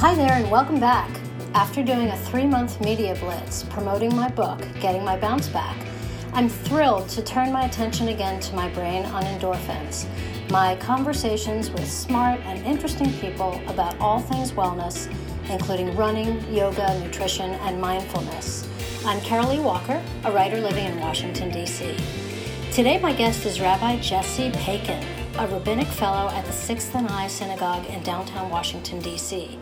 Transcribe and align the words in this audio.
Hi 0.00 0.14
there, 0.14 0.32
and 0.32 0.50
welcome 0.50 0.80
back. 0.80 1.10
After 1.52 1.82
doing 1.82 2.08
a 2.08 2.16
three 2.16 2.46
month 2.46 2.80
media 2.80 3.14
blitz 3.16 3.64
promoting 3.64 4.16
my 4.16 4.30
book, 4.30 4.58
Getting 4.80 5.04
My 5.04 5.18
Bounce 5.18 5.46
Back, 5.48 5.76
I'm 6.32 6.48
thrilled 6.48 7.10
to 7.10 7.22
turn 7.22 7.52
my 7.52 7.66
attention 7.66 8.08
again 8.08 8.40
to 8.40 8.54
my 8.54 8.70
brain 8.70 9.04
on 9.04 9.24
endorphins, 9.24 10.06
my 10.48 10.74
conversations 10.76 11.68
with 11.68 11.86
smart 11.86 12.40
and 12.44 12.64
interesting 12.64 13.12
people 13.18 13.60
about 13.66 13.94
all 14.00 14.20
things 14.20 14.52
wellness, 14.52 15.14
including 15.50 15.94
running, 15.94 16.50
yoga, 16.50 16.98
nutrition, 17.00 17.50
and 17.50 17.78
mindfulness. 17.78 18.66
I'm 19.04 19.20
Carolee 19.20 19.62
Walker, 19.62 20.02
a 20.24 20.32
writer 20.32 20.62
living 20.62 20.86
in 20.86 20.98
Washington, 20.98 21.50
D.C. 21.50 21.94
Today, 22.72 22.98
my 23.00 23.12
guest 23.12 23.44
is 23.44 23.60
Rabbi 23.60 24.00
Jesse 24.00 24.50
Paikin, 24.52 25.04
a 25.36 25.46
rabbinic 25.48 25.88
fellow 25.88 26.30
at 26.30 26.46
the 26.46 26.52
Sixth 26.52 26.94
and 26.94 27.06
I 27.08 27.26
Synagogue 27.26 27.84
in 27.84 28.02
downtown 28.02 28.48
Washington, 28.48 28.98
D.C. 29.00 29.58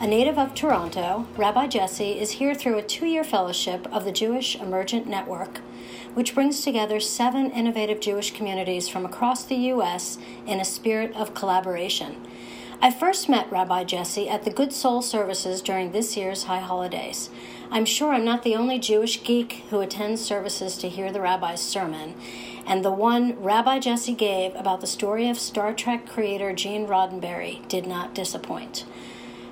A 0.00 0.06
native 0.06 0.38
of 0.38 0.54
Toronto, 0.54 1.26
Rabbi 1.36 1.66
Jesse 1.66 2.20
is 2.20 2.30
here 2.30 2.54
through 2.54 2.78
a 2.78 2.84
two 2.84 3.04
year 3.04 3.24
fellowship 3.24 3.84
of 3.92 4.04
the 4.04 4.12
Jewish 4.12 4.54
Emergent 4.54 5.08
Network, 5.08 5.58
which 6.14 6.36
brings 6.36 6.60
together 6.60 7.00
seven 7.00 7.50
innovative 7.50 7.98
Jewish 7.98 8.32
communities 8.32 8.88
from 8.88 9.04
across 9.04 9.42
the 9.42 9.56
U.S. 9.56 10.16
in 10.46 10.60
a 10.60 10.64
spirit 10.64 11.16
of 11.16 11.34
collaboration. 11.34 12.24
I 12.80 12.92
first 12.92 13.28
met 13.28 13.50
Rabbi 13.50 13.82
Jesse 13.82 14.28
at 14.28 14.44
the 14.44 14.52
Good 14.52 14.72
Soul 14.72 15.02
services 15.02 15.60
during 15.60 15.90
this 15.90 16.16
year's 16.16 16.44
high 16.44 16.60
holidays. 16.60 17.28
I'm 17.68 17.84
sure 17.84 18.12
I'm 18.12 18.24
not 18.24 18.44
the 18.44 18.54
only 18.54 18.78
Jewish 18.78 19.24
geek 19.24 19.64
who 19.70 19.80
attends 19.80 20.24
services 20.24 20.78
to 20.78 20.88
hear 20.88 21.10
the 21.10 21.20
rabbi's 21.20 21.60
sermon, 21.60 22.14
and 22.64 22.84
the 22.84 22.92
one 22.92 23.36
Rabbi 23.42 23.80
Jesse 23.80 24.14
gave 24.14 24.54
about 24.54 24.80
the 24.80 24.86
story 24.86 25.28
of 25.28 25.40
Star 25.40 25.74
Trek 25.74 26.06
creator 26.06 26.52
Gene 26.52 26.86
Roddenberry 26.86 27.66
did 27.66 27.84
not 27.84 28.14
disappoint. 28.14 28.84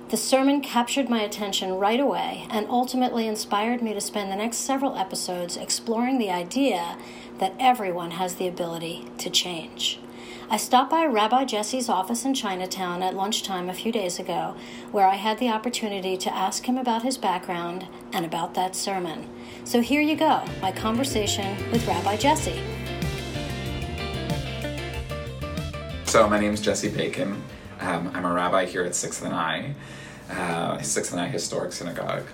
The 0.08 0.16
sermon 0.16 0.60
captured 0.60 1.08
my 1.08 1.22
attention 1.22 1.72
right 1.72 1.98
away 1.98 2.46
and 2.50 2.68
ultimately 2.68 3.26
inspired 3.26 3.82
me 3.82 3.92
to 3.92 4.00
spend 4.00 4.30
the 4.30 4.36
next 4.36 4.58
several 4.58 4.94
episodes 4.94 5.56
exploring 5.56 6.18
the 6.18 6.30
idea 6.30 6.96
that 7.38 7.54
everyone 7.58 8.12
has 8.12 8.36
the 8.36 8.46
ability 8.46 9.08
to 9.18 9.30
change. 9.30 9.98
I 10.48 10.58
stopped 10.58 10.90
by 10.90 11.06
Rabbi 11.06 11.44
Jesse's 11.46 11.88
office 11.88 12.24
in 12.24 12.34
Chinatown 12.34 13.02
at 13.02 13.16
lunchtime 13.16 13.68
a 13.68 13.74
few 13.74 13.90
days 13.90 14.20
ago, 14.20 14.54
where 14.92 15.08
I 15.08 15.16
had 15.16 15.40
the 15.40 15.48
opportunity 15.48 16.16
to 16.18 16.32
ask 16.32 16.66
him 16.66 16.78
about 16.78 17.02
his 17.02 17.18
background 17.18 17.88
and 18.12 18.24
about 18.24 18.54
that 18.54 18.76
sermon. 18.76 19.28
So 19.64 19.80
here 19.80 20.00
you 20.00 20.14
go 20.14 20.44
my 20.62 20.70
conversation 20.70 21.56
with 21.72 21.84
Rabbi 21.88 22.16
Jesse. 22.16 22.62
So, 26.04 26.28
my 26.28 26.38
name 26.38 26.54
is 26.54 26.60
Jesse 26.60 26.90
Paikin. 26.90 27.42
Um, 27.86 28.10
I'm 28.14 28.24
a 28.24 28.32
rabbi 28.32 28.64
here 28.64 28.82
at 28.82 28.96
Sixth 28.96 29.24
and 29.24 29.32
I, 29.32 29.72
uh, 30.28 30.82
Sixth 30.82 31.12
and 31.12 31.20
I 31.20 31.28
Historic 31.28 31.70
Synagogue, 31.70 32.24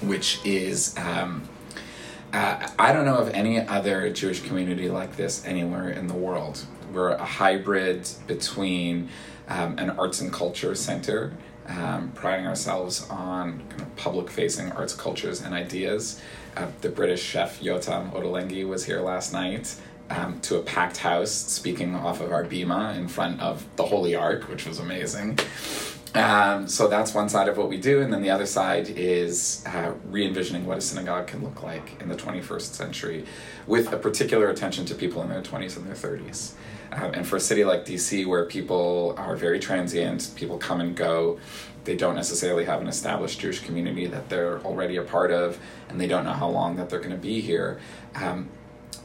which 0.00 0.40
is 0.42 0.96
um, 0.96 1.46
uh, 2.32 2.66
I 2.78 2.94
don't 2.94 3.04
know 3.04 3.18
of 3.18 3.28
any 3.34 3.60
other 3.60 4.08
Jewish 4.08 4.40
community 4.40 4.88
like 4.88 5.16
this 5.16 5.44
anywhere 5.44 5.90
in 5.90 6.06
the 6.06 6.14
world. 6.14 6.64
We're 6.94 7.10
a 7.10 7.24
hybrid 7.26 8.08
between 8.26 9.10
um, 9.48 9.78
an 9.78 9.90
arts 9.90 10.22
and 10.22 10.32
culture 10.32 10.74
center, 10.74 11.34
um, 11.66 12.12
priding 12.14 12.46
ourselves 12.46 13.06
on 13.10 13.58
kind 13.68 13.82
of 13.82 13.96
public 13.96 14.30
facing 14.30 14.72
arts, 14.72 14.94
cultures, 14.94 15.42
and 15.42 15.52
ideas. 15.52 16.22
Uh, 16.56 16.68
the 16.80 16.88
British 16.88 17.22
chef 17.22 17.60
Yotam 17.60 18.12
Ottolenghi 18.12 18.66
was 18.66 18.86
here 18.86 19.02
last 19.02 19.34
night. 19.34 19.74
Um, 20.10 20.40
to 20.40 20.56
a 20.56 20.62
packed 20.62 20.96
house, 20.96 21.30
speaking 21.30 21.94
off 21.94 22.22
of 22.22 22.32
our 22.32 22.42
bima 22.42 22.96
in 22.96 23.08
front 23.08 23.42
of 23.42 23.66
the 23.76 23.84
Holy 23.84 24.14
Ark, 24.14 24.48
which 24.48 24.66
was 24.66 24.78
amazing. 24.78 25.38
Um, 26.14 26.66
so 26.66 26.88
that's 26.88 27.14
one 27.14 27.28
side 27.28 27.48
of 27.48 27.58
what 27.58 27.68
we 27.68 27.76
do, 27.76 28.00
and 28.00 28.12
then 28.12 28.22
the 28.22 28.30
other 28.30 28.46
side 28.46 28.88
is 28.88 29.62
uh, 29.66 29.92
re 30.06 30.26
envisioning 30.26 30.66
what 30.66 30.78
a 30.78 30.80
synagogue 30.80 31.26
can 31.26 31.42
look 31.42 31.62
like 31.62 32.00
in 32.00 32.08
the 32.08 32.16
21st 32.16 32.74
century, 32.74 33.24
with 33.66 33.92
a 33.92 33.96
particular 33.96 34.48
attention 34.48 34.86
to 34.86 34.94
people 34.94 35.22
in 35.22 35.28
their 35.28 35.42
20s 35.42 35.76
and 35.76 35.86
their 35.86 35.94
30s. 35.94 36.52
Um, 36.92 37.12
and 37.12 37.26
for 37.26 37.36
a 37.36 37.40
city 37.40 37.64
like 37.64 37.84
DC, 37.84 38.26
where 38.26 38.46
people 38.46 39.14
are 39.18 39.36
very 39.36 39.58
transient, 39.58 40.30
people 40.34 40.56
come 40.56 40.80
and 40.80 40.96
go, 40.96 41.38
they 41.84 41.94
don't 41.94 42.14
necessarily 42.14 42.64
have 42.64 42.80
an 42.80 42.88
established 42.88 43.40
Jewish 43.40 43.60
community 43.60 44.06
that 44.06 44.28
they're 44.28 44.60
already 44.60 44.96
a 44.96 45.02
part 45.02 45.30
of, 45.30 45.58
and 45.88 46.00
they 46.00 46.06
don't 46.06 46.24
know 46.24 46.32
how 46.32 46.48
long 46.48 46.76
that 46.76 46.88
they're 46.88 47.00
going 47.00 47.10
to 47.10 47.16
be 47.16 47.40
here. 47.40 47.78
Um, 48.14 48.48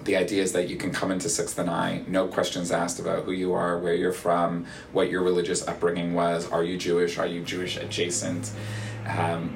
the 0.03 0.15
idea 0.17 0.41
is 0.41 0.51
that 0.53 0.69
you 0.69 0.75
can 0.75 0.91
come 0.91 1.11
into 1.11 1.29
Sixth 1.29 1.57
and 1.57 1.69
I, 1.69 2.03
no 2.07 2.27
questions 2.27 2.71
asked 2.71 2.99
about 2.99 3.25
who 3.25 3.31
you 3.31 3.53
are, 3.53 3.79
where 3.79 3.93
you're 3.93 4.13
from, 4.13 4.65
what 4.91 5.09
your 5.09 5.23
religious 5.23 5.67
upbringing 5.67 6.13
was, 6.13 6.49
are 6.51 6.63
you 6.63 6.77
Jewish, 6.77 7.17
are 7.17 7.27
you 7.27 7.43
Jewish 7.43 7.77
adjacent, 7.77 8.51
um, 9.07 9.55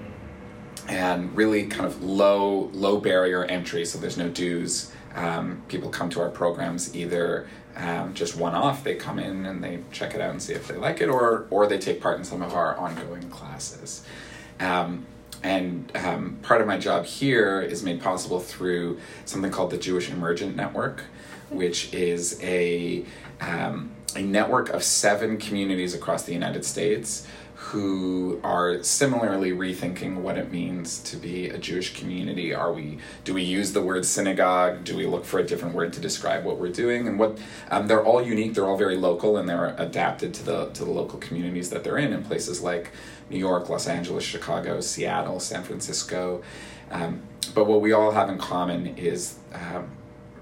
and 0.87 1.35
really 1.35 1.67
kind 1.67 1.85
of 1.85 2.01
low 2.01 2.69
low 2.73 2.99
barrier 2.99 3.43
entry. 3.43 3.85
So 3.85 3.99
there's 3.99 4.17
no 4.17 4.29
dues. 4.29 4.91
Um, 5.15 5.63
people 5.67 5.89
come 5.89 6.09
to 6.11 6.21
our 6.21 6.29
programs 6.29 6.95
either 6.95 7.47
um, 7.75 8.13
just 8.13 8.35
one 8.35 8.55
off. 8.55 8.83
They 8.83 8.95
come 8.95 9.19
in 9.19 9.45
and 9.45 9.63
they 9.63 9.79
check 9.91 10.15
it 10.15 10.21
out 10.21 10.31
and 10.31 10.41
see 10.41 10.53
if 10.53 10.67
they 10.67 10.75
like 10.75 11.01
it, 11.01 11.09
or 11.09 11.47
or 11.49 11.67
they 11.67 11.77
take 11.77 12.01
part 12.01 12.17
in 12.17 12.23
some 12.23 12.41
of 12.41 12.53
our 12.53 12.75
ongoing 12.77 13.29
classes. 13.29 14.03
Um, 14.59 15.05
and 15.43 15.91
um, 15.95 16.37
part 16.41 16.61
of 16.61 16.67
my 16.67 16.77
job 16.77 17.05
here 17.05 17.61
is 17.61 17.83
made 17.83 18.01
possible 18.01 18.39
through 18.39 18.99
something 19.25 19.51
called 19.51 19.71
the 19.71 19.77
Jewish 19.77 20.09
Emergent 20.09 20.55
Network, 20.55 21.03
which 21.49 21.93
is 21.93 22.39
a, 22.43 23.05
um, 23.41 23.91
a 24.15 24.21
network 24.21 24.69
of 24.69 24.83
seven 24.83 25.37
communities 25.37 25.93
across 25.93 26.23
the 26.23 26.33
United 26.33 26.65
States 26.65 27.27
who 27.57 28.39
are 28.43 28.81
similarly 28.83 29.51
rethinking 29.51 30.15
what 30.17 30.37
it 30.37 30.51
means 30.51 30.99
to 30.99 31.17
be 31.17 31.49
a 31.49 31.57
Jewish 31.57 31.99
community. 31.99 32.53
Are 32.53 32.71
we 32.71 32.99
do 33.25 33.33
we 33.33 33.41
use 33.41 33.73
the 33.73 33.81
word 33.81 34.05
synagogue? 34.05 34.83
Do 34.83 34.95
we 34.95 35.05
look 35.05 35.25
for 35.25 35.39
a 35.39 35.43
different 35.43 35.75
word 35.75 35.91
to 35.93 35.99
describe 35.99 36.45
what 36.45 36.59
we're 36.59 36.71
doing? 36.71 37.07
And 37.07 37.19
what 37.19 37.39
um, 37.69 37.87
they're 37.87 38.03
all 38.03 38.21
unique. 38.21 38.53
They're 38.53 38.67
all 38.67 38.77
very 38.77 38.95
local, 38.95 39.37
and 39.37 39.49
they're 39.49 39.75
adapted 39.77 40.33
to 40.35 40.43
the 40.43 40.69
to 40.69 40.85
the 40.85 40.91
local 40.91 41.19
communities 41.19 41.69
that 41.71 41.83
they're 41.83 41.97
in 41.97 42.13
in 42.13 42.23
places 42.23 42.61
like 42.61 42.91
New 43.29 43.37
York, 43.37 43.69
Los 43.69 43.87
Angeles, 43.87 44.23
Chicago, 44.23 44.79
Seattle, 44.81 45.39
San 45.39 45.63
Francisco. 45.63 46.41
Um, 46.91 47.21
but 47.53 47.65
what 47.65 47.81
we 47.81 47.91
all 47.93 48.11
have 48.11 48.29
in 48.29 48.37
common 48.37 48.97
is. 48.97 49.37
Um, 49.53 49.91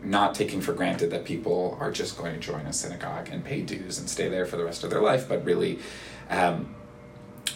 not 0.06 0.36
taking 0.36 0.62
for 0.62 0.74
granted 0.74 1.10
that 1.12 1.26
people 1.26 1.78
are 1.80 1.92
just 1.92 2.18
going 2.18 2.34
to 2.34 2.40
join 2.40 2.66
a 2.68 2.74
synagogue 2.74 3.28
and 3.32 3.44
pay 3.44 3.62
dues 3.62 3.98
and 3.98 4.10
stay 4.10 4.30
there 4.30 4.46
for 4.46 4.56
the 4.56 4.64
rest 4.64 4.84
of 4.84 4.90
their 4.90 5.02
life, 5.02 5.28
but 5.28 5.44
really 5.44 5.80
um, 6.30 6.76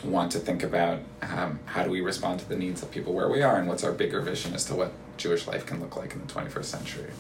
want 0.04 0.32
to 0.32 0.40
think 0.40 0.64
about 0.64 1.00
um, 1.22 1.60
how 1.66 1.84
do 1.84 1.90
we 1.90 2.02
respond 2.02 2.40
to 2.40 2.50
the 2.50 2.56
needs 2.56 2.82
of 2.82 2.92
people 2.92 3.14
where 3.14 3.30
we 3.30 3.42
are 3.42 3.58
and 3.58 3.68
what's 3.68 3.84
our 3.84 3.92
bigger 3.92 4.22
vision 4.22 4.54
as 4.54 4.66
to 4.66 4.76
what 4.76 4.92
Jewish 5.18 5.48
life 5.48 5.66
can 5.66 5.80
look 5.80 5.96
like 5.96 6.14
in 6.14 6.26
the 6.26 6.34
21st 6.34 6.66
century. 6.66 7.12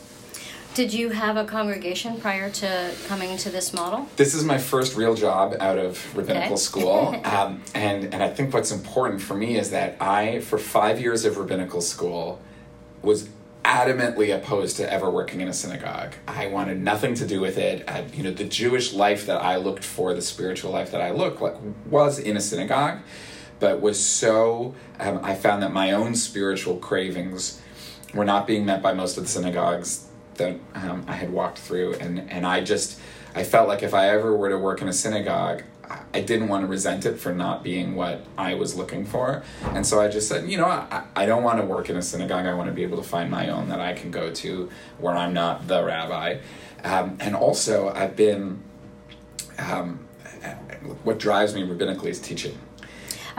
Did 0.75 0.93
you 0.93 1.09
have 1.09 1.35
a 1.35 1.45
congregation 1.45 2.19
prior 2.21 2.49
to 2.51 2.93
coming 3.07 3.35
to 3.37 3.49
this 3.49 3.73
model? 3.73 4.07
This 4.15 4.33
is 4.35 4.43
my 4.43 4.59
first 4.59 4.95
real 4.95 5.15
job 5.15 5.55
out 5.59 5.77
of 5.77 6.15
rabbinical 6.15 6.53
okay. 6.53 6.55
school. 6.55 7.21
Um, 7.29 7.61
and, 7.75 8.05
and 8.13 8.23
I 8.23 8.29
think 8.29 8.53
what's 8.53 8.71
important 8.71 9.21
for 9.21 9.35
me 9.35 9.57
is 9.57 9.69
that 9.69 10.01
I, 10.01 10.39
for 10.39 10.57
five 10.57 10.99
years 10.99 11.25
of 11.25 11.37
rabbinical 11.37 11.79
school, 11.79 12.41
was 13.01 13.29
adamantly 13.63 14.35
opposed 14.35 14.77
to 14.77 14.91
ever 14.91 15.09
working 15.09 15.41
in 15.41 15.47
a 15.47 15.53
synagogue. 15.53 16.15
I 16.27 16.47
wanted 16.47 16.81
nothing 16.81 17.13
to 17.15 17.27
do 17.27 17.39
with 17.39 17.57
it. 17.57 17.87
I, 17.87 18.05
you 18.13 18.23
know, 18.23 18.31
the 18.31 18.45
Jewish 18.45 18.93
life 18.93 19.25
that 19.27 19.41
I 19.41 19.57
looked 19.57 19.83
for, 19.83 20.13
the 20.13 20.21
spiritual 20.21 20.71
life 20.71 20.91
that 20.91 21.01
I 21.01 21.11
looked 21.11 21.41
like, 21.41 21.55
was 21.85 22.19
in 22.19 22.35
a 22.35 22.41
synagogue, 22.41 22.99
but 23.59 23.79
was 23.79 24.03
so. 24.03 24.73
Um, 24.99 25.19
I 25.23 25.35
found 25.35 25.61
that 25.63 25.71
my 25.71 25.91
own 25.91 26.15
spiritual 26.15 26.77
cravings 26.77 27.61
were 28.13 28.25
not 28.25 28.47
being 28.47 28.65
met 28.65 28.81
by 28.81 28.93
most 28.93 29.17
of 29.17 29.23
the 29.23 29.29
synagogues 29.29 30.08
that 30.39 30.59
um, 30.73 31.05
I 31.07 31.13
had 31.13 31.31
walked 31.31 31.59
through, 31.59 31.93
and 31.95 32.29
and 32.31 32.45
I 32.45 32.61
just 32.63 32.99
I 33.35 33.43
felt 33.43 33.67
like 33.67 33.83
if 33.83 33.93
I 33.93 34.09
ever 34.09 34.35
were 34.35 34.49
to 34.49 34.57
work 34.57 34.81
in 34.81 34.89
a 34.89 34.93
synagogue, 34.93 35.63
I 36.13 36.21
didn't 36.21 36.47
want 36.47 36.63
to 36.63 36.67
resent 36.67 37.05
it 37.05 37.19
for 37.19 37.33
not 37.33 37.63
being 37.63 37.95
what 37.95 38.25
I 38.37 38.55
was 38.55 38.75
looking 38.75 39.05
for. 39.05 39.43
And 39.63 39.85
so 39.85 39.99
I 40.01 40.07
just 40.07 40.27
said, 40.27 40.49
you 40.49 40.57
know, 40.57 40.65
I, 40.65 41.03
I 41.15 41.25
don't 41.25 41.43
want 41.43 41.59
to 41.59 41.65
work 41.65 41.89
in 41.89 41.97
a 41.97 42.01
synagogue. 42.01 42.45
I 42.45 42.53
want 42.53 42.69
to 42.69 42.73
be 42.73 42.83
able 42.83 42.97
to 42.97 43.07
find 43.07 43.29
my 43.29 43.49
own 43.49 43.69
that 43.69 43.79
I 43.79 43.93
can 43.93 44.11
go 44.11 44.31
to 44.31 44.69
where 44.97 45.15
I'm 45.15 45.33
not 45.33 45.67
the 45.67 45.83
rabbi. 45.83 46.39
Um, 46.83 47.17
and 47.19 47.35
also, 47.35 47.89
I've 47.89 48.15
been, 48.15 48.61
um, 49.57 49.99
what 51.03 51.19
drives 51.19 51.53
me 51.53 51.63
rabbinically 51.63 52.07
is 52.07 52.19
teaching. 52.19 52.57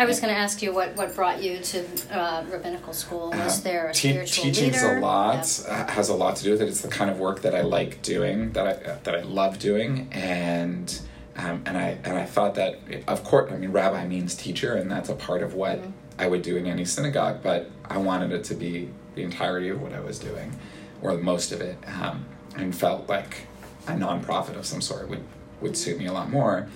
I 0.00 0.06
was 0.06 0.19
going 0.19 0.32
to 0.32 0.41
ask 0.41 0.62
you 0.62 0.73
what, 0.73 0.97
what 0.97 1.14
brought 1.14 1.43
you 1.43 1.58
to 1.58 1.85
uh, 2.11 2.43
rabbinical 2.50 2.94
school. 2.94 3.32
Was 3.32 3.61
uh, 3.61 3.64
there 3.64 3.88
a 3.88 3.93
te- 3.93 4.12
spiritual 4.12 4.44
teaching's 4.44 4.82
leader? 4.82 4.97
a 4.97 5.00
lot 5.00 5.62
yeah. 5.69 5.82
Uh, 5.82 5.91
has 5.91 6.08
a 6.08 6.14
lot 6.14 6.37
to 6.37 6.43
do 6.43 6.52
with 6.52 6.62
it. 6.62 6.69
It's 6.69 6.81
the 6.81 6.88
kind 6.88 7.11
of 7.11 7.19
work 7.19 7.43
that 7.43 7.55
I 7.55 7.61
like 7.61 8.00
doing, 8.00 8.52
that 8.52 8.67
I 8.67 8.94
that 9.05 9.14
I 9.14 9.20
love 9.20 9.58
doing, 9.58 10.08
and 10.11 10.99
um, 11.37 11.62
and 11.67 11.76
I 11.76 11.99
and 12.02 12.19
I 12.19 12.25
thought 12.25 12.55
that 12.55 12.81
of 13.08 13.25
course 13.25 13.52
I 13.52 13.56
mean 13.58 13.73
rabbi 13.73 14.06
means 14.06 14.35
teacher 14.35 14.75
and 14.75 14.91
that's 14.91 15.11
a 15.11 15.14
part 15.14 15.43
of 15.43 15.52
what 15.52 15.79
mm-hmm. 15.79 15.91
I 16.19 16.29
would 16.29 16.43
do 16.43 16.56
in 16.56 16.67
any 16.67 16.85
synagogue 16.85 17.41
but 17.43 17.70
I 17.85 17.99
wanted 17.99 18.32
it 18.32 18.44
to 18.44 18.55
be 18.55 18.91
the 19.14 19.23
entirety 19.23 19.69
of 19.69 19.81
what 19.81 19.93
I 19.93 20.00
was 20.00 20.19
doing 20.19 20.58
or 21.02 21.17
most 21.19 21.52
of 21.52 21.61
it 21.61 21.79
um, 22.00 22.26
and 22.56 22.75
felt 22.75 23.08
like 23.08 23.47
a 23.87 23.93
nonprofit 23.93 24.56
of 24.56 24.67
some 24.67 24.81
sort 24.81 25.08
would 25.08 25.25
would 25.61 25.76
suit 25.76 25.99
me 25.99 26.06
a 26.06 26.12
lot 26.12 26.31
more 26.31 26.69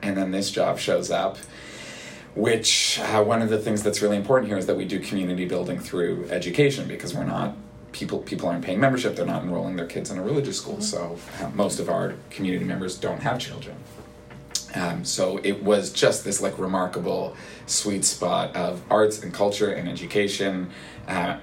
and 0.00 0.16
then 0.16 0.30
this 0.30 0.50
job 0.50 0.78
shows 0.78 1.10
up 1.10 1.38
which 2.34 2.98
uh, 3.00 3.22
one 3.22 3.42
of 3.42 3.50
the 3.50 3.58
things 3.58 3.82
that's 3.82 4.00
really 4.00 4.16
important 4.16 4.48
here 4.48 4.56
is 4.56 4.66
that 4.66 4.76
we 4.76 4.84
do 4.84 4.98
community 4.98 5.44
building 5.44 5.78
through 5.78 6.26
education 6.30 6.88
because 6.88 7.14
we're 7.14 7.24
not 7.24 7.54
people 7.92 8.20
people 8.20 8.48
aren't 8.48 8.64
paying 8.64 8.80
membership 8.80 9.14
they're 9.14 9.26
not 9.26 9.42
enrolling 9.42 9.76
their 9.76 9.86
kids 9.86 10.10
in 10.10 10.18
a 10.18 10.22
religious 10.22 10.56
school 10.56 10.80
so 10.80 11.18
uh, 11.42 11.48
most 11.50 11.78
of 11.78 11.90
our 11.90 12.14
community 12.30 12.64
members 12.64 12.96
don't 12.96 13.20
have 13.20 13.38
children 13.38 13.76
um, 14.74 15.04
so 15.04 15.38
it 15.44 15.62
was 15.62 15.92
just 15.92 16.24
this 16.24 16.40
like 16.40 16.58
remarkable 16.58 17.36
sweet 17.66 18.02
spot 18.02 18.54
of 18.56 18.80
arts 18.90 19.22
and 19.22 19.34
culture 19.34 19.72
and 19.72 19.88
education 19.88 20.70
uh, 21.08 21.36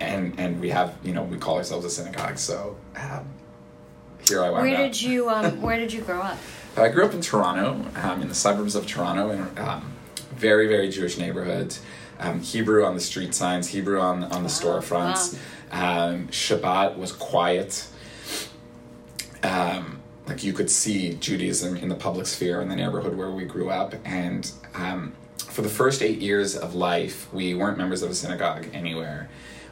and 0.00 0.38
and 0.40 0.60
we 0.60 0.68
have 0.68 0.96
you 1.04 1.12
know 1.12 1.22
we 1.22 1.36
call 1.36 1.56
ourselves 1.58 1.84
a 1.84 1.90
synagogue 1.90 2.36
so 2.36 2.76
um, 2.96 3.24
here 4.26 4.42
i 4.42 4.50
wound 4.50 4.66
Where 4.66 4.74
up. 4.74 4.82
did 4.82 5.00
you 5.00 5.30
um, 5.30 5.62
Where 5.62 5.78
did 5.78 5.92
you 5.92 6.00
grow 6.00 6.20
up? 6.20 6.38
I 6.76 6.88
grew 6.88 7.04
up 7.04 7.14
in 7.14 7.20
Toronto, 7.20 7.86
um, 8.00 8.20
in 8.20 8.26
the 8.26 8.34
suburbs 8.34 8.74
of 8.74 8.84
Toronto, 8.84 9.30
in 9.30 9.58
um, 9.58 9.93
very, 10.36 10.66
very 10.68 10.88
Jewish 10.88 11.18
neighborhood. 11.18 11.76
Um, 12.18 12.40
Hebrew 12.40 12.84
on 12.84 12.94
the 12.94 13.00
street 13.00 13.34
signs, 13.34 13.68
Hebrew 13.68 14.00
on, 14.00 14.24
on 14.24 14.42
the 14.42 14.48
storefronts. 14.48 15.38
Um, 15.72 16.28
Shabbat 16.28 16.96
was 16.96 17.12
quiet. 17.12 17.86
Um, 19.42 20.00
like 20.26 20.42
you 20.42 20.52
could 20.52 20.70
see 20.70 21.14
Judaism 21.14 21.76
in 21.76 21.88
the 21.88 21.94
public 21.94 22.26
sphere 22.26 22.60
in 22.62 22.68
the 22.68 22.76
neighborhood 22.76 23.16
where 23.16 23.30
we 23.30 23.44
grew 23.44 23.68
up. 23.70 23.94
And 24.04 24.50
um, 24.74 25.12
for 25.48 25.62
the 25.62 25.68
first 25.68 26.02
eight 26.02 26.18
years 26.20 26.56
of 26.56 26.74
life, 26.74 27.32
we 27.32 27.54
weren't 27.54 27.76
members 27.76 28.02
of 28.02 28.10
a 28.10 28.14
synagogue 28.14 28.66
anywhere. 28.72 29.28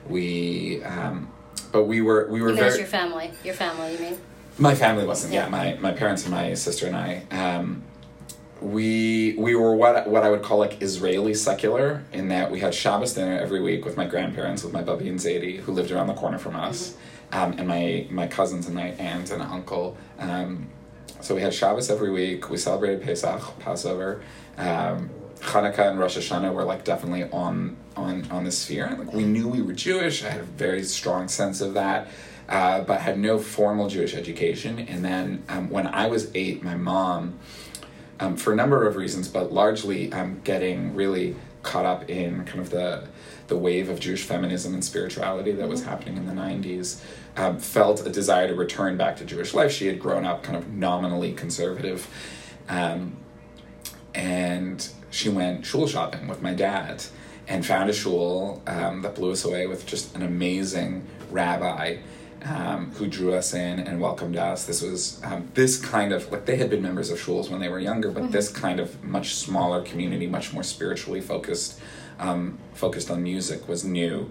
We, 0.08 0.82
um, 0.84 1.32
but 1.70 1.84
we 1.84 2.02
were, 2.02 2.28
we 2.28 2.42
were 2.42 2.50
You 2.50 2.56
guys, 2.56 2.72
very. 2.72 2.78
your 2.80 2.88
family, 2.88 3.30
your 3.44 3.54
family. 3.54 3.92
You 3.94 3.98
mean? 4.00 4.18
My 4.58 4.74
family 4.74 5.06
wasn't. 5.06 5.32
Yeah, 5.32 5.44
Yeah. 5.44 5.48
my, 5.48 5.74
my 5.80 5.92
parents 5.92 6.24
and 6.24 6.32
my 6.34 6.52
sister 6.54 6.86
and 6.86 6.96
I. 6.96 7.22
We 8.62 9.34
we 9.36 9.54
were 9.54 9.74
what 9.74 10.06
what 10.06 10.22
I 10.22 10.30
would 10.30 10.42
call 10.42 10.58
like 10.58 10.80
Israeli 10.80 11.34
secular 11.34 12.04
in 12.12 12.28
that 12.28 12.50
we 12.50 12.60
had 12.60 12.74
Shabbos 12.74 13.14
dinner 13.14 13.38
every 13.38 13.60
week 13.60 13.84
with 13.84 13.96
my 13.96 14.06
grandparents, 14.06 14.62
with 14.62 14.72
my 14.72 14.82
Bubby 14.82 15.08
and 15.08 15.18
Zadie, 15.18 15.58
who 15.58 15.72
lived 15.72 15.90
around 15.90 16.06
the 16.06 16.14
corner 16.14 16.38
from 16.38 16.54
us, 16.54 16.96
um, 17.32 17.54
and 17.58 17.66
my 17.66 18.06
my 18.10 18.26
cousins 18.26 18.66
and 18.66 18.74
my 18.74 18.90
aunt 18.92 19.30
and 19.30 19.42
uncle. 19.42 19.96
Um, 20.18 20.68
so 21.20 21.34
we 21.34 21.40
had 21.40 21.52
Shabbos 21.52 21.90
every 21.90 22.10
week. 22.10 22.50
We 22.50 22.56
celebrated 22.56 23.02
Pesach, 23.02 23.58
Passover. 23.58 24.22
Um, 24.56 25.10
Hanukkah 25.40 25.90
and 25.90 25.98
Rosh 25.98 26.16
Hashanah 26.16 26.52
were 26.52 26.64
like 26.64 26.84
definitely 26.84 27.24
on 27.30 27.76
on 27.96 28.30
on 28.30 28.44
the 28.44 28.52
sphere. 28.52 28.94
Like 28.96 29.12
we 29.12 29.24
knew 29.24 29.48
we 29.48 29.60
were 29.60 29.72
Jewish. 29.72 30.24
I 30.24 30.30
had 30.30 30.40
a 30.40 30.44
very 30.44 30.84
strong 30.84 31.28
sense 31.28 31.60
of 31.60 31.74
that, 31.74 32.08
uh, 32.48 32.82
but 32.82 33.00
had 33.00 33.18
no 33.18 33.38
formal 33.38 33.88
Jewish 33.88 34.14
education. 34.14 34.78
And 34.78 35.04
then 35.04 35.42
um, 35.48 35.68
when 35.70 35.86
I 35.88 36.06
was 36.06 36.30
eight, 36.34 36.62
my 36.62 36.76
mom, 36.76 37.38
um, 38.22 38.36
for 38.36 38.52
a 38.52 38.56
number 38.56 38.86
of 38.86 38.94
reasons, 38.94 39.26
but 39.26 39.52
largely 39.52 40.12
um, 40.12 40.40
getting 40.44 40.94
really 40.94 41.34
caught 41.62 41.84
up 41.84 42.08
in 42.08 42.44
kind 42.44 42.60
of 42.60 42.70
the 42.70 43.08
the 43.48 43.56
wave 43.56 43.88
of 43.90 44.00
Jewish 44.00 44.22
feminism 44.22 44.72
and 44.72 44.84
spirituality 44.84 45.52
that 45.52 45.68
was 45.68 45.84
happening 45.84 46.16
in 46.16 46.26
the 46.26 46.32
'90s. 46.32 47.02
Um, 47.36 47.58
felt 47.58 48.06
a 48.06 48.10
desire 48.10 48.46
to 48.46 48.54
return 48.54 48.96
back 48.96 49.16
to 49.16 49.24
Jewish 49.24 49.54
life. 49.54 49.72
She 49.72 49.86
had 49.86 49.98
grown 49.98 50.24
up 50.24 50.42
kind 50.42 50.56
of 50.56 50.68
nominally 50.68 51.32
conservative, 51.32 52.06
um, 52.68 53.16
and 54.14 54.86
she 55.10 55.28
went 55.28 55.66
shul 55.66 55.88
shopping 55.88 56.28
with 56.28 56.42
my 56.42 56.54
dad 56.54 57.04
and 57.48 57.66
found 57.66 57.90
a 57.90 57.92
shul 57.92 58.62
um, 58.68 59.02
that 59.02 59.16
blew 59.16 59.32
us 59.32 59.44
away 59.44 59.66
with 59.66 59.84
just 59.84 60.14
an 60.14 60.22
amazing 60.22 61.04
rabbi 61.30 61.96
um, 62.44 62.90
who 62.92 63.06
drew 63.06 63.34
us 63.34 63.54
in 63.54 63.80
and 63.80 64.00
welcomed 64.00 64.36
us. 64.36 64.64
This 64.66 64.82
was 64.82 65.22
um, 65.24 65.48
this 65.54 65.80
kind 65.80 66.12
of 66.12 66.30
like 66.32 66.46
they 66.46 66.56
had 66.56 66.70
been 66.70 66.82
members 66.82 67.10
of 67.10 67.18
shuls 67.18 67.50
when 67.50 67.60
they 67.60 67.68
were 67.68 67.78
younger, 67.78 68.10
but 68.10 68.32
this 68.32 68.48
kind 68.48 68.80
of 68.80 69.02
much 69.04 69.34
smaller 69.34 69.82
community, 69.82 70.26
much 70.26 70.52
more 70.52 70.62
spiritually 70.62 71.20
focused, 71.20 71.80
um, 72.18 72.58
focused 72.74 73.10
on 73.10 73.22
music, 73.22 73.68
was 73.68 73.84
new, 73.84 74.30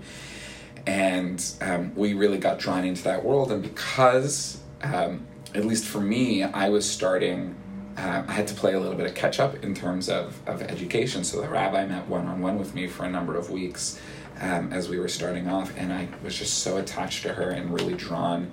and 0.86 1.54
um, 1.62 1.94
we 1.96 2.14
really 2.14 2.38
got 2.38 2.60
drawn 2.60 2.84
into 2.84 3.04
that 3.04 3.24
world. 3.24 3.52
And 3.52 3.64
because, 3.64 4.60
um, 4.82 5.26
at 5.56 5.66
least 5.66 5.86
for 5.86 6.02
me, 6.02 6.44
I 6.44 6.70
was 6.70 6.90
starting. 6.90 7.56
Uh, 7.98 8.24
I 8.26 8.32
had 8.32 8.48
to 8.48 8.54
play 8.54 8.74
a 8.74 8.80
little 8.80 8.96
bit 8.96 9.06
of 9.06 9.14
catch 9.16 9.38
up 9.42 9.66
in 9.66 9.76
terms 9.76 10.08
of, 10.08 10.40
of 10.48 10.62
education. 10.62 11.26
So 11.26 11.42
the 11.42 11.50
rabbi 11.50 11.86
met 11.86 12.08
one 12.08 12.26
on 12.26 12.42
one 12.42 12.58
with 12.58 12.74
me 12.74 12.88
for 12.88 13.04
a 13.04 13.10
number 13.10 13.36
of 13.36 13.50
weeks 13.50 14.00
um, 14.42 14.74
as 14.74 14.90
we 14.90 15.00
were 15.00 15.08
starting 15.08 15.48
off, 15.48 15.72
and 15.78 15.94
I 15.94 16.08
was 16.24 16.38
just 16.38 16.60
so 16.60 16.78
attached 16.78 17.24
to 17.24 17.34
her 17.34 17.52
and 17.52 17.74
really 17.74 17.94
drawn 17.94 18.52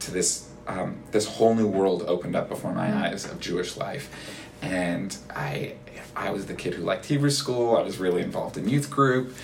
to 0.00 0.10
this 0.10 0.48
um, 0.66 0.98
this 1.12 1.26
whole 1.26 1.54
new 1.54 1.66
world 1.66 2.04
opened 2.06 2.36
up 2.36 2.50
before 2.50 2.74
my 2.74 3.06
eyes 3.06 3.24
of 3.24 3.40
Jewish 3.40 3.76
life, 3.76 4.10
and 4.60 5.16
I 5.30 5.74
I 6.14 6.30
was 6.30 6.46
the 6.46 6.54
kid 6.54 6.74
who 6.74 6.82
liked 6.82 7.06
Hebrew 7.06 7.30
school. 7.30 7.76
I 7.76 7.82
was 7.82 7.98
really 7.98 8.22
involved 8.22 8.56
in 8.56 8.68
youth 8.68 8.90
group. 8.90 9.34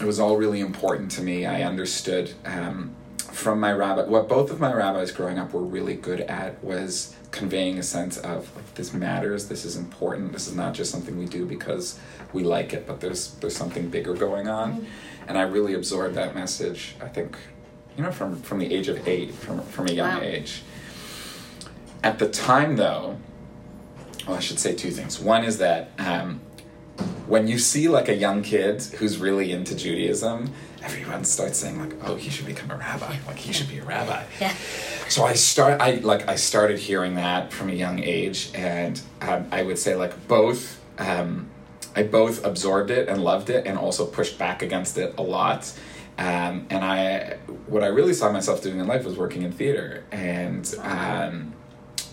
It 0.00 0.06
was 0.06 0.18
all 0.18 0.36
really 0.36 0.60
important 0.60 1.10
to 1.12 1.22
me. 1.22 1.44
I 1.44 1.62
understood 1.62 2.32
um, 2.46 2.94
from 3.18 3.60
my 3.60 3.72
rabbi 3.72 4.02
what 4.02 4.28
both 4.28 4.50
of 4.50 4.60
my 4.60 4.72
rabbis 4.72 5.12
growing 5.12 5.38
up 5.38 5.52
were 5.52 5.62
really 5.62 5.94
good 5.94 6.20
at 6.22 6.62
was 6.64 7.14
conveying 7.30 7.78
a 7.78 7.82
sense 7.82 8.18
of 8.18 8.54
like 8.56 8.74
this 8.74 8.92
matters 8.92 9.48
this 9.48 9.64
is 9.64 9.76
important 9.76 10.32
this 10.32 10.48
is 10.48 10.54
not 10.54 10.74
just 10.74 10.90
something 10.90 11.16
we 11.16 11.26
do 11.26 11.46
because 11.46 11.98
we 12.32 12.42
like 12.42 12.72
it 12.72 12.86
but 12.86 13.00
there's 13.00 13.34
there's 13.34 13.56
something 13.56 13.88
bigger 13.88 14.14
going 14.14 14.48
on 14.48 14.84
and 15.28 15.36
i 15.38 15.42
really 15.42 15.74
absorbed 15.74 16.14
that 16.14 16.34
message 16.34 16.94
i 17.00 17.08
think 17.08 17.36
you 17.96 18.02
know 18.02 18.10
from 18.12 18.40
from 18.40 18.58
the 18.58 18.72
age 18.72 18.88
of 18.88 19.06
eight 19.08 19.32
from 19.34 19.60
from 19.62 19.86
a 19.88 19.92
young 19.92 20.16
Wow. 20.16 20.22
age. 20.22 20.62
At 22.02 22.18
the 22.18 22.28
time 22.28 22.76
though 22.76 23.18
well 24.26 24.36
i 24.36 24.40
should 24.40 24.58
say 24.58 24.74
two 24.74 24.90
things. 24.90 25.18
One 25.20 25.44
is 25.44 25.58
that 25.58 25.90
um, 25.98 26.40
when 27.26 27.46
you 27.48 27.58
see 27.58 27.88
like 27.88 28.08
a 28.08 28.14
young 28.14 28.42
kid 28.42 28.82
who's 28.98 29.18
really 29.18 29.52
into 29.52 29.74
judaism 29.74 30.52
everyone 30.82 31.24
starts 31.24 31.58
saying 31.58 31.78
like 31.78 31.92
oh 32.04 32.14
he 32.14 32.30
should 32.30 32.46
become 32.46 32.70
a 32.70 32.76
rabbi. 32.76 33.16
Like 33.26 33.36
he 33.36 33.52
should 33.52 33.68
be 33.68 33.78
a 33.78 33.84
rabbi. 33.84 34.24
Yeah. 34.40 34.54
so 35.08 35.24
I 35.24 35.34
start 35.34 35.80
I 35.80 35.96
like 35.96 36.26
I 36.28 36.36
started 36.36 36.78
hearing 36.78 37.14
that 37.16 37.52
from 37.52 37.68
a 37.68 37.74
young 37.74 37.98
age, 38.02 38.50
and 38.54 38.98
um, 39.20 39.46
I 39.52 39.62
would 39.62 39.78
say 39.78 39.94
like 39.94 40.26
both 40.26 40.80
um, 40.98 41.48
I 41.94 42.04
both 42.04 42.44
absorbed 42.44 42.90
it 42.90 43.08
and 43.08 43.22
loved 43.22 43.50
it, 43.50 43.66
and 43.66 43.78
also 43.78 44.06
pushed 44.06 44.38
back 44.38 44.62
against 44.62 44.98
it 44.98 45.14
a 45.18 45.22
lot. 45.22 45.72
Um, 46.18 46.66
and 46.70 46.84
I 46.84 47.38
what 47.66 47.82
I 47.82 47.86
really 47.86 48.12
saw 48.12 48.30
myself 48.30 48.62
doing 48.62 48.78
in 48.78 48.86
life 48.86 49.04
was 49.04 49.16
working 49.16 49.42
in 49.42 49.52
theater, 49.52 50.04
and 50.12 50.72
um, 50.82 51.54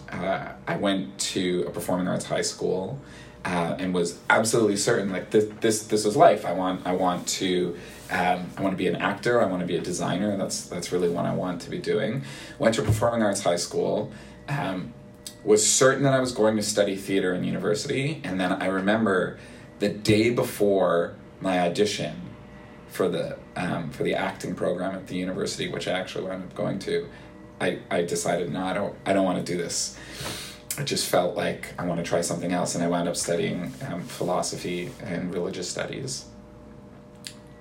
uh, 0.09 0.49
I 0.67 0.77
went 0.77 1.17
to 1.19 1.65
a 1.67 1.71
performing 1.71 2.07
arts 2.07 2.25
high 2.25 2.41
school. 2.41 2.99
Uh, 3.45 3.77
and 3.79 3.93
was 3.93 4.19
absolutely 4.29 4.75
certain 4.75 5.09
like 5.09 5.29
this 5.29 5.45
this 5.61 5.83
this 5.87 6.03
was 6.03 6.17
life. 6.17 6.45
I 6.45 6.51
want 6.51 6.85
I 6.85 6.91
want 6.93 7.25
to 7.39 7.77
um, 8.11 8.45
I 8.57 8.61
want 8.61 8.73
to 8.73 8.77
be 8.77 8.87
an 8.87 8.97
actor. 8.97 9.41
I 9.41 9.45
want 9.45 9.61
to 9.61 9.65
be 9.65 9.77
a 9.77 9.81
designer. 9.81 10.35
That's 10.35 10.65
that's 10.65 10.91
really 10.91 11.07
what 11.07 11.25
I 11.25 11.33
want 11.33 11.61
to 11.61 11.69
be 11.69 11.77
doing. 11.77 12.23
Went 12.59 12.75
to 12.75 12.81
performing 12.81 13.23
arts 13.23 13.41
high 13.43 13.55
school. 13.55 14.11
Um, 14.49 14.93
was 15.45 15.65
certain 15.65 16.03
that 16.03 16.13
I 16.13 16.19
was 16.19 16.33
going 16.33 16.57
to 16.57 16.63
study 16.63 16.97
theater 16.97 17.33
in 17.33 17.45
university, 17.45 18.19
and 18.25 18.37
then 18.37 18.51
I 18.51 18.65
remember 18.65 19.37
the 19.79 19.89
day 19.89 20.29
before 20.29 21.15
my 21.41 21.59
audition 21.59 22.21
for 22.87 23.07
the 23.07 23.37
um, 23.55 23.89
for 23.91 24.03
the 24.03 24.15
acting 24.15 24.55
program 24.55 24.95
at 24.95 25.07
the 25.07 25.15
university, 25.15 25.67
which 25.69 25.87
I 25.87 25.91
actually 25.91 26.25
wound 26.25 26.43
up 26.43 26.55
going 26.55 26.79
to. 26.79 27.07
I, 27.59 27.79
I 27.89 28.03
decided 28.03 28.51
no, 28.51 28.63
I 28.63 28.73
don't 28.73 28.95
I 29.05 29.13
don't 29.13 29.25
want 29.25 29.45
to 29.45 29.51
do 29.51 29.57
this. 29.57 29.97
I 30.77 30.83
just 30.83 31.07
felt 31.09 31.35
like 31.35 31.73
I 31.79 31.85
want 31.85 32.03
to 32.03 32.07
try 32.07 32.21
something 32.21 32.51
else, 32.51 32.75
and 32.75 32.83
I 32.83 32.87
wound 32.87 33.07
up 33.07 33.15
studying 33.15 33.73
um, 33.87 34.03
philosophy 34.03 34.91
and 35.03 35.33
religious 35.33 35.69
studies. 35.69 36.25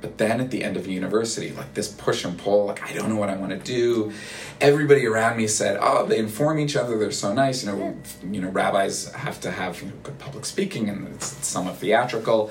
But 0.01 0.19
then 0.19 0.41
at 0.41 0.51
the 0.51 0.63
end 0.63 0.77
of 0.77 0.87
university, 0.87 1.53
like 1.53 1.73
this 1.75 1.89
push 1.89 2.25
and 2.25 2.39
pull, 2.39 2.67
like 2.67 2.83
I 2.83 2.93
don't 2.93 3.09
know 3.09 3.17
what 3.17 3.31
I 3.31 3.37
want 3.37 3.51
to 3.51 3.59
do. 3.59 4.13
Everybody 4.61 5.07
around 5.07 5.37
me 5.37 5.47
said, 5.47 5.79
"Oh, 5.81 6.07
they 6.07 6.19
inform 6.19 6.59
each 6.59 6.77
other. 6.77 6.99
They're 6.99 7.11
so 7.11 7.33
nice." 7.33 7.65
You 7.65 7.73
know, 7.73 7.97
you 8.31 8.41
know, 8.43 8.51
rabbis 8.51 9.13
have 9.15 9.41
to 9.41 9.51
have 9.51 9.81
you 9.81 9.89
know, 9.89 9.95
good 10.03 10.19
public 10.19 10.45
speaking, 10.45 10.89
and 10.91 11.09
it's, 11.15 11.39
it's 11.39 11.47
somewhat 11.47 11.77
theatrical. 11.77 12.51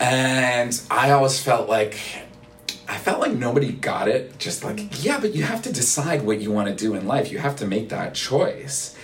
And 0.00 0.80
I 0.90 1.12
always 1.12 1.40
felt 1.40 1.68
like 1.68 1.96
I 2.88 2.98
felt 2.98 3.20
like 3.20 3.32
nobody 3.32 3.72
got 3.72 4.08
it. 4.08 4.38
Just 4.38 4.64
like, 4.64 4.76
mm-hmm. 4.76 5.06
yeah, 5.06 5.20
but 5.20 5.34
you 5.34 5.44
have 5.44 5.62
to 5.62 5.72
decide 5.72 6.22
what 6.22 6.40
you 6.40 6.50
want 6.50 6.68
to 6.68 6.74
do 6.74 6.94
in 6.94 7.06
life. 7.06 7.30
You 7.30 7.38
have 7.38 7.56
to 7.56 7.66
make 7.66 7.88
that 7.90 8.14
choice. 8.14 8.96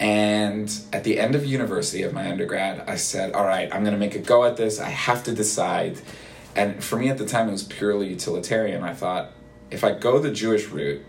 And 0.00 0.72
at 0.92 1.04
the 1.04 1.20
end 1.20 1.34
of 1.34 1.44
university 1.44 2.02
of 2.02 2.12
my 2.12 2.30
undergrad, 2.30 2.84
I 2.88 2.96
said, 2.96 3.32
all 3.32 3.44
right, 3.44 3.72
I'm 3.72 3.82
going 3.82 3.92
to 3.92 3.98
make 3.98 4.14
a 4.14 4.18
go 4.18 4.44
at 4.44 4.56
this. 4.56 4.80
I 4.80 4.88
have 4.88 5.22
to 5.24 5.32
decide. 5.32 5.98
And 6.56 6.82
for 6.82 6.96
me 6.96 7.08
at 7.08 7.18
the 7.18 7.26
time, 7.26 7.48
it 7.48 7.52
was 7.52 7.62
purely 7.62 8.08
utilitarian. 8.08 8.82
I 8.82 8.94
thought, 8.94 9.32
if 9.70 9.84
I 9.84 9.92
go 9.92 10.18
the 10.18 10.30
Jewish 10.30 10.66
route, 10.68 11.04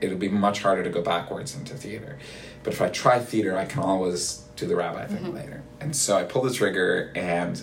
it'll 0.00 0.18
be 0.18 0.28
much 0.28 0.60
harder 0.60 0.84
to 0.84 0.90
go 0.90 1.02
backwards 1.02 1.56
into 1.56 1.74
theater. 1.74 2.18
But 2.62 2.74
if 2.74 2.82
I 2.82 2.88
try 2.88 3.18
theater, 3.18 3.56
I 3.56 3.64
can 3.64 3.82
always 3.82 4.44
do 4.56 4.66
the 4.66 4.76
rabbi 4.76 5.06
thing 5.06 5.34
later. 5.34 5.62
And 5.80 5.94
so 5.94 6.16
I 6.16 6.24
pulled 6.24 6.46
the 6.46 6.52
trigger 6.52 7.12
and 7.14 7.62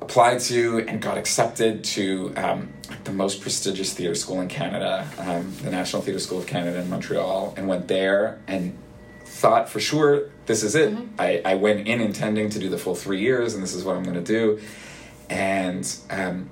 applied 0.00 0.40
to 0.40 0.84
and 0.88 1.00
got 1.00 1.18
accepted 1.18 1.84
to 1.84 2.32
um, 2.36 2.72
the 3.04 3.12
most 3.12 3.40
prestigious 3.40 3.92
theater 3.92 4.14
school 4.14 4.40
in 4.40 4.48
Canada, 4.48 5.06
um, 5.18 5.54
the 5.62 5.70
National 5.70 6.02
Theatre 6.02 6.18
School 6.18 6.38
of 6.38 6.46
Canada 6.46 6.80
in 6.80 6.88
Montreal, 6.90 7.54
and 7.56 7.68
went 7.68 7.88
there 7.88 8.40
and 8.46 8.76
thought 9.24 9.68
for 9.68 9.80
sure 9.80 10.30
this 10.46 10.62
is 10.62 10.74
it. 10.74 10.96
I, 11.18 11.40
I 11.44 11.54
went 11.54 11.86
in 11.86 12.00
intending 12.00 12.50
to 12.50 12.58
do 12.58 12.68
the 12.68 12.78
full 12.78 12.94
three 12.94 13.20
years, 13.20 13.54
and 13.54 13.62
this 13.62 13.74
is 13.74 13.84
what 13.84 13.96
I'm 13.96 14.02
going 14.02 14.16
to 14.16 14.20
do. 14.22 14.60
And 15.30 15.96
um, 16.10 16.50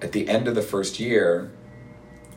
at 0.00 0.12
the 0.12 0.28
end 0.28 0.48
of 0.48 0.54
the 0.54 0.62
first 0.62 0.98
year, 0.98 1.50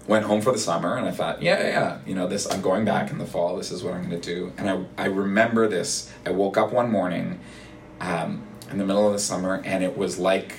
went 0.08 0.26
home 0.26 0.42
for 0.42 0.52
the 0.52 0.60
summer, 0.60 0.98
and 0.98 1.08
I 1.08 1.12
thought, 1.12 1.42
yeah, 1.42 1.62
yeah, 1.62 2.00
you 2.06 2.16
know, 2.16 2.28
this. 2.28 2.52
I'm 2.52 2.62
going 2.62 2.84
back 2.84 3.12
in 3.12 3.20
the 3.20 3.26
fall. 3.26 3.56
This 3.56 3.72
is 3.72 3.84
what 3.84 3.94
I'm 3.94 4.10
going 4.10 4.20
to 4.20 4.36
do. 4.36 4.52
And 4.58 4.70
I 4.70 5.04
I 5.04 5.06
remember 5.06 5.68
this. 5.68 6.12
I 6.26 6.32
woke 6.32 6.58
up 6.58 6.74
one 6.74 6.92
morning, 6.92 7.40
um, 8.02 8.46
in 8.70 8.78
the 8.78 8.86
middle 8.86 9.08
of 9.08 9.14
the 9.14 9.20
summer, 9.20 9.62
and 9.64 9.84
it 9.84 9.98
was 9.98 10.18
like 10.18 10.56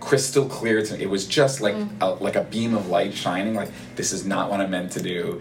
crystal 0.00 0.46
clear 0.46 0.82
to 0.82 0.94
me. 0.94 1.02
It 1.02 1.10
was 1.10 1.26
just 1.26 1.60
like 1.60 1.76
a, 2.00 2.08
like 2.08 2.34
a 2.34 2.42
beam 2.42 2.74
of 2.74 2.88
light 2.88 3.14
shining. 3.14 3.54
Like 3.54 3.70
this 3.94 4.12
is 4.12 4.26
not 4.26 4.50
what 4.50 4.60
I'm 4.60 4.70
meant 4.70 4.92
to 4.92 5.02
do. 5.02 5.40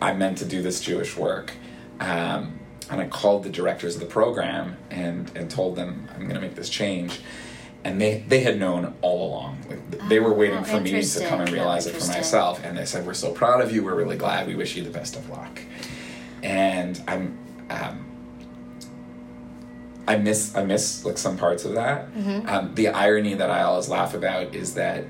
I'm 0.00 0.18
meant 0.18 0.38
to 0.38 0.44
do 0.44 0.60
this 0.62 0.80
Jewish 0.80 1.16
work. 1.16 1.52
Um, 2.00 2.58
and 2.90 3.00
I 3.00 3.06
called 3.06 3.44
the 3.44 3.50
directors 3.50 3.94
of 3.94 4.00
the 4.00 4.06
program 4.06 4.76
and 4.90 5.30
and 5.36 5.50
told 5.50 5.76
them 5.76 6.08
I'm 6.14 6.22
going 6.22 6.34
to 6.34 6.40
make 6.40 6.56
this 6.56 6.68
change. 6.68 7.20
And 7.84 8.00
they, 8.00 8.24
they 8.28 8.40
had 8.40 8.58
known 8.58 8.94
all 9.02 9.28
along. 9.28 9.58
Like, 9.68 10.08
they 10.08 10.20
were 10.20 10.32
waiting 10.32 10.58
Oh, 10.58 10.64
for 10.64 10.80
me 10.80 11.02
to 11.02 11.26
come 11.26 11.40
and 11.40 11.50
realize 11.50 11.86
it 11.86 11.96
for 11.96 12.06
myself. 12.06 12.64
And 12.64 12.78
they 12.78 12.84
said, 12.84 13.04
"We're 13.04 13.14
so 13.14 13.32
proud 13.32 13.60
of 13.60 13.72
you. 13.72 13.82
We're 13.84 13.96
really 13.96 14.16
glad. 14.16 14.46
We 14.46 14.54
wish 14.54 14.76
you 14.76 14.84
the 14.84 14.90
best 14.90 15.16
of 15.16 15.28
luck." 15.28 15.60
And 16.42 17.00
I'm, 17.08 17.38
um, 17.70 18.04
I 20.06 20.16
miss 20.16 20.54
I 20.54 20.64
miss 20.64 21.04
like 21.04 21.18
some 21.18 21.36
parts 21.36 21.64
of 21.64 21.74
that. 21.74 22.12
Mm-hmm. 22.14 22.48
Um, 22.48 22.74
the 22.74 22.88
irony 22.88 23.34
that 23.34 23.50
I 23.50 23.62
always 23.62 23.88
laugh 23.88 24.14
about 24.14 24.54
is 24.54 24.74
that 24.74 25.04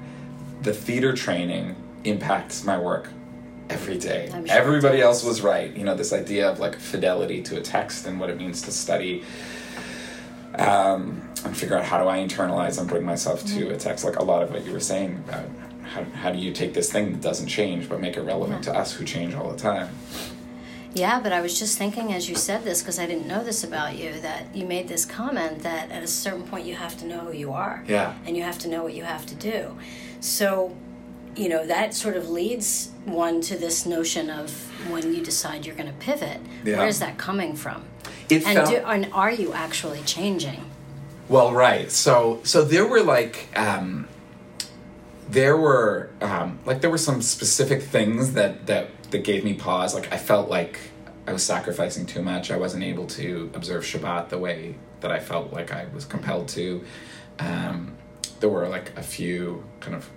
the 0.62 0.72
theater 0.72 1.12
training 1.14 1.76
impacts 2.04 2.64
my 2.64 2.78
work 2.78 3.08
every 3.70 3.98
day. 3.98 4.28
Sure 4.30 4.44
Everybody 4.48 5.00
else 5.00 5.24
was 5.24 5.40
right. 5.42 5.74
You 5.74 5.84
know, 5.84 5.94
this 5.94 6.12
idea 6.12 6.50
of 6.50 6.58
like 6.60 6.78
fidelity 6.78 7.42
to 7.42 7.58
a 7.58 7.60
text 7.60 8.06
and 8.06 8.20
what 8.20 8.30
it 8.30 8.36
means 8.36 8.62
to 8.62 8.72
study. 8.72 9.24
Um, 10.54 11.28
and 11.44 11.56
figure 11.56 11.76
out 11.76 11.84
how 11.84 11.98
do 12.02 12.08
I 12.08 12.18
internalize 12.18 12.78
and 12.78 12.88
bring 12.88 13.04
myself 13.04 13.40
to 13.46 13.52
Mm-hmm. 13.64 13.74
a 13.74 13.76
text, 13.76 14.04
like 14.04 14.16
a 14.16 14.24
lot 14.24 14.42
of 14.42 14.50
what 14.50 14.64
you 14.64 14.72
were 14.72 14.80
saying 14.80 15.22
about 15.28 15.46
how, 15.84 16.04
how 16.04 16.30
do 16.32 16.38
you 16.38 16.52
take 16.52 16.72
this 16.74 16.90
thing 16.90 17.12
that 17.12 17.20
doesn't 17.20 17.48
change 17.48 17.88
but 17.88 18.00
make 18.00 18.16
it 18.16 18.22
relevant 18.22 18.64
to 18.64 18.72
us 18.74 18.92
who 18.94 19.04
change 19.04 19.34
all 19.34 19.50
the 19.50 19.58
time. 19.58 19.88
Yeah, 20.94 21.20
but 21.20 21.32
I 21.32 21.40
was 21.40 21.58
just 21.58 21.78
thinking 21.78 22.12
as 22.12 22.28
you 22.28 22.34
said 22.36 22.64
this 22.64 22.82
because 22.82 22.98
I 22.98 23.06
didn't 23.06 23.26
know 23.26 23.42
this 23.42 23.64
about 23.64 23.96
you 23.96 24.12
that 24.20 24.54
you 24.54 24.66
made 24.66 24.88
this 24.88 25.04
comment 25.06 25.60
that 25.60 25.90
at 25.90 26.02
a 26.02 26.06
certain 26.06 26.42
point 26.42 26.66
you 26.66 26.74
have 26.74 26.96
to 26.98 27.06
know 27.06 27.20
who 27.20 27.32
you 27.32 27.52
are. 27.52 27.82
Yeah. 27.88 28.14
And 28.26 28.36
you 28.36 28.42
have 28.42 28.58
to 28.60 28.68
know 28.68 28.82
what 28.82 28.92
you 28.94 29.04
have 29.04 29.24
to 29.26 29.34
do. 29.34 29.76
So, 30.20 30.76
you 31.34 31.48
know, 31.48 31.66
that 31.66 31.94
sort 31.94 32.16
of 32.16 32.28
leads 32.28 32.90
one 33.06 33.40
to 33.42 33.56
this 33.56 33.86
notion 33.86 34.28
of 34.28 34.50
when 34.90 35.14
you 35.14 35.22
decide 35.24 35.64
you're 35.64 35.74
going 35.74 35.88
to 35.88 35.94
pivot. 35.98 36.40
Yeah. 36.62 36.76
Where 36.78 36.88
is 36.88 36.98
that 37.00 37.16
coming 37.16 37.56
from? 37.56 37.84
It 38.28 38.44
And, 38.46 38.58
felt- 38.58 38.68
do, 38.70 38.76
and 38.76 39.08
are 39.14 39.30
you 39.32 39.52
actually 39.54 40.02
changing? 40.02 40.62
Well, 41.32 41.50
right. 41.54 41.90
So, 41.90 42.40
so 42.44 42.62
there 42.62 42.86
were 42.86 43.02
like, 43.02 43.48
um, 43.56 44.06
there 45.30 45.56
were 45.56 46.10
um, 46.20 46.58
like 46.66 46.82
there 46.82 46.90
were 46.90 46.98
some 46.98 47.22
specific 47.22 47.80
things 47.80 48.34
that 48.34 48.66
that 48.66 48.90
that 49.12 49.24
gave 49.24 49.42
me 49.42 49.54
pause. 49.54 49.94
Like 49.94 50.12
I 50.12 50.18
felt 50.18 50.50
like 50.50 50.78
I 51.26 51.32
was 51.32 51.42
sacrificing 51.42 52.04
too 52.04 52.20
much. 52.20 52.50
I 52.50 52.58
wasn't 52.58 52.84
able 52.84 53.06
to 53.06 53.50
observe 53.54 53.82
Shabbat 53.82 54.28
the 54.28 54.36
way 54.36 54.74
that 55.00 55.10
I 55.10 55.20
felt 55.20 55.54
like 55.54 55.72
I 55.72 55.86
was 55.94 56.04
compelled 56.04 56.48
to. 56.48 56.84
Um, 57.38 57.96
there 58.40 58.50
were 58.50 58.68
like 58.68 58.92
a 58.98 59.02
few 59.02 59.64
kind 59.80 59.96
of 59.96 60.10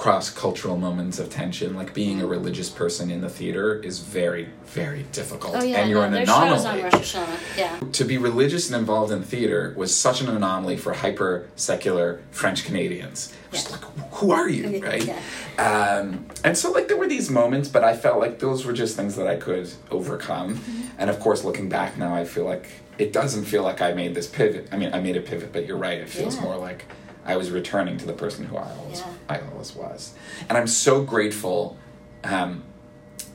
cross 0.00 0.30
cultural 0.30 0.78
moments 0.78 1.18
of 1.18 1.28
tension. 1.28 1.76
Like 1.76 1.92
being 1.92 2.22
a 2.22 2.26
religious 2.26 2.70
person 2.70 3.10
in 3.10 3.20
the 3.20 3.28
theater 3.28 3.82
is 3.82 3.98
very, 3.98 4.48
very 4.64 5.02
difficult. 5.12 5.54
Oh 5.54 5.62
yeah, 5.62 5.80
and 5.80 5.90
you're 5.90 6.00
no, 6.08 6.16
an 6.16 6.22
anomaly 6.22 6.56
shows 6.56 6.64
on 6.64 6.82
Rosh 6.82 6.94
Hashanah. 6.94 7.58
Yeah. 7.58 7.80
to 7.92 8.04
be 8.06 8.16
religious 8.16 8.70
and 8.70 8.80
involved 8.80 9.12
in 9.12 9.22
theater 9.22 9.74
was 9.76 9.94
such 9.94 10.22
an 10.22 10.30
anomaly 10.30 10.78
for 10.78 10.94
hyper 10.94 11.50
secular 11.54 12.22
French 12.30 12.64
Canadians. 12.64 13.34
Just 13.52 13.68
Yeah. 13.68 13.76
like, 13.76 14.12
who 14.14 14.30
are 14.32 14.48
you, 14.48 14.82
right? 14.82 15.04
Yeah. 15.04 15.18
Um, 15.58 16.24
and 16.44 16.56
so, 16.56 16.72
like, 16.72 16.88
there 16.88 16.96
were 16.96 17.08
these 17.08 17.28
moments, 17.28 17.68
but 17.68 17.84
I 17.84 17.94
felt 17.94 18.20
like 18.20 18.38
those 18.38 18.64
were 18.64 18.72
just 18.72 18.96
things 18.96 19.16
that 19.16 19.26
I 19.26 19.36
could 19.36 19.68
overcome. 19.90 20.56
Mm-hmm. 20.56 20.80
And 20.98 21.10
of 21.10 21.20
course, 21.20 21.44
looking 21.44 21.68
back 21.68 21.98
now, 21.98 22.14
I 22.14 22.24
feel 22.24 22.46
like 22.46 22.70
it 22.96 23.12
doesn't 23.12 23.44
feel 23.44 23.64
like 23.64 23.82
I 23.82 23.92
made 23.92 24.14
this 24.14 24.26
pivot. 24.26 24.68
I 24.72 24.78
mean, 24.78 24.94
I 24.94 25.00
made 25.00 25.18
a 25.18 25.20
pivot, 25.20 25.52
but 25.52 25.66
you're 25.66 25.76
right. 25.76 25.98
It 25.98 26.08
feels 26.08 26.40
more 26.40 26.56
like 26.56 26.86
I 27.24 27.36
was 27.36 27.50
returning 27.50 27.98
to 27.98 28.06
the 28.06 28.12
person 28.12 28.44
who 28.46 28.56
I 28.56 28.70
always, 28.78 29.00
Yeah. 29.00 29.12
I 29.28 29.40
always 29.52 29.74
was. 29.74 30.14
And 30.48 30.56
I'm 30.56 30.66
so 30.66 31.02
grateful. 31.02 31.76
Um, 32.24 32.62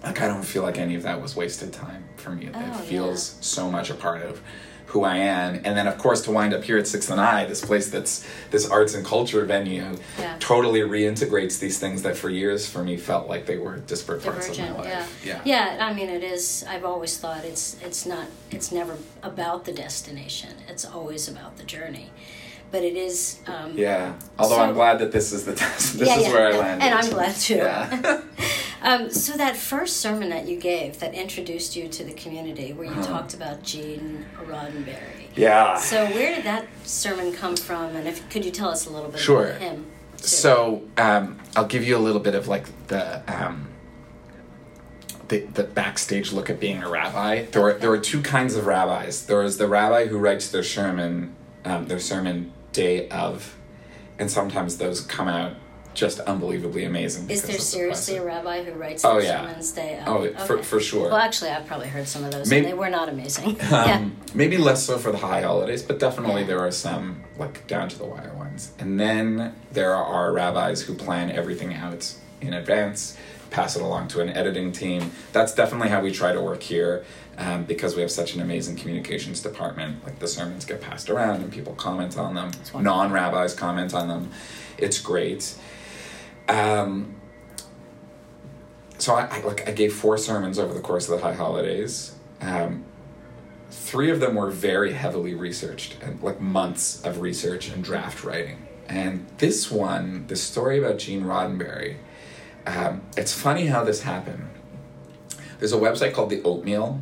like 0.04 0.22
I 0.22 0.28
don't 0.28 0.44
feel 0.44 0.64
like 0.64 0.78
any 0.78 0.96
of 0.96 1.04
that 1.04 1.22
was 1.22 1.36
wasted 1.36 1.74
time 1.74 2.06
for 2.18 2.30
me. 2.32 2.50
Oh, 2.54 2.60
it 2.60 2.62
yeah. 2.62 2.74
feels 2.82 3.38
so 3.42 3.72
much 3.72 3.90
a 3.90 3.96
part 3.96 4.22
of 4.22 4.42
who 4.88 5.04
I 5.04 5.18
am. 5.18 5.56
And 5.66 5.76
then 5.78 5.88
of 5.88 5.98
course 5.98 6.22
to 6.24 6.32
wind 6.32 6.54
up 6.54 6.64
here 6.64 6.78
at 6.78 6.86
Sixth 6.88 7.10
and 7.10 7.20
I, 7.20 7.46
this 7.46 7.64
place 7.66 7.90
that's 7.90 8.26
this 8.52 8.70
arts 8.70 8.94
and 8.94 9.04
culture 9.06 9.44
venue 9.46 9.96
Yeah. 10.20 10.36
totally 10.40 10.82
reintegrates 10.82 11.60
these 11.60 11.80
things 11.80 12.04
that 12.04 12.16
for 12.16 12.30
years 12.30 12.68
for 12.70 12.84
me 12.84 12.96
felt 12.98 13.28
like 13.28 13.46
they 13.48 13.58
were 13.58 13.78
disparate 13.78 14.24
parts 14.24 14.48
of 14.48 14.58
my 14.60 14.68
Divergent, 14.68 14.86
life. 14.94 15.22
yeah. 15.26 15.42
yeah. 15.44 15.78
I 15.88 15.92
mean, 15.94 16.10
it 16.10 16.24
is. 16.24 16.64
I've 16.70 16.86
always 16.86 17.18
thought 17.18 17.44
it's 17.44 17.76
it's 17.82 18.06
not. 18.06 18.28
It's 18.52 18.72
never 18.72 18.96
about 19.24 19.66
the 19.66 19.72
destination. 19.74 20.52
It's 20.68 20.86
always 20.86 21.28
about 21.28 21.58
the 21.58 21.64
journey. 21.64 22.12
But 22.76 22.84
it 22.84 22.98
is. 22.98 23.40
Um, 23.48 23.72
Yeah. 23.78 24.12
Although 24.38 24.56
So- 24.58 24.62
I'm 24.64 24.74
glad 24.74 25.00
that 25.00 25.14
this 25.14 25.32
is 25.32 25.46
the 25.46 25.56
test. 25.64 25.98
This 25.98 26.10
Yeah, 26.10 26.18
is 26.18 26.24
yeah, 26.28 26.34
where 26.34 26.48
I 26.48 26.50
and- 26.50 26.58
landed. 26.60 26.86
and 26.86 26.94
I'm 27.00 27.10
glad 27.10 27.36
too. 27.36 27.56
Yeah. 27.56 28.22
Um, 28.82 29.10
so 29.10 29.36
that 29.38 29.56
first 29.58 29.98
sermon 29.98 30.30
that 30.30 30.48
you 30.48 30.58
gave 30.60 31.00
that 31.00 31.16
introduced 31.16 31.76
you 31.76 31.88
to 31.88 32.04
the 32.04 32.14
community, 32.14 32.72
where 32.74 32.86
you 32.86 32.92
Uh-huh. 32.92 33.14
talked 33.14 33.34
about 33.34 33.64
Gene 33.64 34.26
Roddenberry. 34.48 35.24
yeah. 35.36 35.76
So 35.80 36.06
where 36.08 36.36
did 36.36 36.44
that 36.46 36.66
sermon 36.84 37.32
come 37.34 37.56
from, 37.56 37.96
and 37.96 38.08
if 38.08 38.30
could 38.30 38.46
you 38.46 38.52
tell 38.52 38.70
us 38.70 38.86
a 38.86 38.92
little 38.92 39.10
bit 39.10 39.20
Sure. 39.22 39.48
about 39.48 39.62
him? 39.62 39.86
too? 40.18 40.28
So 40.28 40.84
um, 40.98 41.40
I'll 41.56 41.66
give 41.66 41.84
you 41.84 41.96
a 41.98 42.04
little 42.08 42.22
bit 42.22 42.36
of 42.36 42.48
like 42.48 42.66
the 42.88 43.22
um, 43.28 43.70
the, 45.30 45.40
the 45.40 45.64
backstage 45.64 46.32
look 46.32 46.50
at 46.52 46.60
being 46.60 46.84
a 46.84 46.90
rabbi. 46.90 47.46
There 47.46 47.64
are 47.64 47.74
there 47.74 47.90
are 47.92 47.98
two 48.12 48.22
kinds 48.22 48.56
of 48.56 48.68
rabbis. 48.68 49.26
There 49.26 49.42
is 49.42 49.58
the 49.58 49.68
rabbi 49.68 50.06
who 50.08 50.20
writes 50.20 50.50
their 50.50 50.64
sermon, 50.78 51.34
um, 51.64 51.88
their 51.88 52.00
sermon 52.00 52.52
day 52.76 53.08
of, 53.10 53.56
and 54.20 54.30
sometimes 54.30 54.78
those 54.78 55.02
come 55.02 55.28
out 55.28 55.54
just 55.94 56.20
unbelievably 56.20 56.84
amazing. 56.84 57.30
is 57.30 57.44
there 57.44 57.52
of 57.52 57.58
the 57.58 57.62
seriously 57.64 58.18
a 58.18 58.24
rabbi 58.24 58.62
who 58.66 58.74
writes 58.74 59.06
Oh, 59.06 59.18
yeah. 59.18 59.46
sermons 59.48 59.72
day 59.72 59.98
of? 60.06 60.08
Oh, 60.10 60.34
for- 60.46 60.62
for 60.62 60.82
sure. 60.82 61.04
Well, 61.08 61.16
actually, 61.16 61.52
I've 61.52 61.66
probably 61.66 61.88
heard 61.88 62.06
some 62.06 62.26
of 62.26 62.32
those, 62.32 62.50
Maybe- 62.50 62.66
and 62.66 62.74
they 62.74 62.78
were 62.78 62.90
not 62.90 63.08
amazing. 63.08 63.56
yeah. 63.62 63.96
Um, 63.96 64.18
maybe 64.34 64.58
less 64.58 64.84
so 64.84 64.98
for 64.98 65.14
the 65.14 65.20
high 65.20 65.42
holidays, 65.42 65.84
but 65.84 65.98
definitely 66.00 66.42
Yeah. 66.42 66.48
there 66.48 66.60
are 66.60 66.72
some 66.72 67.24
like 67.38 67.66
down 67.68 67.88
to 67.90 67.98
the 67.98 68.04
wire 68.06 68.34
ones. 68.36 68.72
And 68.78 69.00
then 69.00 69.56
there 69.72 69.96
are 69.96 70.34
rabbis 70.34 70.82
who 70.82 70.96
plan 70.96 71.32
everything 71.32 71.74
out 71.74 72.14
in 72.42 72.54
advance, 72.54 73.18
pass 73.50 73.76
it 73.76 73.82
along 73.82 74.08
to 74.10 74.22
an 74.22 74.30
editing 74.30 74.72
team. 74.72 75.12
That's 75.32 75.54
definitely 75.54 75.90
how 75.90 76.02
we 76.02 76.12
try 76.12 76.32
to 76.32 76.42
work 76.42 76.64
here. 76.64 77.06
Um, 77.38 77.66
because 77.66 77.98
we 77.98 78.02
have 78.02 78.12
such 78.12 78.34
an 78.34 78.40
amazing 78.40 78.78
communications 78.78 79.42
department, 79.42 80.06
like 80.06 80.20
the 80.20 80.28
sermons 80.28 80.64
get 80.64 80.80
passed 80.80 81.10
around 81.10 81.42
and 81.42 81.52
people 81.52 81.74
comment 81.74 82.18
on 82.18 82.34
them. 82.34 82.52
Non 82.74 83.12
rabbis 83.12 83.54
comment 83.54 83.94
on 83.94 84.08
them. 84.08 84.32
It's 84.78 85.02
great. 85.02 85.54
Um, 86.48 87.16
so 88.98 89.16
I, 89.16 89.26
I 89.26 89.42
like 89.42 89.68
I 89.68 89.72
gave 89.74 89.94
four 89.94 90.18
sermons 90.18 90.58
over 90.58 90.74
the 90.74 90.80
course 90.80 91.10
of 91.10 91.20
the 91.20 91.26
high 91.26 91.34
holidays. 91.34 92.16
Um, 92.40 92.86
three 93.70 94.10
of 94.10 94.20
them 94.20 94.36
were 94.36 94.50
very 94.50 94.94
heavily 94.94 95.34
researched 95.34 95.98
and 96.02 96.22
like 96.22 96.40
months 96.40 97.04
of 97.04 97.20
research 97.20 97.70
and 97.70 97.84
draft 97.84 98.24
writing. 98.24 98.66
And 98.88 99.26
this 99.40 99.72
one, 99.72 100.28
the 100.28 100.36
story 100.36 100.80
about 100.80 101.00
Gene 101.00 101.24
Roddenberry, 101.24 101.98
um, 102.68 103.02
it's 103.18 103.34
funny 103.34 103.68
how 103.68 103.84
this 103.84 104.02
happened. 104.02 104.48
There's 105.60 105.74
a 105.74 105.78
website 105.78 106.14
called 106.14 106.30
The 106.30 106.42
Oatmeal, 106.44 107.00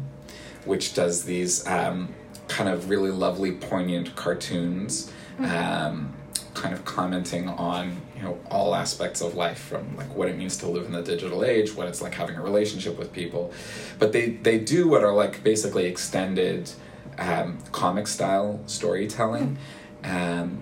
which 0.66 0.94
does 0.94 1.24
these 1.24 1.66
um, 1.68 2.14
kind 2.48 2.70
of 2.70 2.90
really 2.90 3.12
lovely, 3.12 3.52
poignant 3.52 4.16
cartoons, 4.16 5.12
um, 5.40 6.14
kind 6.54 6.74
of 6.74 6.86
commenting 6.86 7.50
on 7.50 8.02
you 8.16 8.22
know 8.22 8.40
all 8.52 8.76
aspects 8.76 9.22
of 9.22 9.36
life, 9.36 9.58
from 9.58 9.96
like 9.98 10.14
what 10.16 10.30
it 10.30 10.38
means 10.38 10.58
to 10.58 10.68
live 10.68 10.86
in 10.86 10.92
the 10.92 11.02
digital 11.02 11.44
age, 11.44 11.74
what 11.74 11.88
it's 11.88 12.02
like 12.02 12.14
having 12.14 12.36
a 12.36 12.42
relationship 12.42 12.98
with 12.98 13.12
people. 13.12 13.52
But 14.00 14.12
they 14.12 14.32
they 14.32 14.60
do 14.60 14.88
what 14.88 15.04
are 15.04 15.14
like 15.14 15.44
basically 15.44 15.86
extended 15.86 16.70
um, 17.18 17.58
comic 17.72 18.08
style 18.08 18.62
storytelling. 18.66 19.58
Um, 20.04 20.62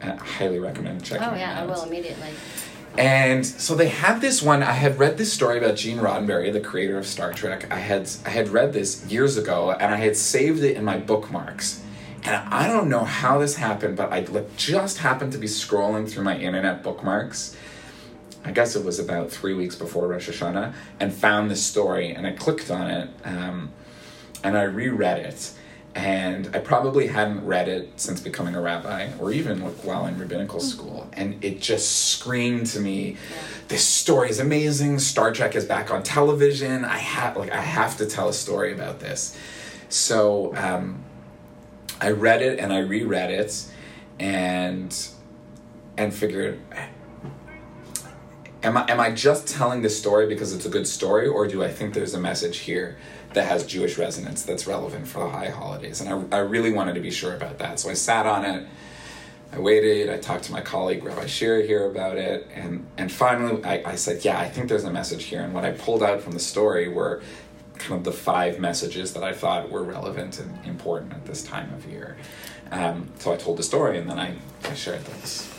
and 0.00 0.20
I 0.20 0.24
highly 0.24 0.58
recommend 0.58 1.04
checking. 1.04 1.24
Out. 1.24 1.34
Oh 1.34 1.36
yeah, 1.36 1.60
I 1.60 1.66
will 1.66 1.82
immediately. 1.82 2.30
And 2.96 3.44
so 3.44 3.74
they 3.74 3.88
had 3.88 4.20
this 4.20 4.40
one. 4.40 4.62
I 4.62 4.72
had 4.72 4.98
read 4.98 5.18
this 5.18 5.32
story 5.32 5.58
about 5.58 5.76
Gene 5.76 5.98
Roddenberry, 5.98 6.52
the 6.52 6.60
creator 6.60 6.96
of 6.96 7.06
Star 7.06 7.32
Trek. 7.32 7.70
I 7.72 7.78
had 7.78 8.08
I 8.24 8.30
had 8.30 8.48
read 8.48 8.72
this 8.72 9.04
years 9.06 9.36
ago, 9.36 9.72
and 9.72 9.92
I 9.92 9.96
had 9.96 10.16
saved 10.16 10.62
it 10.62 10.76
in 10.76 10.84
my 10.84 10.98
bookmarks. 10.98 11.82
And 12.22 12.36
I 12.36 12.68
don't 12.68 12.88
know 12.88 13.04
how 13.04 13.38
this 13.38 13.56
happened, 13.56 13.96
but 13.96 14.12
I 14.12 14.26
just 14.56 14.98
happened 14.98 15.32
to 15.32 15.38
be 15.38 15.46
scrolling 15.46 16.08
through 16.10 16.24
my 16.24 16.38
internet 16.38 16.82
bookmarks. 16.82 17.56
I 18.44 18.52
guess 18.52 18.76
it 18.76 18.84
was 18.84 18.98
about 18.98 19.30
three 19.30 19.54
weeks 19.54 19.74
before 19.74 20.06
Rosh 20.06 20.28
Hashanah, 20.28 20.72
and 21.00 21.12
found 21.12 21.50
this 21.50 21.64
story, 21.64 22.10
and 22.10 22.26
I 22.26 22.32
clicked 22.32 22.70
on 22.70 22.90
it. 22.90 23.10
Um, 23.24 23.72
and 24.44 24.56
I 24.56 24.62
reread 24.64 25.18
it. 25.18 25.50
And 25.94 26.50
I 26.52 26.58
probably 26.58 27.06
hadn't 27.06 27.46
read 27.46 27.68
it 27.68 27.88
since 28.00 28.20
becoming 28.20 28.56
a 28.56 28.60
rabbi, 28.60 29.10
or 29.20 29.30
even 29.30 29.62
like 29.62 29.74
while 29.84 30.06
in 30.06 30.18
rabbinical 30.18 30.58
school. 30.58 31.08
And 31.12 31.42
it 31.44 31.60
just 31.60 32.08
screamed 32.08 32.66
to 32.68 32.80
me, 32.80 33.16
"This 33.68 33.84
story 33.84 34.28
is 34.28 34.40
amazing. 34.40 34.98
Star 34.98 35.32
Trek 35.32 35.54
is 35.54 35.64
back 35.64 35.92
on 35.92 36.02
television. 36.02 36.84
I 36.84 36.98
have 36.98 37.36
like 37.36 37.52
I 37.52 37.60
have 37.60 37.96
to 37.98 38.06
tell 38.06 38.28
a 38.28 38.32
story 38.32 38.72
about 38.72 38.98
this." 38.98 39.36
So 39.88 40.54
um, 40.56 41.04
I 42.00 42.10
read 42.10 42.42
it 42.42 42.58
and 42.58 42.72
I 42.72 42.80
reread 42.80 43.30
it, 43.30 43.64
and 44.18 44.92
and 45.96 46.12
figured 46.12 46.58
am 48.64 48.76
I 48.76 48.90
am 48.90 48.98
I 48.98 49.10
just 49.12 49.46
telling 49.46 49.82
this 49.82 49.96
story 49.98 50.26
because 50.26 50.52
it's 50.52 50.66
a 50.66 50.70
good 50.70 50.88
story, 50.88 51.28
or 51.28 51.46
do 51.46 51.62
I 51.62 51.68
think 51.68 51.94
there's 51.94 52.14
a 52.14 52.20
message 52.20 52.58
here 52.58 52.96
that 53.34 53.46
has 53.46 53.66
Jewish 53.66 53.98
resonance 53.98 54.42
that's 54.42 54.66
relevant 54.66 55.06
for 55.06 55.20
the 55.20 55.30
high 55.30 55.50
holidays? 55.50 56.00
And 56.00 56.08
I, 56.32 56.38
I 56.38 56.40
really 56.40 56.72
wanted 56.72 56.94
to 56.94 57.00
be 57.00 57.10
sure 57.10 57.34
about 57.34 57.58
that, 57.58 57.78
so 57.80 57.90
I 57.90 57.94
sat 57.94 58.26
on 58.26 58.44
it. 58.44 58.66
I 59.52 59.58
waited. 59.60 60.10
I 60.10 60.18
talked 60.18 60.44
to 60.44 60.52
my 60.52 60.60
colleague 60.60 61.04
Rabbi 61.04 61.26
Shira 61.26 61.64
here 61.64 61.88
about 61.88 62.16
it, 62.16 62.48
and 62.54 62.86
and 62.96 63.12
finally 63.12 63.62
I, 63.64 63.92
I 63.92 63.94
said, 63.94 64.24
yeah, 64.24 64.38
I 64.40 64.48
think 64.48 64.68
there's 64.68 64.84
a 64.84 64.90
message 64.90 65.24
here. 65.24 65.42
And 65.42 65.54
what 65.54 65.64
I 65.64 65.72
pulled 65.72 66.02
out 66.02 66.20
from 66.20 66.32
the 66.32 66.40
story 66.40 66.88
were 66.88 67.22
kind 67.78 67.94
of 67.98 68.04
the 68.04 68.12
five 68.12 68.58
messages 68.58 69.12
that 69.14 69.22
I 69.22 69.32
thought 69.32 69.70
were 69.70 69.82
relevant 69.84 70.40
and 70.40 70.58
important 70.64 71.12
at 71.12 71.24
this 71.26 71.42
time 71.42 71.72
of 71.74 71.86
year. 71.86 72.16
Um, 72.70 73.08
so 73.18 73.32
I 73.32 73.36
told 73.36 73.58
the 73.58 73.62
story, 73.62 73.98
and 73.98 74.08
then 74.10 74.18
I, 74.18 74.34
I 74.64 74.74
shared 74.74 75.04
this. 75.04 75.50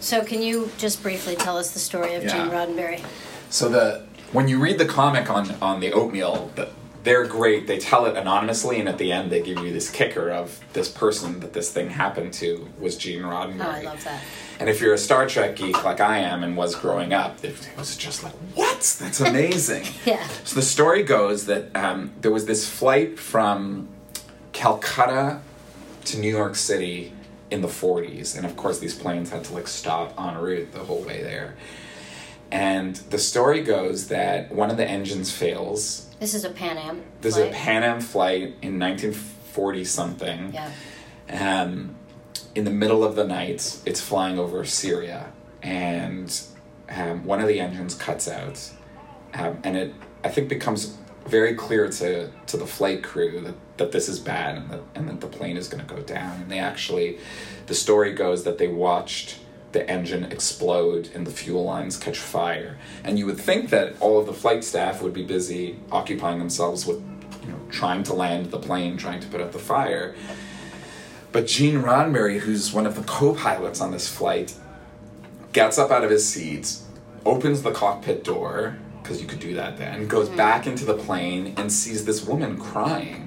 So, 0.00 0.24
can 0.24 0.42
you 0.42 0.70
just 0.78 1.02
briefly 1.02 1.36
tell 1.36 1.56
us 1.56 1.70
the 1.72 1.78
story 1.78 2.14
of 2.14 2.24
Yeah. 2.24 2.32
Gene 2.32 2.50
Roddenberry? 2.50 3.04
So 3.50 3.68
the 3.68 4.04
when 4.32 4.48
you 4.48 4.58
read 4.58 4.78
the 4.78 4.86
comic 4.86 5.30
on 5.30 5.52
on 5.62 5.78
the 5.80 5.92
oatmeal, 5.92 6.50
the, 6.56 6.68
they're 7.04 7.26
great. 7.26 7.66
They 7.66 7.78
tell 7.78 8.06
it 8.06 8.16
anonymously, 8.16 8.80
and 8.80 8.88
at 8.88 8.98
the 8.98 9.12
end, 9.12 9.30
they 9.30 9.42
give 9.42 9.58
you 9.58 9.72
this 9.72 9.90
kicker 9.90 10.30
of 10.30 10.58
this 10.72 10.88
person 10.88 11.40
that 11.40 11.52
this 11.52 11.70
thing 11.70 11.90
happened 11.90 12.32
to 12.34 12.68
was 12.78 12.96
Gene 12.96 13.22
Roddenberry. 13.22 13.60
Oh, 13.64 13.70
I 13.70 13.82
love 13.82 14.04
that. 14.04 14.22
And 14.58 14.68
if 14.68 14.80
you're 14.80 14.94
a 14.94 14.98
Star 14.98 15.26
Trek 15.26 15.56
geek 15.56 15.84
like 15.84 16.00
I 16.00 16.18
am 16.18 16.42
and 16.42 16.56
was 16.56 16.74
growing 16.74 17.12
up, 17.12 17.44
it 17.44 17.54
was 17.76 17.96
just 17.96 18.24
like, 18.24 18.32
what? 18.54 18.80
That's 19.00 19.20
amazing. 19.20 19.84
Yeah. 20.04 20.26
So 20.44 20.56
the 20.56 20.62
story 20.62 21.02
goes 21.02 21.46
that 21.46 21.74
um, 21.74 22.12
there 22.20 22.30
was 22.30 22.46
this 22.46 22.68
flight 22.68 23.18
from 23.18 23.88
Calcutta 24.52 25.40
to 26.06 26.18
New 26.18 26.30
York 26.30 26.56
City 26.56 27.12
in 27.50 27.62
the 27.62 27.68
40s, 27.68 28.36
and 28.36 28.44
of 28.44 28.56
course 28.56 28.78
these 28.78 28.94
planes 28.94 29.30
had 29.30 29.44
to 29.44 29.54
like 29.54 29.68
stop 29.68 30.18
en 30.20 30.36
route 30.38 30.72
the 30.72 30.80
whole 30.80 31.02
way 31.02 31.22
there. 31.22 31.54
And 32.50 32.96
the 32.96 33.18
story 33.18 33.62
goes 33.62 34.08
that 34.08 34.52
one 34.52 34.70
of 34.70 34.76
the 34.76 34.86
engines 34.88 35.32
fails. 35.32 36.08
This 36.24 36.32
is 36.32 36.44
a 36.46 36.50
Pan 36.50 36.78
Am. 36.78 37.02
There's 37.20 37.34
flight. 37.36 37.50
a 37.50 37.52
Pan 37.52 37.82
Am 37.82 38.00
flight 38.00 38.42
in 38.62 38.78
1940 38.78 39.84
something 39.84 40.54
Yeah. 40.54 40.70
um, 41.28 41.96
in 42.54 42.64
the 42.64 42.70
middle 42.70 43.04
of 43.04 43.14
the 43.14 43.24
night, 43.24 43.78
it's 43.84 44.00
flying 44.00 44.38
over 44.38 44.64
Syria, 44.64 45.26
and 45.62 46.34
um, 46.88 47.26
one 47.26 47.40
of 47.42 47.46
the 47.46 47.60
engines 47.60 47.94
cuts 47.94 48.26
out, 48.26 48.58
um, 49.34 49.58
and 49.64 49.76
it 49.76 49.92
I 50.24 50.30
think 50.30 50.48
becomes 50.48 50.96
very 51.26 51.54
clear 51.54 51.90
to 51.90 52.30
to 52.46 52.56
the 52.56 52.66
flight 52.66 53.02
crew 53.02 53.40
that, 53.42 53.54
that 53.76 53.92
this 53.92 54.08
is 54.08 54.18
bad 54.18 54.56
and 54.56 54.70
that 54.70 54.80
and 54.94 55.06
that 55.10 55.20
the 55.20 55.26
plane 55.26 55.58
is 55.58 55.68
going 55.68 55.86
to 55.86 55.94
go 55.94 56.00
down. 56.00 56.40
And 56.40 56.50
they 56.50 56.58
actually, 56.58 57.18
the 57.66 57.74
story 57.74 58.14
goes 58.14 58.44
that 58.44 58.56
they 58.56 58.68
watched 58.68 59.40
the 59.74 59.88
engine 59.90 60.24
explode 60.24 61.10
and 61.14 61.26
the 61.26 61.30
fuel 61.30 61.64
lines 61.64 61.98
catch 61.98 62.18
fire. 62.18 62.78
And 63.04 63.18
you 63.18 63.26
would 63.26 63.38
think 63.38 63.68
that 63.68 63.94
all 64.00 64.18
of 64.18 64.24
the 64.24 64.32
flight 64.32 64.64
staff 64.64 65.02
would 65.02 65.12
be 65.12 65.22
busy 65.22 65.78
occupying 65.92 66.38
themselves 66.38 66.86
with, 66.86 67.02
you 67.42 67.50
know, 67.50 67.60
trying 67.68 68.02
to 68.04 68.14
land 68.14 68.50
the 68.50 68.58
plane, 68.58 68.96
trying 68.96 69.20
to 69.20 69.26
put 69.28 69.42
out 69.42 69.52
the 69.52 69.58
fire. 69.58 70.14
But 71.32 71.46
Gene 71.46 71.82
Roddenberry, 71.82 72.38
who's 72.38 72.72
one 72.72 72.86
of 72.86 72.94
the 72.94 73.02
co-pilots 73.02 73.82
on 73.82 73.90
this 73.90 74.08
flight, 74.08 74.54
gets 75.52 75.76
up 75.78 75.90
out 75.90 76.04
of 76.04 76.10
his 76.10 76.26
seat, 76.26 76.78
opens 77.26 77.62
the 77.62 77.72
cockpit 77.72 78.24
door 78.24 78.78
because 79.02 79.20
you 79.20 79.26
could 79.26 79.40
do 79.40 79.54
that 79.54 79.76
then, 79.76 80.08
goes 80.08 80.28
mm-hmm. 80.28 80.38
back 80.38 80.66
into 80.66 80.86
the 80.86 80.94
plane 80.94 81.52
and 81.58 81.70
sees 81.70 82.06
this 82.06 82.24
woman 82.24 82.58
crying, 82.58 83.23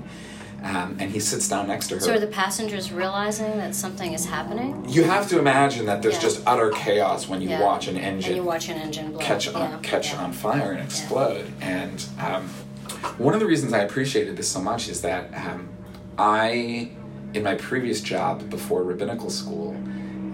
um, 0.68 0.98
and 1.00 1.10
he 1.10 1.20
sits 1.20 1.48
down 1.48 1.68
next 1.68 1.88
to 1.88 1.96
her. 1.96 2.02
So, 2.02 2.14
are 2.14 2.20
the 2.20 2.28
passengers 2.28 2.92
realizing 2.92 3.58
that 3.58 3.74
something 3.74 4.14
is 4.14 4.26
happening? 4.26 4.86
you 4.90 5.04
have 5.04 5.30
to 5.30 5.40
imagine 5.40 5.86
that 5.86 6.02
there's 6.02 6.16
Yeah. 6.16 6.22
just 6.22 6.42
utter 6.46 6.72
chaos 6.72 7.28
when 7.28 7.42
you 7.42 7.50
Yeah. 7.50 7.62
watch 7.64 7.88
an 7.88 7.98
engine. 7.98 8.32
And 8.34 8.38
you 8.38 8.44
watch 8.44 8.68
an 8.68 8.78
engine 8.78 9.12
blow. 9.12 9.20
catch 9.20 9.48
on 9.48 9.62
Yeah, 9.62 9.78
catch 9.82 10.16
on 10.16 10.34
fire 10.34 10.72
and 10.72 10.82
explode. 10.82 11.46
And 11.62 12.04
um, 12.20 12.50
one 13.18 13.34
of 13.34 13.40
the 13.40 13.46
reasons 13.46 13.72
I 13.74 13.80
appreciated 13.80 14.36
this 14.36 14.50
so 14.50 14.60
much 14.60 14.90
is 14.90 15.02
that 15.02 15.34
um, 15.36 15.70
I, 16.18 16.92
in 17.34 17.44
my 17.44 17.56
previous 17.56 18.02
job 18.02 18.50
before 18.50 18.84
rabbinical 18.84 19.30
school, 19.30 19.72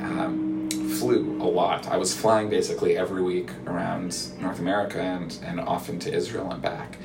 um, 0.01 0.69
flew 0.99 1.37
a 1.41 1.45
lot. 1.45 1.87
I 1.87 1.97
was 1.97 2.15
flying 2.15 2.49
basically 2.49 2.97
every 2.97 3.21
week 3.21 3.49
around 3.67 4.15
North 4.41 4.59
America 4.59 4.99
and, 4.99 5.37
and 5.45 5.59
often 5.59 5.99
to 5.99 6.13
Israel 6.13 6.51
and 6.51 6.61
back. 6.61 6.97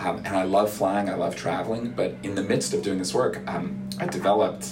Um, 0.00 0.16
and 0.18 0.28
I 0.28 0.44
love 0.44 0.72
flying, 0.72 1.10
I 1.10 1.14
love 1.14 1.36
traveling, 1.36 1.90
but 1.90 2.14
in 2.22 2.34
the 2.34 2.42
midst 2.42 2.72
of 2.72 2.82
doing 2.82 2.98
this 2.98 3.12
work, 3.12 3.40
um, 3.46 3.88
I 3.98 4.06
developed 4.06 4.66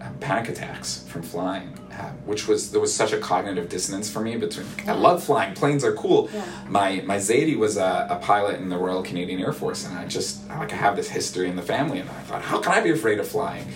um, 0.00 0.16
panic 0.18 0.48
attacks 0.48 1.04
from 1.08 1.22
flying, 1.22 1.78
uh, 1.92 2.10
which 2.24 2.48
was 2.48 2.70
there 2.70 2.80
was 2.80 2.94
such 2.94 3.12
a 3.12 3.18
cognitive 3.18 3.68
dissonance 3.68 4.10
for 4.10 4.20
me 4.20 4.36
between. 4.36 4.66
I 4.86 4.92
love 4.92 5.22
flying, 5.22 5.54
planes 5.54 5.84
are 5.84 5.92
cool. 5.92 6.30
Yeah. 6.32 6.44
My 6.68 7.02
my 7.04 7.18
Zadie 7.18 7.58
was 7.58 7.76
a, 7.76 8.06
a 8.08 8.16
pilot 8.16 8.60
in 8.60 8.70
the 8.70 8.78
Royal 8.78 9.02
Canadian 9.02 9.40
Air 9.40 9.52
Force, 9.52 9.84
and 9.86 9.98
I 9.98 10.06
just 10.06 10.48
like 10.48 10.72
I 10.72 10.76
have 10.76 10.96
this 10.96 11.10
history 11.10 11.48
in 11.48 11.56
the 11.56 11.62
family, 11.62 11.98
and 11.98 12.08
I 12.08 12.22
thought, 12.22 12.40
how 12.42 12.58
can 12.60 12.72
I 12.72 12.80
be 12.80 12.90
afraid 12.90 13.18
of 13.18 13.28
flying? 13.28 13.66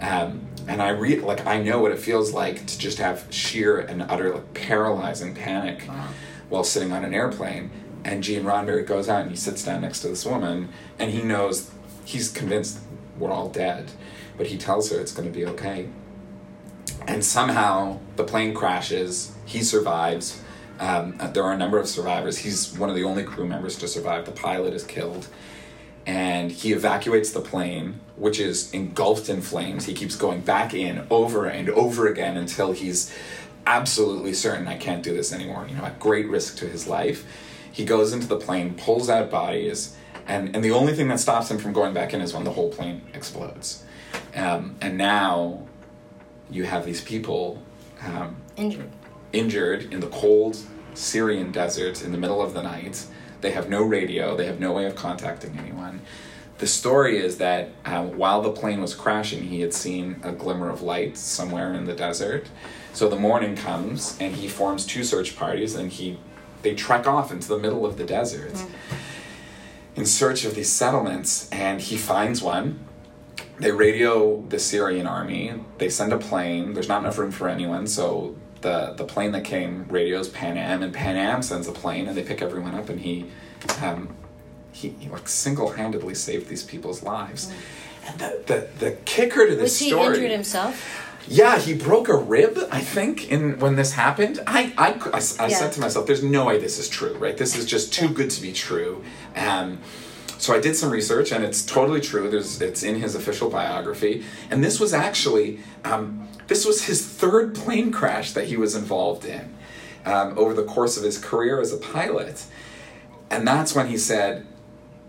Um, 0.00 0.46
and 0.68 0.80
I 0.80 0.90
re- 0.90 1.18
like 1.18 1.46
I 1.46 1.60
know 1.60 1.80
what 1.80 1.90
it 1.90 1.98
feels 1.98 2.32
like 2.32 2.64
to 2.66 2.78
just 2.78 2.98
have 2.98 3.26
sheer 3.30 3.80
and 3.80 4.02
utter 4.02 4.34
like 4.34 4.54
paralyzing 4.54 5.34
panic 5.34 5.82
while 6.48 6.62
sitting 6.62 6.92
on 6.92 7.04
an 7.04 7.12
airplane. 7.12 7.70
And 8.08 8.22
Gene 8.22 8.42
Roddenberry 8.44 8.86
goes 8.86 9.06
out 9.06 9.20
and 9.20 9.30
he 9.30 9.36
sits 9.36 9.62
down 9.62 9.82
next 9.82 10.00
to 10.00 10.08
this 10.08 10.24
woman, 10.24 10.70
and 10.98 11.10
he 11.10 11.20
knows 11.20 11.70
he's 12.06 12.30
convinced 12.30 12.78
we're 13.18 13.30
all 13.30 13.50
dead, 13.50 13.90
but 14.38 14.46
he 14.46 14.56
tells 14.56 14.90
her 14.90 14.98
it's 14.98 15.12
going 15.12 15.30
to 15.30 15.38
be 15.38 15.44
okay. 15.44 15.90
And 17.06 17.22
somehow 17.22 17.98
the 18.16 18.24
plane 18.24 18.54
crashes. 18.54 19.36
He 19.44 19.62
survives. 19.62 20.40
Um, 20.80 21.18
there 21.34 21.42
are 21.42 21.52
a 21.52 21.58
number 21.58 21.78
of 21.78 21.86
survivors. 21.86 22.38
He's 22.38 22.76
one 22.78 22.88
of 22.88 22.96
the 22.96 23.04
only 23.04 23.24
crew 23.24 23.46
members 23.46 23.76
to 23.76 23.88
survive. 23.88 24.24
The 24.24 24.32
pilot 24.32 24.72
is 24.72 24.84
killed 24.84 25.28
and 26.06 26.50
he 26.50 26.72
evacuates 26.72 27.32
the 27.32 27.40
plane, 27.42 28.00
which 28.16 28.40
is 28.40 28.72
engulfed 28.72 29.28
in 29.28 29.42
flames. 29.42 29.84
He 29.84 29.92
keeps 29.92 30.16
going 30.16 30.40
back 30.40 30.72
in 30.72 31.06
over 31.10 31.44
and 31.44 31.68
over 31.68 32.06
again 32.06 32.38
until 32.38 32.72
he's 32.72 33.14
absolutely 33.66 34.32
certain 34.32 34.66
I 34.66 34.78
can't 34.78 35.02
do 35.02 35.12
this 35.12 35.34
anymore. 35.34 35.66
You 35.68 35.76
know, 35.76 35.84
at 35.84 36.00
great 36.00 36.26
risk 36.26 36.56
to 36.58 36.66
his 36.66 36.86
life. 36.86 37.26
He 37.72 37.84
goes 37.84 38.12
into 38.12 38.26
the 38.26 38.36
plane, 38.36 38.74
pulls 38.74 39.08
out 39.08 39.30
bodies, 39.30 39.96
and, 40.26 40.54
and 40.54 40.64
the 40.64 40.72
only 40.72 40.94
thing 40.94 41.08
that 41.08 41.20
stops 41.20 41.50
him 41.50 41.58
from 41.58 41.72
going 41.72 41.94
back 41.94 42.12
in 42.12 42.20
is 42.20 42.34
when 42.34 42.44
the 42.44 42.52
whole 42.52 42.70
plane 42.70 43.02
explodes. 43.14 43.84
Um, 44.34 44.76
and 44.80 44.98
now 44.98 45.66
you 46.50 46.64
have 46.64 46.84
these 46.84 47.00
people 47.00 47.62
um, 48.04 48.36
Injured. 48.56 48.90
injured 49.32 49.92
in 49.92 50.00
the 50.00 50.08
cold 50.08 50.58
Syrian 50.94 51.52
desert 51.52 52.02
in 52.02 52.12
the 52.12 52.18
middle 52.18 52.42
of 52.42 52.54
the 52.54 52.62
night. 52.62 53.04
They 53.40 53.52
have 53.52 53.68
no 53.68 53.82
radio, 53.82 54.36
they 54.36 54.46
have 54.46 54.60
no 54.60 54.72
way 54.72 54.86
of 54.86 54.96
contacting 54.96 55.58
anyone. 55.58 56.00
The 56.58 56.66
story 56.66 57.18
is 57.18 57.38
that 57.38 57.70
uh, 57.84 58.02
while 58.02 58.42
the 58.42 58.50
plane 58.50 58.80
was 58.80 58.94
crashing, 58.94 59.44
he 59.44 59.60
had 59.60 59.72
seen 59.72 60.20
a 60.24 60.32
glimmer 60.32 60.68
of 60.68 60.82
light 60.82 61.16
somewhere 61.16 61.72
in 61.72 61.84
the 61.84 61.94
desert. 61.94 62.48
So 62.92 63.08
the 63.08 63.16
morning 63.16 63.54
comes 63.54 64.16
and 64.20 64.34
he 64.34 64.48
forms 64.48 64.84
two 64.84 65.04
search 65.04 65.36
parties 65.36 65.76
and 65.76 65.92
he 65.92 66.18
they 66.62 66.74
trek 66.74 67.06
off 67.06 67.30
into 67.30 67.48
the 67.48 67.58
middle 67.58 67.84
of 67.86 67.96
the 67.96 68.04
desert 68.04 68.52
in 69.96 70.04
search 70.06 70.44
of 70.44 70.54
these 70.54 70.70
settlements 70.70 71.48
and 71.50 71.80
he 71.80 71.96
finds 71.96 72.42
one 72.42 72.78
they 73.58 73.72
radio 73.72 74.40
the 74.42 74.58
Syrian 74.58 75.06
army. 75.06 75.52
They 75.78 75.88
send 75.88 76.12
a 76.12 76.18
plane. 76.18 76.74
There's 76.74 76.88
not 76.88 77.00
enough 77.02 77.18
room 77.18 77.32
for 77.32 77.48
anyone, 77.48 77.86
so 77.86 78.36
the 78.60 78.94
the 78.96 79.04
plane 79.04 79.32
that 79.32 79.44
came 79.44 79.86
radios 79.88 80.28
Pan 80.28 80.56
Am, 80.56 80.82
and 80.82 80.92
Pan 80.92 81.16
Am 81.16 81.42
sends 81.42 81.66
a 81.66 81.72
plane, 81.72 82.06
and 82.06 82.16
they 82.16 82.22
pick 82.22 82.40
everyone 82.40 82.74
up, 82.74 82.88
and 82.88 83.00
he, 83.00 83.26
um, 83.82 84.14
he, 84.72 84.90
he 85.00 85.08
like 85.08 85.28
single 85.28 85.72
handedly 85.72 86.14
saved 86.14 86.48
these 86.48 86.62
people's 86.62 87.02
lives. 87.02 87.52
And 88.06 88.18
the, 88.20 88.42
the 88.46 88.68
the 88.78 88.92
kicker 89.04 89.46
to 89.46 89.54
this 89.54 89.62
Was 89.62 89.78
he 89.80 89.90
story. 89.90 90.06
injured 90.06 90.30
himself? 90.30 91.07
Yeah, 91.30 91.58
he 91.58 91.74
broke 91.74 92.08
a 92.08 92.16
rib, 92.16 92.58
I 92.70 92.80
think, 92.80 93.30
in 93.30 93.58
when 93.58 93.76
this 93.76 93.92
happened. 93.92 94.40
I, 94.46 94.72
I, 94.78 94.88
I, 95.12 95.20
I 95.44 95.48
Yeah. 95.48 95.58
said 95.58 95.72
to 95.72 95.80
myself, 95.80 96.06
there's 96.06 96.22
no 96.22 96.46
way 96.46 96.58
this 96.58 96.78
is 96.78 96.88
true, 96.88 97.14
right? 97.18 97.36
This 97.36 97.54
is 97.56 97.66
just 97.66 97.92
too 97.92 98.08
good 98.08 98.30
to 98.30 98.40
be 98.42 98.52
true. 98.52 99.04
Um, 99.36 99.78
so 100.38 100.54
I 100.54 100.60
did 100.60 100.74
some 100.76 100.90
research, 100.90 101.32
and 101.32 101.44
it's 101.44 101.64
totally 101.66 102.00
true. 102.00 102.30
There's, 102.30 102.60
it's 102.62 102.82
in 102.82 102.96
his 103.00 103.14
official 103.14 103.50
biography, 103.50 104.24
and 104.50 104.64
this 104.64 104.80
was 104.80 104.94
actually, 104.94 105.58
um, 105.84 106.28
this 106.46 106.64
was 106.64 106.86
his 106.86 107.04
third 107.06 107.54
plane 107.54 107.92
crash 107.92 108.32
that 108.32 108.46
he 108.46 108.56
was 108.56 108.74
involved 108.74 109.24
in 109.24 109.54
um, 110.06 110.38
over 110.38 110.54
the 110.54 110.64
course 110.64 110.96
of 110.96 111.02
his 111.02 111.18
career 111.18 111.60
as 111.60 111.72
a 111.72 111.76
pilot, 111.76 112.44
and 113.30 113.46
that's 113.46 113.74
when 113.74 113.88
he 113.88 113.98
said, 113.98 114.46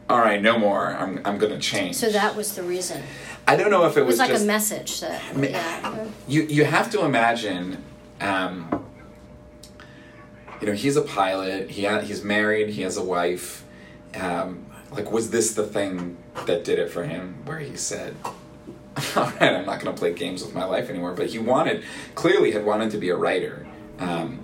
all 0.10 0.18
right, 0.20 0.42
no 0.42 0.58
more. 0.58 0.88
I'm 0.88 1.22
I'm 1.24 1.38
going 1.38 1.52
to 1.54 1.60
change. 1.60 1.96
So 1.96 2.10
that 2.10 2.36
was 2.36 2.56
the 2.56 2.64
reason. 2.64 3.04
I 3.50 3.56
don't 3.56 3.72
know 3.72 3.86
if 3.86 3.98
it 3.98 4.02
It 4.02 4.06
was 4.06 4.14
was 4.14 4.20
like 4.20 4.30
just 4.30 4.44
a 4.44 4.48
message 4.48 5.00
that. 5.00 5.22
Yeah. 5.38 6.06
you 6.28 6.44
you 6.44 6.66
have 6.66 6.90
to 6.92 7.04
imagine 7.04 7.84
um, 8.22 8.86
you 10.62 10.68
know 10.68 10.74
he's 10.74 10.98
a 10.98 11.02
pilot 11.02 11.70
he 11.72 11.86
ha- 11.86 12.02
he's 12.02 12.24
married 12.24 12.70
he 12.70 12.82
has 12.84 12.98
a 12.98 13.04
wife 13.04 13.64
um, 14.16 14.66
like 14.92 15.12
was 15.12 15.32
this 15.32 15.54
the 15.54 15.66
thing 15.66 16.18
that 16.46 16.64
did 16.64 16.78
it 16.80 16.90
for 16.92 17.04
him 17.04 17.36
where 17.46 17.60
he 17.60 17.76
said 17.76 18.16
all 19.16 19.32
right 19.40 19.54
i'm 19.56 19.66
not 19.66 19.80
going 19.80 19.94
to 19.96 20.00
play 20.00 20.14
games 20.14 20.44
with 20.44 20.54
my 20.54 20.66
life 20.66 20.90
anymore 20.90 21.14
but 21.14 21.28
he 21.28 21.40
wanted 21.40 21.84
clearly 22.16 22.52
had 22.52 22.66
wanted 22.66 22.92
to 22.92 22.98
be 22.98 23.10
a 23.10 23.16
writer 23.16 23.66
um, 24.00 24.44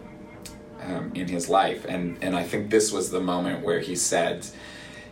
um, 0.81 1.11
in 1.15 1.27
his 1.27 1.49
life 1.49 1.85
and 1.87 2.17
and 2.23 2.35
i 2.35 2.43
think 2.43 2.69
this 2.69 2.91
was 2.91 3.09
the 3.11 3.19
moment 3.19 3.63
where 3.63 3.79
he 3.81 3.95
said 3.95 4.45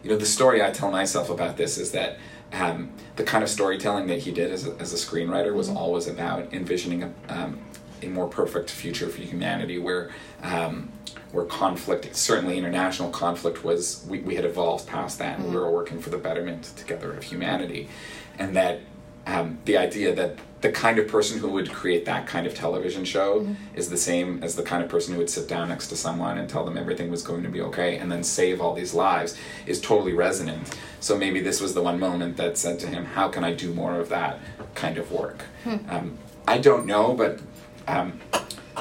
you 0.04 0.10
know 0.10 0.18
the 0.18 0.26
story 0.26 0.64
i 0.64 0.70
tell 0.72 0.92
myself 0.92 1.30
about 1.30 1.58
this 1.58 1.78
is 1.78 1.92
that 1.92 2.18
um, 2.54 2.92
the 3.16 3.24
kind 3.24 3.44
of 3.44 3.50
storytelling 3.50 4.08
that 4.08 4.20
he 4.20 4.32
did 4.32 4.52
as 4.52 4.68
a, 4.68 4.76
as 4.80 4.94
a 4.94 4.96
screenwriter 4.96 5.54
was 5.54 5.70
always 5.70 6.08
about 6.08 6.54
envisioning 6.54 7.04
a, 7.04 7.12
um, 7.30 7.60
a 8.02 8.08
more 8.08 8.28
perfect 8.28 8.70
future 8.70 9.10
for 9.10 9.22
humanity 9.22 9.80
where 9.80 10.12
um, 10.44 10.92
where 11.32 11.46
conflict 11.46 12.16
certainly 12.16 12.58
international 12.60 13.10
conflict 13.10 13.64
was 13.64 14.06
we, 14.08 14.20
we 14.20 14.36
had 14.36 14.46
evolved 14.46 14.88
past 14.88 15.18
that 15.18 15.40
and 15.40 15.50
we 15.50 15.56
were 15.56 15.72
working 15.72 16.00
for 16.00 16.12
the 16.12 16.18
betterment 16.18 16.64
together 16.78 17.12
of 17.12 17.24
humanity. 17.24 17.90
And 18.38 18.56
that 18.56 18.82
um, 19.26 19.58
the 19.66 19.78
idea 19.78 20.14
that 20.14 20.38
the 20.64 20.72
kind 20.72 20.98
of 20.98 21.10
person 21.10 21.38
who 21.40 21.50
would 21.50 21.70
create 21.70 22.06
that 22.06 22.26
kind 22.26 22.48
of 22.48 22.56
television 22.56 23.04
show 23.04 23.46
is 23.76 23.90
the 23.90 23.98
same 23.98 24.42
as 24.42 24.56
the 24.56 24.64
kind 24.64 24.82
of 24.82 24.88
person 24.90 25.14
who 25.14 25.20
would 25.20 25.30
sit 25.30 25.46
down 25.46 25.68
next 25.68 25.90
to 25.90 25.96
someone 25.98 26.38
and 26.38 26.50
tell 26.50 26.64
them 26.64 26.78
everything 26.78 27.12
was 27.12 27.22
going 27.22 27.44
to 27.44 27.50
be 27.50 27.60
okay 27.60 27.98
and 27.98 28.10
then 28.10 28.24
save 28.24 28.62
all 28.62 28.74
these 28.74 28.94
lives 28.94 29.38
is 29.68 29.82
totally 29.82 30.14
resonant. 30.14 30.74
So 31.02 31.18
maybe 31.18 31.42
this 31.42 31.60
was 31.60 31.74
the 31.74 31.82
one 31.84 32.00
moment 32.00 32.38
that 32.38 32.58
said 32.58 32.80
to 32.80 32.88
him, 32.88 33.04
How 33.04 33.28
can 33.28 33.44
I 33.44 33.54
do 33.54 33.74
more 33.74 34.00
of 34.00 34.08
that 34.08 34.40
kind 34.74 34.98
of 34.98 35.12
work? 35.12 35.44
Um, 35.90 36.18
I 36.48 36.60
don't 36.60 36.86
know, 36.86 37.14
but 37.14 37.42
um, 37.86 38.22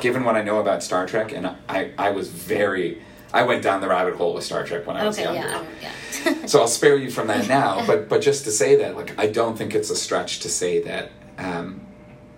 given 0.01 0.23
what 0.23 0.37
I 0.37 0.42
know 0.42 0.61
about 0.61 0.85
Star 0.85 1.05
Trek, 1.07 1.33
and 1.33 1.49
I, 1.68 1.90
I 1.99 2.11
was 2.12 2.29
very. 2.29 3.03
I 3.35 3.42
went 3.45 3.62
down 3.62 3.81
the 3.81 3.88
rabbit 3.88 4.14
hole 4.14 4.35
with 4.35 4.45
Star 4.45 4.62
Trek 4.64 4.87
when 4.87 4.97
I 4.97 5.05
was 5.07 5.18
Okay. 5.18 5.25
younger 5.35 5.49
Yeah. 5.81 5.90
Yeah. 6.25 6.47
so 6.47 6.61
I'll 6.61 6.68
spare 6.68 6.97
you 6.97 7.11
from 7.11 7.27
that 7.29 7.49
now. 7.61 7.85
But 7.87 8.09
but 8.09 8.21
just 8.23 8.45
to 8.45 8.53
say 8.53 8.77
that, 8.77 8.95
like, 8.95 9.18
I 9.18 9.27
don't 9.27 9.57
think 9.59 9.75
it's 9.75 9.90
a 9.90 9.97
stretch 9.97 10.38
to 10.40 10.49
say 10.49 10.81
that, 10.83 11.11
um, 11.42 11.87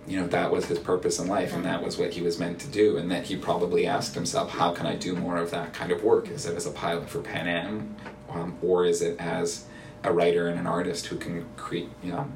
you 0.07 0.19
know, 0.19 0.27
that 0.27 0.51
was 0.51 0.65
his 0.65 0.79
purpose 0.79 1.19
in 1.19 1.27
life, 1.27 1.53
and 1.53 1.65
that 1.65 1.83
was 1.83 1.97
what 1.97 2.13
he 2.13 2.21
was 2.21 2.39
meant 2.39 2.59
to 2.59 2.67
do, 2.67 2.97
and 2.97 3.09
that 3.11 3.25
he 3.25 3.35
probably 3.35 3.87
asked 3.87 4.13
himself, 4.13 4.51
how 4.51 4.71
can 4.71 4.85
I 4.85 4.95
do 4.95 5.15
more 5.15 5.37
of 5.37 5.51
that 5.51 5.73
kind 5.73 5.91
of 5.91 6.03
work? 6.03 6.29
Is 6.29 6.45
it 6.45 6.55
as 6.55 6.65
a 6.65 6.71
pilot 6.71 7.09
for 7.09 7.21
Pan 7.21 7.47
Am, 7.47 7.95
um, 8.29 8.57
or 8.61 8.85
is 8.85 9.01
it 9.01 9.19
as 9.19 9.65
a 10.03 10.13
writer 10.13 10.47
and 10.47 10.59
an 10.59 10.67
artist 10.67 11.07
who 11.07 11.17
can 11.17 11.45
create, 11.55 11.89
you 12.03 12.11
know, 12.11 12.27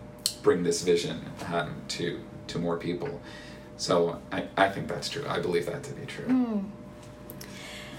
bring 0.41 0.63
this 0.63 0.81
vision 0.81 1.21
um, 1.51 1.75
to 1.89 2.19
to 2.47 2.57
more 2.57 2.77
people? 2.77 3.21
So 3.77 4.19
I, 4.31 4.47
I 4.57 4.69
think 4.69 4.87
that's 4.87 5.07
true. 5.07 5.25
I 5.27 5.39
believe 5.39 5.67
that 5.67 5.83
to 5.83 5.93
be 5.93 6.05
true. 6.05 6.65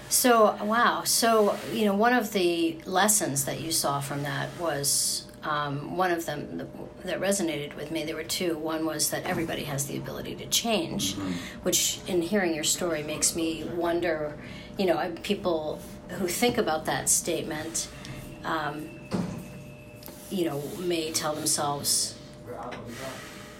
So 0.09 0.57
wow. 0.63 1.03
So 1.05 1.57
you 1.71 1.85
know, 1.85 1.95
one 1.95 2.13
of 2.13 2.33
the 2.33 2.77
lessons 2.85 3.45
that 3.45 3.61
you 3.61 3.71
saw 3.71 4.01
from 4.01 4.23
that 4.23 4.49
was 4.59 5.30
um, 5.43 5.97
one 5.97 6.11
of 6.11 6.25
them 6.25 6.57
that- 6.57 6.67
that 7.05 7.19
resonated 7.19 7.75
with 7.75 7.89
me. 7.89 8.03
There 8.05 8.15
were 8.15 8.23
two. 8.23 8.57
One 8.57 8.85
was 8.85 9.09
that 9.09 9.25
everybody 9.25 9.63
has 9.63 9.85
the 9.85 9.97
ability 9.97 10.35
to 10.35 10.45
change, 10.47 11.15
which, 11.63 11.99
in 12.07 12.21
hearing 12.21 12.53
your 12.53 12.63
story, 12.63 13.01
makes 13.01 13.35
me 13.35 13.63
wonder. 13.75 14.37
You 14.77 14.85
know, 14.85 15.11
people 15.23 15.79
who 16.09 16.27
think 16.27 16.57
about 16.59 16.85
that 16.85 17.09
statement, 17.09 17.87
um, 18.45 18.89
you 20.29 20.45
know, 20.45 20.61
may 20.77 21.11
tell 21.11 21.33
themselves, 21.33 22.15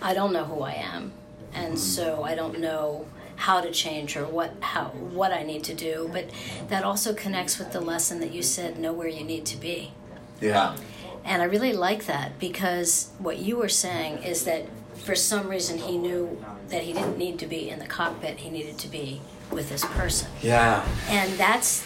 "I 0.02 0.13
don't 0.13 0.34
know 0.34 0.46
who 0.46 0.62
I 0.62 0.74
am, 0.74 1.13
and 1.54 1.80
so 1.80 2.24
I 2.24 2.36
don't 2.36 2.60
know." 2.60 3.06
how 3.38 3.60
to 3.60 3.72
change 3.72 4.15
or 4.15 4.26
what 4.28 4.52
how 4.60 4.84
what 4.89 5.34
I 5.34 5.41
need 5.41 5.63
to 5.63 5.74
do 5.74 6.08
but 6.13 6.26
that 6.67 6.84
also 6.84 7.12
connects 7.12 7.58
with 7.58 7.72
the 7.72 7.82
lesson 7.82 8.20
that 8.20 8.32
you 8.32 8.44
said 8.44 8.78
know 8.78 8.94
where 8.94 9.08
you 9.08 9.24
need 9.24 9.48
to 9.48 9.58
be 9.58 9.91
Yeah. 10.39 10.76
And 11.23 11.41
I 11.41 11.45
really 11.45 11.73
like 11.73 12.05
that 12.05 12.39
because 12.39 13.10
what 13.19 13.38
you 13.39 13.57
were 13.57 13.69
saying 13.69 14.23
is 14.23 14.45
that 14.45 14.65
for 14.95 15.15
some 15.15 15.47
reason 15.47 15.77
he 15.77 15.97
knew 15.97 16.43
that 16.69 16.84
he 16.84 16.93
didn't 16.93 17.17
need 17.17 17.39
to 17.39 17.45
be 17.45 17.69
in 17.69 17.79
the 17.79 17.88
cockpit 17.88 18.38
he 18.38 18.49
needed 18.49 18.77
to 18.79 18.88
be 18.88 19.21
with 19.51 19.69
this 19.69 19.84
person. 19.86 20.29
Yeah. 20.41 20.86
and 21.10 21.34
that's 21.34 21.86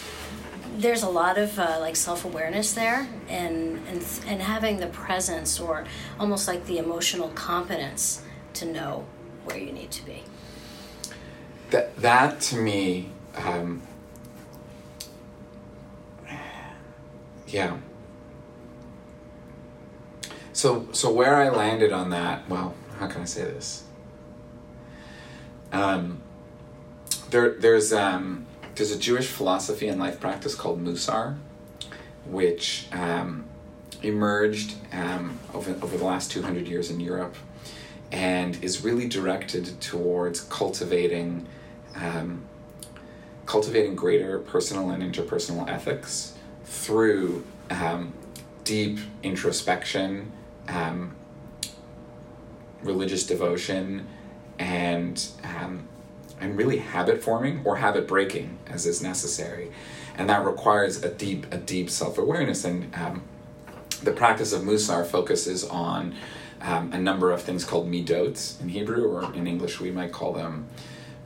there's 0.78 1.02
a 1.02 1.08
lot 1.08 1.38
of 1.38 1.58
uh, 1.58 1.78
like 1.80 1.96
self-awareness 1.96 2.74
there 2.74 3.08
and, 3.28 3.80
and 3.88 4.04
and 4.26 4.42
having 4.42 4.78
the 4.78 4.88
presence 4.88 5.58
or 5.58 5.84
almost 6.20 6.46
like 6.46 6.66
the 6.66 6.78
emotional 6.78 7.28
competence 7.30 8.22
to 8.54 8.66
know 8.66 9.06
where 9.44 9.56
you 9.58 9.72
need 9.72 9.90
to 9.90 10.04
be. 10.04 10.22
That 11.70 11.96
that 11.96 12.40
to 12.42 12.56
me 12.56 13.10
um, 13.36 13.82
yeah 17.48 17.76
so 20.56 20.88
so 20.92 21.12
where 21.12 21.36
i 21.36 21.50
landed 21.50 21.92
on 21.92 22.08
that 22.08 22.48
well 22.48 22.74
how 22.98 23.06
can 23.06 23.20
i 23.20 23.24
say 23.26 23.44
this? 23.44 23.84
Um, 25.70 26.22
there 27.28 27.50
there's 27.50 27.92
um, 27.92 28.46
there's 28.74 28.90
a 28.90 28.98
jewish 28.98 29.26
philosophy 29.26 29.86
and 29.88 30.00
life 30.00 30.18
practice 30.18 30.54
called 30.54 30.82
musar 30.82 31.36
which 32.24 32.86
um, 32.92 33.44
emerged 34.02 34.74
um, 34.92 35.38
over, 35.52 35.72
over 35.82 35.98
the 35.98 36.04
last 36.04 36.30
200 36.30 36.66
years 36.66 36.90
in 36.90 37.00
europe 37.00 37.36
and 38.10 38.62
is 38.64 38.82
really 38.82 39.06
directed 39.06 39.78
towards 39.82 40.40
cultivating 40.40 41.46
um, 41.96 42.42
cultivating 43.44 43.94
greater 43.94 44.38
personal 44.38 44.88
and 44.88 45.02
interpersonal 45.02 45.68
ethics 45.68 46.34
through 46.64 47.44
um, 47.70 48.14
deep 48.66 48.98
introspection, 49.22 50.32
um, 50.68 51.14
religious 52.82 53.26
devotion, 53.26 54.06
and 54.58 55.26
um, 55.44 55.86
and 56.40 56.56
really 56.56 56.78
habit 56.78 57.22
forming 57.22 57.62
or 57.64 57.76
habit 57.76 58.06
breaking 58.06 58.58
as 58.66 58.86
is 58.86 59.02
necessary, 59.02 59.70
and 60.16 60.28
that 60.28 60.44
requires 60.44 61.02
a 61.02 61.10
deep 61.10 61.52
a 61.52 61.56
deep 61.56 61.90
self 61.90 62.18
awareness 62.18 62.64
and 62.64 62.94
um, 62.94 63.22
the 64.02 64.12
practice 64.12 64.52
of 64.52 64.62
Musar 64.62 65.06
focuses 65.06 65.64
on 65.64 66.14
um, 66.60 66.92
a 66.92 66.98
number 66.98 67.30
of 67.30 67.42
things 67.42 67.64
called 67.64 67.90
midot 67.90 68.60
in 68.60 68.68
Hebrew, 68.68 69.04
or 69.06 69.32
in 69.34 69.46
English 69.46 69.80
we 69.80 69.90
might 69.90 70.12
call 70.12 70.32
them 70.32 70.66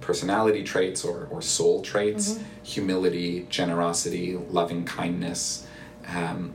personality 0.01 0.65
traits 0.65 1.05
or, 1.05 1.29
or 1.31 1.43
soul 1.43 1.83
traits 1.83 2.41
humility, 2.63 3.47
generosity, 3.51 4.37
loving 4.37 4.85
kindness, 4.85 5.67
um, 6.09 6.55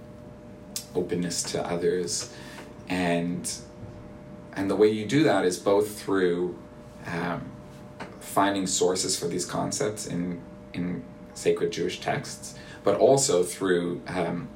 openness 0.94 1.44
to 1.44 1.66
others. 1.66 2.34
And, 2.90 3.52
and 4.54 4.70
the 4.70 4.76
way 4.76 4.90
you 4.90 5.06
do 5.06 5.24
that 5.24 5.46
is 5.46 5.58
both 5.58 6.00
through 6.00 6.58
um, 7.08 7.52
finding 8.20 8.68
sources 8.68 9.18
for 9.18 9.28
these 9.28 9.46
concepts 9.46 10.08
in, 10.08 10.42
in 10.74 11.04
sacred 11.34 11.72
Jewish 11.72 12.00
texts, 12.00 12.56
but 12.84 12.98
also 12.98 13.44
through 13.44 14.02
um, 14.08 14.48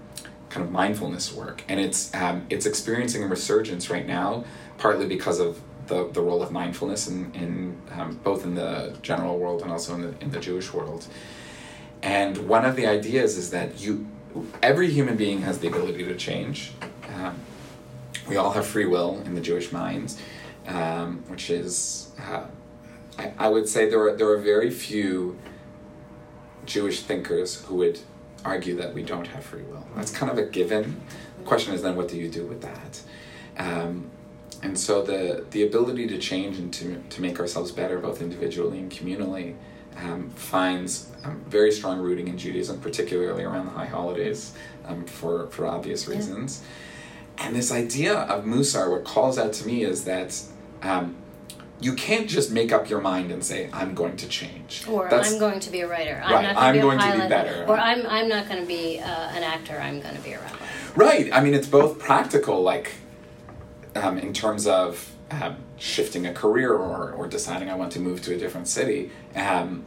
kind 0.49 0.65
of 0.65 0.71
mindfulness 0.71 1.33
work, 1.33 1.63
and 1.67 1.79
it's 1.79 2.13
um, 2.15 2.45
it's 2.49 2.65
experiencing 2.65 3.23
a 3.23 3.27
resurgence 3.27 3.89
right 3.89 4.07
now, 4.07 4.43
partly 4.77 5.05
because 5.05 5.39
of 5.39 5.61
the, 5.87 6.09
the 6.11 6.21
role 6.21 6.41
of 6.41 6.51
mindfulness 6.51 7.07
in, 7.07 7.33
in 7.33 7.81
um, 7.91 8.19
both 8.23 8.43
in 8.43 8.55
the 8.55 8.95
general 9.01 9.37
world 9.37 9.61
and 9.61 9.71
also 9.71 9.93
in 9.95 10.01
the 10.01 10.13
in 10.21 10.31
the 10.31 10.39
Jewish 10.39 10.73
world. 10.73 11.07
And 12.01 12.47
one 12.47 12.65
of 12.65 12.75
the 12.75 12.87
ideas 12.87 13.37
is 13.37 13.51
that 13.51 13.81
you, 13.81 14.07
every 14.63 14.89
human 14.89 15.17
being 15.17 15.41
has 15.41 15.59
the 15.59 15.67
ability 15.67 16.05
to 16.05 16.15
change. 16.15 16.71
Um, 17.15 17.39
we 18.29 18.37
all 18.37 18.51
have 18.51 18.65
free 18.65 18.85
will 18.85 19.21
in 19.25 19.35
the 19.35 19.41
Jewish 19.41 19.71
mind, 19.71 20.15
um, 20.67 21.23
which 21.27 21.49
is, 21.49 22.11
uh, 22.19 22.43
I, 23.17 23.33
I 23.37 23.47
would 23.49 23.67
say 23.67 23.89
there 23.89 24.01
are 24.01 24.15
there 24.15 24.29
are 24.29 24.37
very 24.37 24.69
few 24.69 25.37
Jewish 26.65 27.01
thinkers 27.01 27.61
who 27.65 27.75
would 27.75 27.99
argue 28.45 28.75
that 28.75 28.93
we 28.93 29.03
don't 29.03 29.27
have 29.27 29.43
free 29.43 29.63
will. 29.63 29.85
That's 29.95 30.11
kind 30.11 30.31
of 30.31 30.37
a 30.37 30.45
given. 30.45 31.01
The 31.39 31.43
question 31.43 31.73
is 31.73 31.81
then, 31.81 31.95
what 31.95 32.07
do 32.07 32.17
you 32.17 32.29
do 32.29 32.45
with 32.45 32.61
that? 32.61 33.01
Um, 33.57 34.09
and 34.61 34.77
so 34.77 35.01
the 35.01 35.45
the 35.49 35.63
ability 35.63 36.07
to 36.07 36.17
change 36.17 36.57
and 36.59 36.71
to, 36.73 37.01
to 37.09 37.21
make 37.21 37.39
ourselves 37.39 37.71
better, 37.71 37.97
both 37.99 38.21
individually 38.21 38.77
and 38.77 38.91
communally, 38.91 39.55
um, 39.97 40.29
finds 40.31 41.11
um, 41.23 41.43
very 41.47 41.71
strong 41.71 41.99
rooting 41.99 42.27
in 42.27 42.37
Judaism, 42.37 42.79
particularly 42.79 43.43
around 43.43 43.65
the 43.65 43.71
high 43.71 43.87
holidays, 43.87 44.53
um, 44.85 45.05
for 45.05 45.47
for 45.47 45.65
obvious 45.65 46.07
reasons. 46.07 46.63
And 47.39 47.55
this 47.55 47.71
idea 47.71 48.13
of 48.13 48.45
Musar, 48.45 48.89
what 48.91 49.03
calls 49.05 49.37
out 49.37 49.53
to 49.53 49.67
me 49.67 49.83
is 49.83 50.03
that. 50.05 50.39
Um, 50.81 51.15
you 51.81 51.93
can't 51.93 52.27
just 52.27 52.51
make 52.51 52.73
up 52.73 52.89
your 52.89 52.99
mind 52.99 53.31
and 53.31 53.41
say 53.41 53.69
I'm 53.71 53.95
going 53.95 54.17
to 54.17 54.27
change. 54.27 54.83
Or 54.85 55.07
That's- 55.09 55.31
I'm 55.31 55.39
going 55.39 55.61
to 55.61 55.69
be 55.69 55.79
a 55.79 55.87
writer. 55.87 56.21
I'm 56.25 56.33
Right, 56.33 56.41
not 56.41 56.57
I'm 56.57 56.75
going 56.75 56.97
going 56.97 56.99
to 56.99 57.05
to 57.05 57.11
be 57.13 57.17
be 57.19 57.25
a 57.25 57.29
pilot. 57.29 57.29
better. 57.29 57.65
Or 57.69 57.77
I'm, 57.79 58.05
I'm 58.05 58.27
not 58.27 58.49
going 58.49 58.59
to 58.59 58.67
be 58.67 58.99
uh, 58.99 59.05
an 59.05 59.43
actor. 59.43 59.77
I'm 59.79 60.01
going 60.01 60.13
to 60.13 60.21
be 60.21 60.33
a 60.33 60.39
rabbi. 60.41 60.57
Right. 60.97 61.29
I 61.33 61.39
mean, 61.41 61.53
it's 61.53 61.67
both 61.69 61.97
practical, 61.97 62.61
like 62.61 62.95
um, 63.95 64.17
in 64.17 64.33
terms 64.33 64.67
of 64.67 65.09
um, 65.31 65.55
shifting 65.77 66.25
a 66.25 66.33
career 66.33 66.73
or, 66.73 67.13
or 67.13 67.27
deciding 67.27 67.69
I 67.69 67.75
want 67.75 67.93
to 67.93 68.01
move 68.01 68.21
to 68.23 68.35
a 68.35 68.37
different 68.37 68.67
city. 68.67 69.11
Um, 69.37 69.85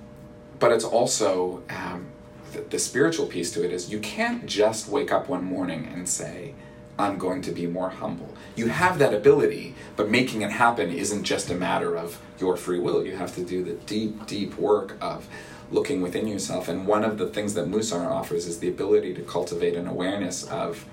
but 0.59 0.73
it's 0.73 0.85
also 0.85 1.63
um, 1.69 2.07
the, 2.53 2.63
the 2.63 2.79
spiritual 2.79 3.27
piece 3.27 3.53
to 3.53 3.63
it 3.67 3.71
is 3.71 3.93
you 3.93 3.99
can't 4.01 4.47
just 4.47 4.89
wake 4.89 5.13
up 5.13 5.29
one 5.29 5.45
morning 5.45 5.91
and 5.93 6.09
say, 6.09 6.55
I'm 7.03 7.19
going 7.19 7.43
to 7.43 7.51
be 7.51 7.67
more 7.67 7.91
humble. 7.91 8.33
You 8.55 8.69
have 8.69 9.01
that 9.01 9.13
ability, 9.13 9.75
but 9.97 10.09
making 10.09 10.43
it 10.43 10.53
happen 10.53 10.93
isn't 10.93 11.25
just 11.25 11.51
a 11.51 11.55
matter 11.55 11.97
of 11.97 12.21
your 12.39 12.57
free 12.57 12.79
will. 12.79 13.05
You 13.05 13.17
have 13.17 13.35
to 13.35 13.45
do 13.45 13.65
the 13.65 13.73
deep, 13.73 14.27
deep 14.27 14.57
work 14.57 14.97
of 15.01 15.27
looking 15.73 16.01
within 16.01 16.29
yourself. 16.29 16.69
And 16.69 16.87
one 16.87 17.03
of 17.03 17.19
the 17.19 17.27
things 17.27 17.55
that 17.55 17.67
Musar 17.67 18.09
offers 18.09 18.47
is 18.47 18.61
the 18.61 18.69
ability 18.69 19.15
to 19.15 19.23
cultivate 19.23 19.75
an 19.75 19.89
awareness 19.89 20.45
of 20.45 20.85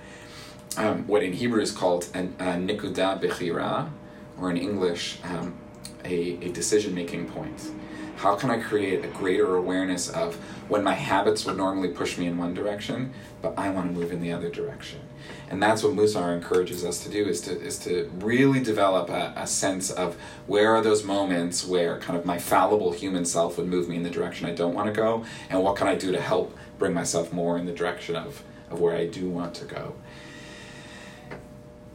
um, 0.77 1.05
what 1.05 1.21
in 1.21 1.33
Hebrew 1.33 1.61
is 1.61 1.71
called 1.71 2.07
an, 2.15 2.33
a 2.39 2.53
nikuda 2.53 3.21
bechira, 3.21 3.89
or 4.39 4.49
in 4.49 4.57
English, 4.57 5.19
um, 5.23 5.53
a, 6.05 6.37
a 6.43 6.49
decision 6.51 6.95
making 6.95 7.29
point. 7.29 7.69
How 8.15 8.35
can 8.35 8.49
I 8.49 8.59
create 8.59 9.05
a 9.05 9.09
greater 9.09 9.55
awareness 9.55 10.09
of 10.09 10.35
when 10.69 10.83
my 10.83 10.95
habits 10.95 11.45
would 11.45 11.57
normally 11.57 11.89
push 11.89 12.17
me 12.17 12.25
in 12.25 12.37
one 12.37 12.55
direction, 12.55 13.13
but 13.43 13.53
I 13.59 13.69
want 13.69 13.93
to 13.93 13.99
move 13.99 14.11
in 14.11 14.21
the 14.21 14.31
other 14.31 14.49
direction? 14.49 15.01
And 15.49 15.61
that's 15.61 15.83
what 15.83 15.93
Musar 15.93 16.33
encourages 16.35 16.85
us 16.85 17.03
to 17.03 17.09
do 17.09 17.25
is 17.25 17.41
to 17.41 17.59
is 17.59 17.79
to 17.79 18.09
really 18.19 18.59
develop 18.59 19.09
a, 19.09 19.33
a 19.35 19.47
sense 19.47 19.89
of 19.89 20.15
where 20.47 20.75
are 20.75 20.81
those 20.81 21.03
moments 21.03 21.65
where 21.65 21.97
kind 21.99 22.17
of 22.17 22.25
my 22.25 22.37
fallible 22.37 22.91
human 22.91 23.25
self 23.25 23.57
would 23.57 23.67
move 23.67 23.89
me 23.89 23.95
in 23.95 24.03
the 24.03 24.09
direction 24.09 24.47
I 24.47 24.53
don't 24.53 24.73
want 24.73 24.87
to 24.87 24.93
go, 24.93 25.25
and 25.49 25.63
what 25.63 25.75
can 25.75 25.87
I 25.87 25.95
do 25.95 26.11
to 26.11 26.21
help 26.21 26.55
bring 26.77 26.93
myself 26.93 27.33
more 27.33 27.57
in 27.57 27.65
the 27.65 27.73
direction 27.73 28.15
of, 28.15 28.43
of 28.69 28.79
where 28.79 28.95
I 28.95 29.05
do 29.05 29.29
want 29.29 29.53
to 29.55 29.65
go. 29.65 29.95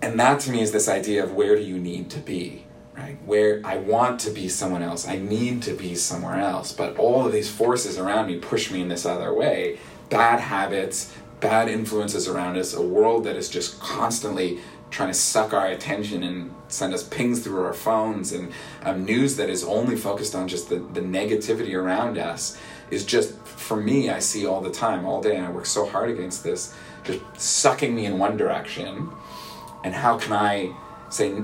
And 0.03 0.20
that 0.20 0.40
to 0.40 0.51
me 0.51 0.61
is 0.61 0.73
this 0.73 0.88
idea 0.88 1.25
of 1.25 1.33
where 1.33 1.57
do 1.57 1.62
you 1.62 1.79
need 1.79 2.11
to 2.11 2.20
be? 2.20 2.64
right? 2.97 3.18
Where 3.25 3.61
I 3.64 3.79
want 3.79 4.20
to 4.20 4.31
be 4.31 4.49
someone 4.49 4.83
else, 4.83 5.07
I 5.07 5.16
need 5.16 5.62
to 5.62 5.75
be 5.75 5.94
somewhere 5.94 6.38
else, 6.38 6.73
but 6.73 6.97
all 6.97 7.27
of 7.27 7.33
these 7.33 7.51
forces 7.51 7.99
around 7.99 8.29
me 8.29 8.38
push 8.38 8.70
me 8.70 8.81
in 8.81 8.88
this 8.88 9.05
other 9.05 9.33
way. 9.33 9.79
Bad 10.11 10.40
habits, 10.40 11.12
bad 11.44 11.68
influences 11.68 12.26
around 12.26 12.57
us, 12.57 12.72
a 12.72 12.80
world 12.80 13.24
that 13.24 13.37
is 13.37 13.50
just 13.50 13.78
constantly 13.78 14.61
trying 14.90 15.11
to 15.11 15.14
suck 15.14 15.52
our 15.52 15.66
attention 15.66 16.22
and 16.22 16.50
send 16.68 16.94
us 16.94 17.02
pings 17.07 17.44
through 17.44 17.62
our 17.62 17.74
phones, 17.74 18.33
and 18.33 18.50
um, 18.83 19.04
news 19.04 19.37
that 19.37 19.50
is 19.50 19.62
only 19.62 19.94
focused 19.94 20.35
on 20.35 20.48
just 20.48 20.70
the, 20.70 20.76
the 20.76 21.02
negativity 21.02 21.74
around 21.74 22.16
us 22.16 22.59
is 22.90 23.04
just, 23.04 23.35
for 23.44 23.76
me, 23.76 24.09
I 24.09 24.20
see 24.20 24.46
all 24.46 24.62
the 24.62 24.70
time, 24.70 25.04
all 25.04 25.20
day, 25.20 25.37
and 25.37 25.44
I 25.44 25.50
work 25.50 25.66
so 25.66 25.85
hard 25.85 26.09
against 26.09 26.42
this, 26.42 26.74
just 27.04 27.20
sucking 27.37 27.94
me 27.94 28.07
in 28.07 28.18
one 28.18 28.38
direction. 28.38 29.11
And 29.85 29.94
how 29.94 30.18
can 30.18 30.33
I 30.33 30.72
say, 31.11 31.42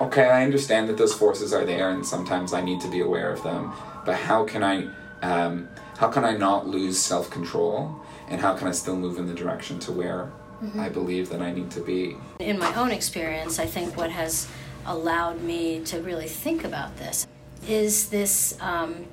okay, 0.00 0.28
I 0.30 0.44
understand 0.44 0.88
that 0.88 0.96
those 0.96 1.12
forces 1.12 1.52
are 1.52 1.64
there, 1.64 1.90
and 1.90 2.06
sometimes 2.06 2.52
I 2.52 2.60
need 2.60 2.80
to 2.82 2.88
be 2.88 3.00
aware 3.00 3.32
of 3.32 3.42
them. 3.42 3.72
But 4.06 4.14
how 4.14 4.44
can 4.44 4.62
I, 4.62 4.88
um, 5.22 5.68
how 5.96 6.08
can 6.08 6.24
I 6.24 6.36
not 6.36 6.68
lose 6.68 7.00
self 7.00 7.30
control, 7.30 8.00
and 8.30 8.40
how 8.40 8.54
can 8.54 8.68
I 8.68 8.72
still 8.72 8.96
move 8.96 9.18
in 9.18 9.26
the 9.26 9.34
direction 9.34 9.78
to 9.80 9.92
where 9.92 10.32
mm-hmm. 10.62 10.80
I 10.80 10.88
believe 10.88 11.28
that 11.30 11.42
I 11.42 11.52
need 11.52 11.70
to 11.72 11.80
be? 11.80 12.16
In 12.38 12.58
my 12.58 12.72
own 12.74 12.92
experience, 12.92 13.58
I 13.58 13.66
think 13.66 13.96
what 13.96 14.10
has 14.10 14.48
allowed 14.86 15.42
me 15.42 15.80
to 15.84 16.00
really 16.00 16.28
think 16.28 16.64
about 16.64 16.96
this 16.96 17.26
is 17.68 18.08
this 18.08 18.56
um, 18.60 19.06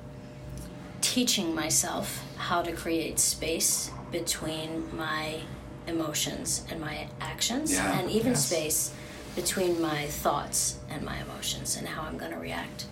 teaching 1.00 1.54
myself 1.54 2.24
how 2.36 2.62
to 2.62 2.72
create 2.72 3.18
space 3.18 3.90
between 4.10 4.84
my 4.96 5.40
emotions 5.86 6.64
and 6.70 6.80
my 6.80 7.08
actions, 7.20 7.72
yeah, 7.72 7.98
and 7.98 8.10
even 8.10 8.32
yes. 8.32 8.46
space 8.46 8.94
between 9.34 9.80
my 9.80 10.06
thoughts 10.06 10.78
and 10.90 11.04
my 11.04 11.18
emotions 11.20 11.76
and 11.76 11.86
how 11.86 12.02
I'm 12.02 12.18
going 12.18 12.32
to 12.32 12.38
react 12.38 12.86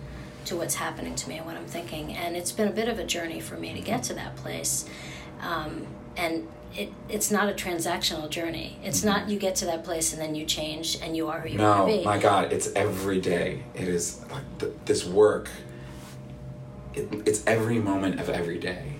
to 0.46 0.56
what's 0.56 0.76
happening 0.76 1.14
to 1.14 1.28
me 1.28 1.38
and 1.38 1.46
what 1.46 1.56
I'm 1.56 1.66
thinking. 1.66 2.12
And 2.12 2.36
it's 2.36 2.52
been 2.52 2.68
a 2.68 2.72
bit 2.72 2.88
of 2.88 2.98
a 2.98 3.04
journey 3.04 3.40
for 3.40 3.56
me 3.56 3.74
to 3.74 3.80
get 3.80 4.02
to 4.04 4.14
that 4.14 4.36
place. 4.36 4.88
Um, 5.40 5.86
and 6.16 6.48
it, 6.74 6.92
it's 7.08 7.30
not 7.30 7.48
a 7.48 7.52
transactional 7.52 8.28
journey. 8.28 8.78
It's 8.82 9.00
mm-hmm. 9.00 9.08
not 9.08 9.28
you 9.28 9.38
get 9.38 9.56
to 9.56 9.64
that 9.66 9.84
place 9.84 10.12
and 10.12 10.20
then 10.20 10.34
you 10.34 10.44
change 10.44 10.98
and 11.00 11.16
you 11.16 11.28
are 11.28 11.40
who 11.40 11.50
you 11.50 11.58
no, 11.58 11.70
want 11.70 11.90
to 11.90 11.98
be. 11.98 12.04
my 12.04 12.18
God, 12.18 12.52
it's 12.52 12.72
every 12.74 13.20
day. 13.20 13.62
It 13.74 13.88
is 13.88 14.24
like 14.30 14.44
th- 14.58 14.72
this 14.84 15.04
work. 15.04 15.48
It, 16.94 17.08
it's 17.26 17.46
every 17.46 17.78
moment 17.78 18.20
of 18.20 18.28
every 18.28 18.58
day. 18.58 18.94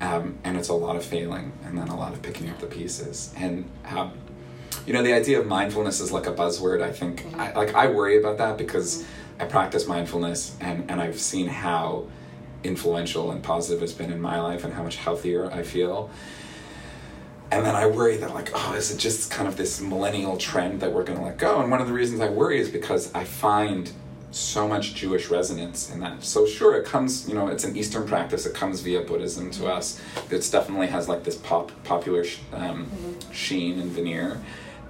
Um, 0.00 0.38
and 0.44 0.56
it's 0.56 0.68
a 0.68 0.74
lot 0.74 0.96
of 0.96 1.04
failing 1.04 1.52
and 1.64 1.76
then 1.76 1.88
a 1.88 1.96
lot 1.96 2.12
of 2.12 2.22
picking 2.22 2.48
up 2.48 2.58
the 2.58 2.66
pieces. 2.66 3.34
And 3.36 3.68
um, 3.86 4.12
you 4.86 4.92
know 4.92 5.02
the 5.02 5.12
idea 5.12 5.40
of 5.40 5.46
mindfulness 5.46 6.00
is 6.00 6.12
like 6.12 6.26
a 6.26 6.32
buzzword 6.32 6.82
i 6.82 6.92
think 6.92 7.22
mm-hmm. 7.22 7.40
I, 7.40 7.52
like 7.52 7.74
i 7.74 7.86
worry 7.86 8.18
about 8.18 8.38
that 8.38 8.58
because 8.58 9.02
mm-hmm. 9.02 9.42
i 9.42 9.44
practice 9.46 9.86
mindfulness 9.86 10.56
and 10.60 10.90
and 10.90 11.00
i've 11.00 11.20
seen 11.20 11.46
how 11.46 12.06
influential 12.62 13.30
and 13.30 13.42
positive 13.42 13.82
it's 13.82 13.92
been 13.92 14.12
in 14.12 14.20
my 14.20 14.40
life 14.40 14.64
and 14.64 14.72
how 14.72 14.82
much 14.82 14.96
healthier 14.96 15.50
i 15.52 15.62
feel 15.62 16.10
and 17.52 17.64
then 17.64 17.74
i 17.74 17.86
worry 17.86 18.16
that 18.16 18.34
like 18.34 18.50
oh 18.54 18.74
is 18.74 18.90
it 18.90 18.98
just 18.98 19.30
kind 19.30 19.48
of 19.48 19.56
this 19.56 19.80
millennial 19.80 20.36
trend 20.36 20.80
that 20.80 20.92
we're 20.92 21.04
going 21.04 21.18
to 21.18 21.24
let 21.24 21.36
go 21.38 21.60
and 21.60 21.70
one 21.70 21.80
of 21.80 21.86
the 21.86 21.92
reasons 21.92 22.20
i 22.20 22.28
worry 22.28 22.60
is 22.60 22.70
because 22.70 23.12
i 23.14 23.24
find 23.24 23.92
so 24.30 24.68
much 24.68 24.94
Jewish 24.94 25.28
resonance 25.28 25.90
in 25.90 26.00
that. 26.00 26.22
So 26.22 26.46
sure, 26.46 26.76
it 26.76 26.84
comes, 26.84 27.28
you 27.28 27.34
know, 27.34 27.48
it's 27.48 27.64
an 27.64 27.76
Eastern 27.76 28.06
practice. 28.06 28.46
It 28.46 28.54
comes 28.54 28.80
via 28.80 29.02
Buddhism 29.02 29.50
to 29.52 29.66
us. 29.66 30.00
It 30.30 30.48
definitely 30.50 30.86
has 30.88 31.08
like 31.08 31.24
this 31.24 31.36
pop 31.36 31.72
popular 31.84 32.24
um, 32.52 32.86
mm-hmm. 32.86 33.32
sheen 33.32 33.80
and 33.80 33.90
veneer. 33.90 34.40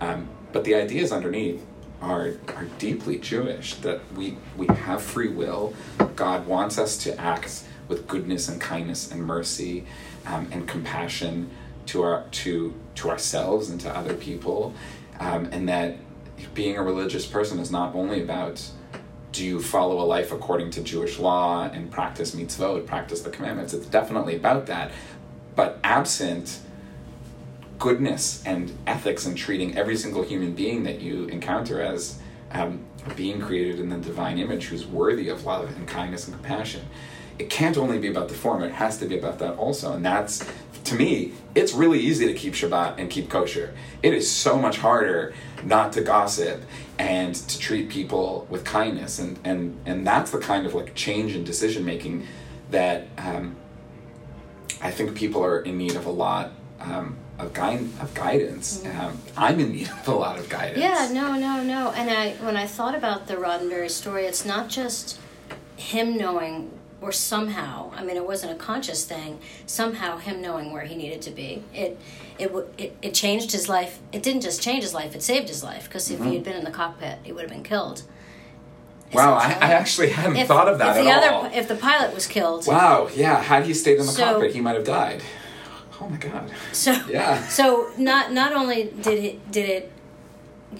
Um, 0.01 0.29
but 0.53 0.65
the 0.65 0.75
ideas 0.75 1.13
underneath 1.13 1.65
are 2.03 2.35
are 2.55 2.65
deeply 2.79 3.19
Jewish. 3.19 3.75
That 3.77 4.01
we 4.15 4.37
we 4.57 4.67
have 4.67 5.03
free 5.03 5.29
will. 5.29 5.75
God 6.17 6.47
wants 6.47 6.79
us 6.79 6.97
to 7.05 7.19
act 7.19 7.65
with 7.89 8.07
goodness 8.07 8.49
and 8.49 8.61
kindness 8.61 9.11
and 9.11 9.25
mercy 9.25 9.85
um, 10.27 10.49
and 10.53 10.69
compassion 10.69 11.51
to 11.87 12.03
our 12.03 12.25
to 12.31 12.75
to 12.97 13.11
ourselves 13.11 13.71
and 13.71 13.81
to 13.81 13.97
other 13.97 14.15
people, 14.15 14.75
um, 15.19 15.49
and 15.53 15.69
that 15.69 15.97
being 16.55 16.77
a 16.77 16.83
religious 16.83 17.27
person 17.27 17.59
is 17.59 17.71
not 17.71 17.95
only 17.95 18.23
about 18.23 18.63
do 19.33 19.45
you 19.45 19.63
follow 19.63 20.01
a 20.01 20.05
life 20.05 20.33
according 20.33 20.71
to 20.73 20.83
Jewish 20.83 21.19
law 21.19 21.65
and 21.65 21.91
practice 21.91 22.35
mitzvot, 22.35 22.87
practice 22.87 23.23
the 23.23 23.31
commandments. 23.31 23.73
It's 23.73 23.87
definitely 23.87 24.37
about 24.37 24.67
that, 24.67 24.91
but 25.55 25.79
absent 25.85 26.61
goodness 27.79 28.43
and 28.45 28.77
ethics 28.87 29.27
and 29.27 29.37
treating 29.37 29.77
every 29.77 29.97
single 29.97 30.23
human 30.23 30.53
being 30.53 30.83
that 30.83 31.01
you 31.01 31.25
encounter 31.27 31.81
as 31.81 32.19
um, 32.53 32.85
being 33.17 33.41
created 33.41 33.81
in 33.81 33.89
the 33.89 33.97
divine 33.97 34.39
image 34.39 34.67
who's 34.67 34.87
worthy 34.87 35.29
of 35.29 35.45
love 35.45 35.75
and 35.77 35.89
kindness 35.89 36.27
and 36.27 36.37
compassion. 36.37 36.83
It 37.39 37.49
can't 37.49 37.79
only 37.79 37.99
be 37.99 38.09
about 38.09 38.29
the 38.29 38.35
form, 38.35 38.63
it 38.63 38.73
has 38.73 38.99
to 38.99 39.07
be 39.07 39.19
about 39.19 39.39
that 39.39 39.55
also. 39.55 39.95
And 39.95 40.05
that's, 40.05 40.47
to 40.85 40.95
me, 40.95 41.33
it's 41.55 41.73
really 41.73 41.99
easy 41.99 42.27
to 42.27 42.35
keep 42.35 42.55
Shabbat 42.55 42.99
and 42.99 43.11
keep 43.11 43.29
kosher. 43.29 43.75
It 44.03 44.15
is 44.15 44.31
so 44.31 44.59
much 44.59 44.79
harder 44.79 45.35
not 45.65 45.93
to 45.95 46.01
gossip 46.01 46.63
and 46.99 47.35
to 47.35 47.59
treat 47.59 47.89
people 47.89 48.47
with 48.51 48.65
kindness. 48.65 49.19
And, 49.19 49.39
and, 49.45 49.79
and 49.87 50.07
that's 50.07 50.31
the 50.31 50.39
kind 50.39 50.67
of 50.67 50.75
like 50.75 50.95
change 50.95 51.35
in 51.35 51.45
decision 51.45 51.85
making 51.85 52.27
that 52.71 53.09
um, 53.19 53.57
I 54.81 54.91
think 54.91 55.15
people 55.15 55.45
are 55.45 55.61
in 55.61 55.77
need 55.77 55.97
of 55.97 56.07
a 56.07 56.11
lot 56.11 56.53
um, 56.81 57.17
of, 57.39 57.53
guide, 57.53 57.81
of 58.01 58.15
guidance. 58.15 58.79
Mm-hmm. 58.79 59.01
Um, 59.01 59.19
I'm 59.37 59.61
in 59.61 59.73
need 59.73 59.91
of 59.91 60.09
a 60.09 60.15
lot 60.15 60.39
of 60.39 60.49
guidance. 60.49 60.79
Yeah, 60.79 61.11
no, 61.13 61.35
no, 61.35 61.63
no. 61.63 61.91
And 61.93 62.11
I, 62.11 62.33
when 62.45 62.57
I 62.57 62.67
thought 62.67 62.95
about 62.95 63.27
the 63.27 63.35
Roddenberry 63.35 63.91
story, 63.91 64.25
it's 64.25 64.45
not 64.45 64.69
just 64.69 65.19
him 65.77 66.17
knowing, 66.17 66.71
or 67.01 67.13
somehow, 67.13 67.91
I 67.97 68.05
mean, 68.05 68.17
it 68.17 68.27
wasn't 68.27 68.53
a 68.53 68.57
conscious 68.57 69.05
thing. 69.05 69.41
Somehow, 69.67 70.19
him 70.19 70.43
knowing 70.43 70.73
where 70.73 70.85
he 70.85 70.95
needed 70.95 71.23
to 71.23 71.31
be. 71.31 71.63
It, 71.73 71.99
it, 72.39 72.53
it, 72.77 72.97
it 73.01 73.15
changed 73.15 73.53
his 73.53 73.69
life. 73.69 73.99
It 74.13 74.23
didn't 74.23 74.43
just 74.43 74.63
change 74.63 74.83
his 74.83 74.95
life; 74.95 75.15
it 75.15 75.23
saved 75.23 75.49
his 75.49 75.63
life. 75.63 75.85
Because 75.85 76.11
if 76.11 76.19
mm-hmm. 76.19 76.29
he 76.29 76.35
had 76.35 76.45
been 76.45 76.57
in 76.57 76.65
the 76.65 76.71
cockpit, 76.71 77.19
he 77.23 77.33
would 77.33 77.43
have 77.43 77.51
been 77.51 77.63
killed. 77.63 78.03
Wow, 79.13 79.35
I, 79.35 79.47
I, 79.61 79.73
actually 79.73 80.11
hadn't 80.11 80.37
if, 80.37 80.47
thought 80.47 80.69
of 80.69 80.79
that 80.79 80.97
if 80.97 81.05
the 81.05 81.11
at 81.11 81.19
other, 81.19 81.33
all. 81.33 81.45
If 81.47 81.67
the 81.67 81.75
pilot 81.75 82.15
was 82.15 82.27
killed. 82.27 82.67
Wow, 82.67 83.09
yeah. 83.15 83.41
Had 83.43 83.65
he 83.65 83.75
stayed 83.75 83.99
in 83.99 84.07
the 84.07 84.13
so, 84.13 84.25
cockpit, 84.25 84.55
he 84.55 84.61
might 84.61 84.77
have 84.77 84.85
died. 84.85 85.23
Oh 86.01 86.09
my 86.09 86.17
god. 86.17 86.51
So 86.73 86.93
yeah. 87.09 87.47
So 87.49 87.91
not 87.99 88.33
not 88.33 88.53
only 88.53 88.85
did 88.85 89.25
it 89.25 89.51
did 89.51 89.69
it 89.69 89.93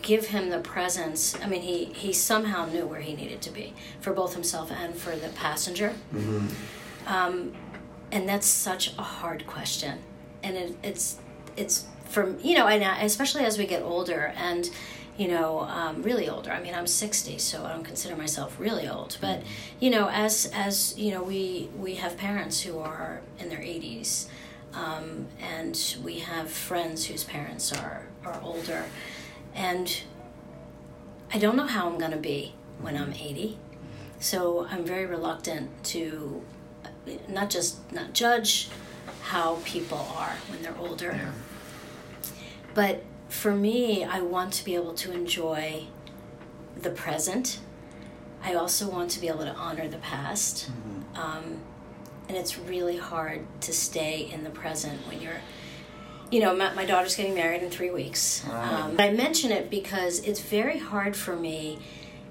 give 0.03 0.27
him 0.27 0.51
the 0.51 0.61
presence. 0.61 1.37
I 1.43 1.47
mean, 1.47 1.63
he 1.63 1.87
he 1.87 2.13
somehow 2.13 2.67
knew 2.67 2.87
where 2.87 3.01
he 3.01 3.15
needed 3.15 3.41
to 3.43 3.51
be 3.51 3.75
for 4.01 4.13
both 4.13 4.35
himself 4.35 4.71
and 4.71 4.95
for 4.95 5.17
the 5.17 5.29
passenger. 5.29 5.95
Mm-hmm. 6.15 6.49
Um, 7.07 7.53
and 8.13 8.29
that's 8.29 8.47
such 8.47 8.97
a 8.99 9.03
hard 9.03 9.47
question, 9.47 9.99
and 10.43 10.57
it, 10.57 10.77
it's 10.83 11.19
it's 11.57 11.87
from 12.05 12.39
you 12.43 12.57
know, 12.57 12.67
and 12.67 13.05
especially 13.05 13.45
as 13.45 13.59
we 13.59 13.67
get 13.67 13.83
older 13.83 14.33
and 14.37 14.71
you 15.21 15.29
know, 15.29 15.61
um, 15.61 16.03
really 16.03 16.31
older. 16.31 16.51
I 16.51 16.63
mean, 16.63 16.75
I'm 16.75 16.87
60, 16.87 17.37
so 17.37 17.63
I 17.67 17.73
don't 17.73 17.85
consider 17.85 18.17
myself 18.17 18.59
really 18.59 18.89
old. 18.89 19.19
But 19.21 19.43
you 19.79 19.91
know, 19.91 20.09
as 20.09 20.51
as 20.55 20.97
you 20.99 21.13
know, 21.13 21.23
we 21.23 21.69
we 21.79 21.97
have 21.97 22.17
parents 22.17 22.63
who 22.63 22.79
are 22.79 23.21
in 23.39 23.51
their 23.51 23.59
80s, 23.59 24.29
um, 24.73 25.27
and 25.39 25.97
we 26.03 26.21
have 26.21 26.51
friends 26.51 27.05
whose 27.05 27.23
parents 27.23 27.71
are 27.71 28.07
are 28.25 28.41
older, 28.43 28.85
and 29.55 30.03
I 31.33 31.39
don't 31.39 31.57
know 31.57 31.67
how 31.67 31.89
I'm 31.89 31.99
going 31.99 32.11
to 32.11 32.17
be 32.17 32.55
when 32.81 32.97
I'm 32.97 33.13
80. 33.13 33.59
So 34.19 34.67
I'm 34.71 34.85
very 34.85 35.07
reluctant 35.07 35.85
to 35.85 36.43
not 37.29 37.51
just 37.51 37.91
not 37.93 38.13
judge 38.13 38.69
how 39.23 39.59
people 39.65 39.99
are 40.17 40.35
when 40.49 40.63
they're 40.63 40.77
older. 40.77 41.13
Yeah. 41.13 41.33
But 42.75 43.05
for 43.29 43.55
me, 43.55 44.05
I 44.05 44.21
want 44.21 44.53
to 44.55 44.65
be 44.65 44.75
able 44.75 44.95
to 44.95 45.13
enjoy 45.13 45.85
the 46.77 46.91
present. 46.91 47.61
I 48.43 48.55
also 48.55 48.89
want 48.89 49.11
to 49.13 49.21
be 49.21 49.29
able 49.29 49.45
to 49.45 49.55
honor 49.55 49.89
the 49.89 49.99
past. 49.99 50.71
Um, 51.15 51.61
and 52.29 52.37
it's 52.37 52.59
really 52.59 52.97
hard 52.97 53.45
to 53.63 53.73
stay 53.73 54.31
in 54.33 54.45
the 54.45 54.51
present 54.51 55.07
when 55.09 55.21
you're 55.21 55.41
you 56.31 56.41
know 56.41 56.55
my, 56.55 56.73
my 56.75 56.85
daughter's 56.85 57.17
getting 57.17 57.35
married 57.35 57.63
in 57.63 57.71
three 57.71 57.91
weeks. 57.91 58.45
Right. 58.49 58.73
um, 58.73 58.97
i 58.99 59.11
mention 59.11 59.51
it 59.51 59.71
because 59.71 60.21
it's 60.21 60.41
very 60.41 60.79
hard 60.79 61.17
for 61.17 61.37
me 61.37 61.79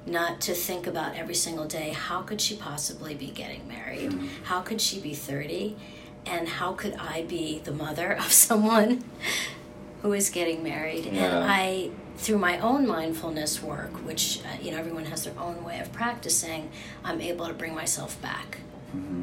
not 0.05 0.41
to 0.41 0.53
think 0.53 0.87
about 0.87 1.15
every 1.15 1.35
single 1.35 1.65
day 1.65 1.89
how 1.89 2.21
could 2.21 2.41
she 2.41 2.55
possibly 2.55 3.13
be 3.13 3.27
getting 3.27 3.67
married? 3.67 4.17
How 4.43 4.61
could 4.61 4.81
she 4.81 4.99
be 4.99 5.13
30 5.13 5.75
and 6.25 6.47
how 6.47 6.73
could 6.73 6.95
i 6.95 7.23
be 7.23 7.59
the 7.59 7.71
mother 7.71 8.13
of 8.13 8.31
someone 8.47 9.03
who 10.01 10.13
is 10.13 10.29
getting 10.29 10.63
married? 10.63 11.05
And 11.07 11.43
i 11.43 11.91
through 12.17 12.37
my 12.37 12.59
own 12.59 12.85
mindfulness 12.85 13.61
work 13.61 13.91
which 14.05 14.41
uh, 14.43 14.61
you 14.61 14.71
know 14.71 14.77
everyone 14.77 15.05
has 15.05 15.23
their 15.23 15.37
own 15.39 15.63
way 15.63 15.79
of 15.79 15.89
practicing 15.93 16.69
i'm 17.05 17.21
able 17.21 17.47
to 17.47 17.53
bring 17.53 17.73
myself 17.73 18.21
back 18.21 18.57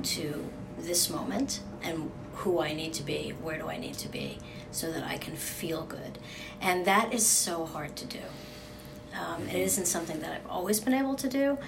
to 0.02 0.48
this 0.78 1.10
moment 1.10 1.60
and 1.82 2.10
who 2.36 2.60
I 2.60 2.74
need 2.74 2.92
to 2.94 3.02
be, 3.02 3.30
where 3.42 3.58
do 3.58 3.68
I 3.68 3.78
need 3.78 3.94
to 3.94 4.08
be, 4.08 4.38
so 4.76 4.92
that 4.92 5.02
I 5.04 5.16
can 5.18 5.34
feel 5.36 5.82
good. 5.82 6.18
And 6.60 6.84
that 6.86 7.12
is 7.12 7.26
so 7.26 7.64
hard 7.64 7.96
to 7.96 8.04
do. 8.04 8.20
Um, 9.18 9.48
it 9.48 9.56
isn't 9.56 9.86
something 9.86 10.20
that 10.20 10.32
I've 10.32 10.50
always 10.50 10.78
been 10.80 10.94
able 10.94 11.14
to 11.16 11.28
do. 11.28 11.58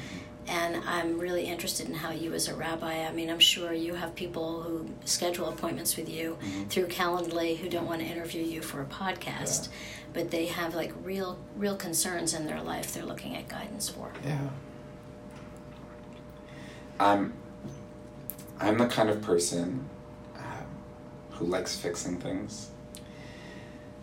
And 0.47 0.83
I'm 0.87 1.19
really 1.19 1.45
interested 1.45 1.89
in 1.89 1.95
how 1.95 2.11
you, 2.11 2.33
as 2.33 2.49
a 2.49 2.55
rabbi, 2.55 3.07
I 3.07 3.13
mean, 3.13 3.29
I'm 3.29 3.39
sure 3.39 3.73
you 3.73 3.95
have 3.95 4.15
people 4.15 4.63
who 4.63 4.89
schedule 5.05 5.49
appointments 5.49 5.97
with 5.97 6.09
you 6.09 6.39
through 6.71 6.87
Calendly 6.87 7.57
who 7.59 7.69
don't 7.69 7.87
want 7.87 8.01
to 8.01 8.07
interview 8.07 8.43
you 8.43 8.63
for 8.63 8.81
a 8.81 8.87
podcast, 8.87 9.69
but 10.15 10.31
they 10.31 10.47
have 10.47 10.75
like 10.75 10.93
real, 11.03 11.39
real 11.57 11.77
concerns 11.77 12.33
in 12.33 12.47
their 12.47 12.63
life 12.63 12.95
they're 12.95 13.05
looking 13.05 13.37
at 13.37 13.49
guidance 13.49 13.91
for. 13.91 14.11
Yeah. 14.25 14.39
I'm 17.01 17.33
I'm 18.61 18.77
the 18.77 18.87
kind 18.87 19.09
of 19.09 19.23
person 19.23 19.89
um, 20.37 20.67
who 21.31 21.47
likes 21.47 21.77
fixing 21.77 22.19
things. 22.19 22.71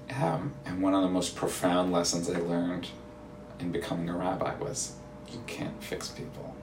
Um, 0.09 0.53
and 0.65 0.81
one 0.81 0.93
of 0.93 1.01
the 1.01 1.09
most 1.09 1.35
profound 1.35 1.91
lessons 1.91 2.29
I 2.29 2.39
learned 2.39 2.87
in 3.59 3.71
becoming 3.71 4.09
a 4.09 4.15
rabbi 4.15 4.55
was 4.55 4.93
you 5.31 5.41
can't 5.47 5.83
fix 5.83 6.09
people. 6.09 6.55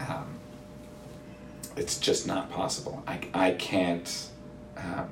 Um, 0.00 0.38
it's 1.76 1.98
just 1.98 2.26
not 2.26 2.50
possible. 2.50 3.02
I, 3.06 3.20
I 3.32 3.50
can't. 3.52 4.28
Um, 4.76 5.08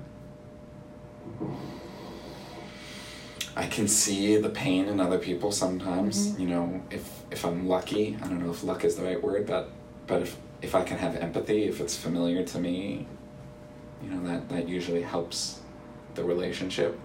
I 3.57 3.66
can 3.66 3.88
see 3.88 4.37
the 4.37 4.48
pain 4.48 4.87
in 4.87 5.00
other 5.00 5.18
people 5.18 5.53
sometimes. 5.53 6.38
You 6.38 6.48
know, 6.48 6.83
if 6.90 7.22
if 7.31 7.44
I'm 7.44 7.66
lucky, 7.68 8.16
I 8.22 8.29
don't 8.29 8.44
know 8.44 8.50
if 8.50 8.62
luck 8.62 8.85
is 8.85 8.96
the 8.96 9.05
right 9.05 9.22
word, 9.22 9.46
but 9.46 9.70
but 10.07 10.22
if 10.22 10.37
if 10.62 10.74
I 10.74 10.83
can 10.83 10.98
have 10.98 11.16
empathy, 11.16 11.64
if 11.64 11.81
it's 11.81 11.96
familiar 11.96 12.44
to 12.44 12.59
me, 12.59 13.07
you 14.03 14.11
know 14.11 14.26
that 14.29 14.48
that 14.50 14.68
usually 14.68 15.03
helps 15.03 15.61
the 16.14 16.24
relationship, 16.24 16.98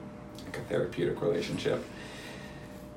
like 0.55 0.65
a 0.65 0.69
therapeutic 0.69 1.21
relationship. 1.21 1.83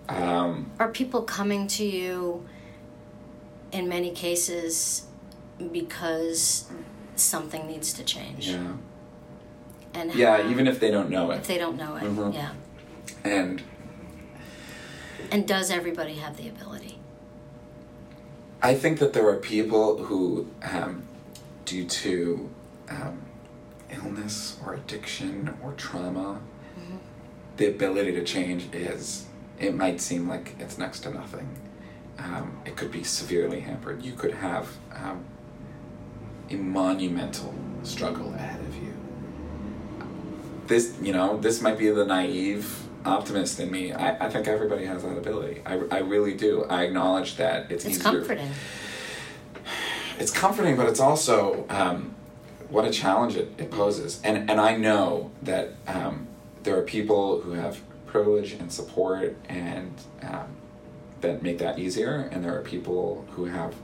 Um, 0.09 0.71
Are 0.79 0.89
people 0.89 1.23
coming 1.23 1.67
to 1.69 1.85
you 1.85 2.47
in 3.73 3.89
many 3.89 4.11
cases 4.11 5.07
because 5.73 6.69
something 7.17 7.67
needs 7.67 7.93
to 7.95 8.05
change? 8.05 8.49
yeah, 8.49 8.73
And 9.95 10.15
yeah. 10.15 10.43
how- 10.43 10.49
Even 10.51 10.67
if 10.67 10.81
they 10.81 10.91
don't 10.91 11.11
know 11.11 11.31
it. 11.31 11.39
if 11.39 11.47
they 11.47 11.59
don't 11.59 11.77
know 11.77 11.97
it, 11.97 12.05
Mhm. 12.05 12.35
yeah. 12.35 12.53
and 13.25 13.63
And 15.31 15.47
does 15.47 15.71
everybody 15.71 16.15
have 16.15 16.39
the 16.39 16.49
ability? 16.49 16.99
I 18.63 18.75
think 18.75 18.99
that 18.99 19.13
there 19.13 19.29
are 19.29 19.37
people 19.37 20.05
who, 20.05 20.47
um, 20.63 21.03
due 21.67 21.85
to 21.85 22.49
um, 22.89 23.21
illness 23.91 24.57
or 24.65 24.73
addiction 24.73 25.55
or 25.63 25.73
trauma, 25.75 26.41
the 27.59 27.67
ability 27.69 28.13
to 28.13 28.25
change 28.25 28.73
is, 28.73 29.27
it 29.59 29.75
might 29.75 30.01
seem 30.01 30.29
like 30.29 30.55
it's 30.59 30.79
next 30.79 31.01
to 31.01 31.11
nothing. 31.11 31.49
Um, 32.19 32.61
it 32.65 32.77
could 32.77 32.91
be 32.91 33.05
severely 33.05 33.61
hampered. 33.61 34.03
You 34.03 34.13
could 34.13 34.33
have 34.33 34.69
um, 34.95 35.25
a 36.51 36.55
monumental 36.55 37.55
struggle 37.83 38.33
ahead 38.35 38.61
of 38.61 38.75
you. 38.77 38.95
This, 40.67 40.97
you 41.03 41.13
know, 41.13 41.37
this 41.37 41.61
might 41.61 41.79
be 41.79 41.91
the 41.91 42.07
naive 42.07 42.85
optimist 43.05 43.59
in 43.59 43.71
me. 43.71 43.93
I, 43.93 44.27
I 44.27 44.31
think 44.31 44.47
everybody 44.47 44.85
has 44.85 45.03
that 45.03 45.17
ability. 45.17 45.63
I, 45.67 45.81
I 45.91 45.99
really 45.99 46.35
do. 46.35 46.65
I 46.65 46.85
acknowledge 46.85 47.37
that 47.37 47.71
it's, 47.71 47.85
It's 47.85 47.99
easier 47.99 48.21
comforting. 48.21 48.51
it's 50.19 50.31
comforting, 50.31 50.77
but 50.77 50.87
it's 50.89 51.01
also 51.01 51.65
um, 51.71 52.15
what 52.69 52.85
a 52.85 52.91
challenge 52.91 53.37
it, 53.37 53.53
it 53.59 53.71
poses. 53.71 54.21
And 54.23 54.51
and 54.51 54.61
I 54.61 54.77
know 54.77 55.31
that 55.43 55.75
um, 55.87 56.28
there 56.69 56.77
are 56.77 56.83
people 56.83 57.41
who 57.41 57.53
have 57.53 57.81
privilege 58.05 58.53
and 58.53 58.71
support 58.71 59.35
and 59.49 59.91
um, 60.21 60.49
that 61.23 61.43
make 61.43 61.57
that 61.57 61.79
easier, 61.79 62.29
and 62.31 62.45
there 62.45 62.55
are 62.55 62.61
people 62.61 63.25
who 63.31 63.47
have 63.47 63.75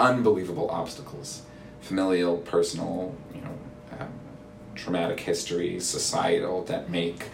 unbelievable 0.00 0.68
obstacles, 0.68 1.42
familial, 1.80 2.38
personal, 2.38 3.14
you 3.32 3.40
know, 3.40 3.56
um, 4.00 4.08
traumatic 4.74 5.20
history, 5.20 5.78
societal, 5.78 6.64
that 6.64 6.90
make 6.90 7.28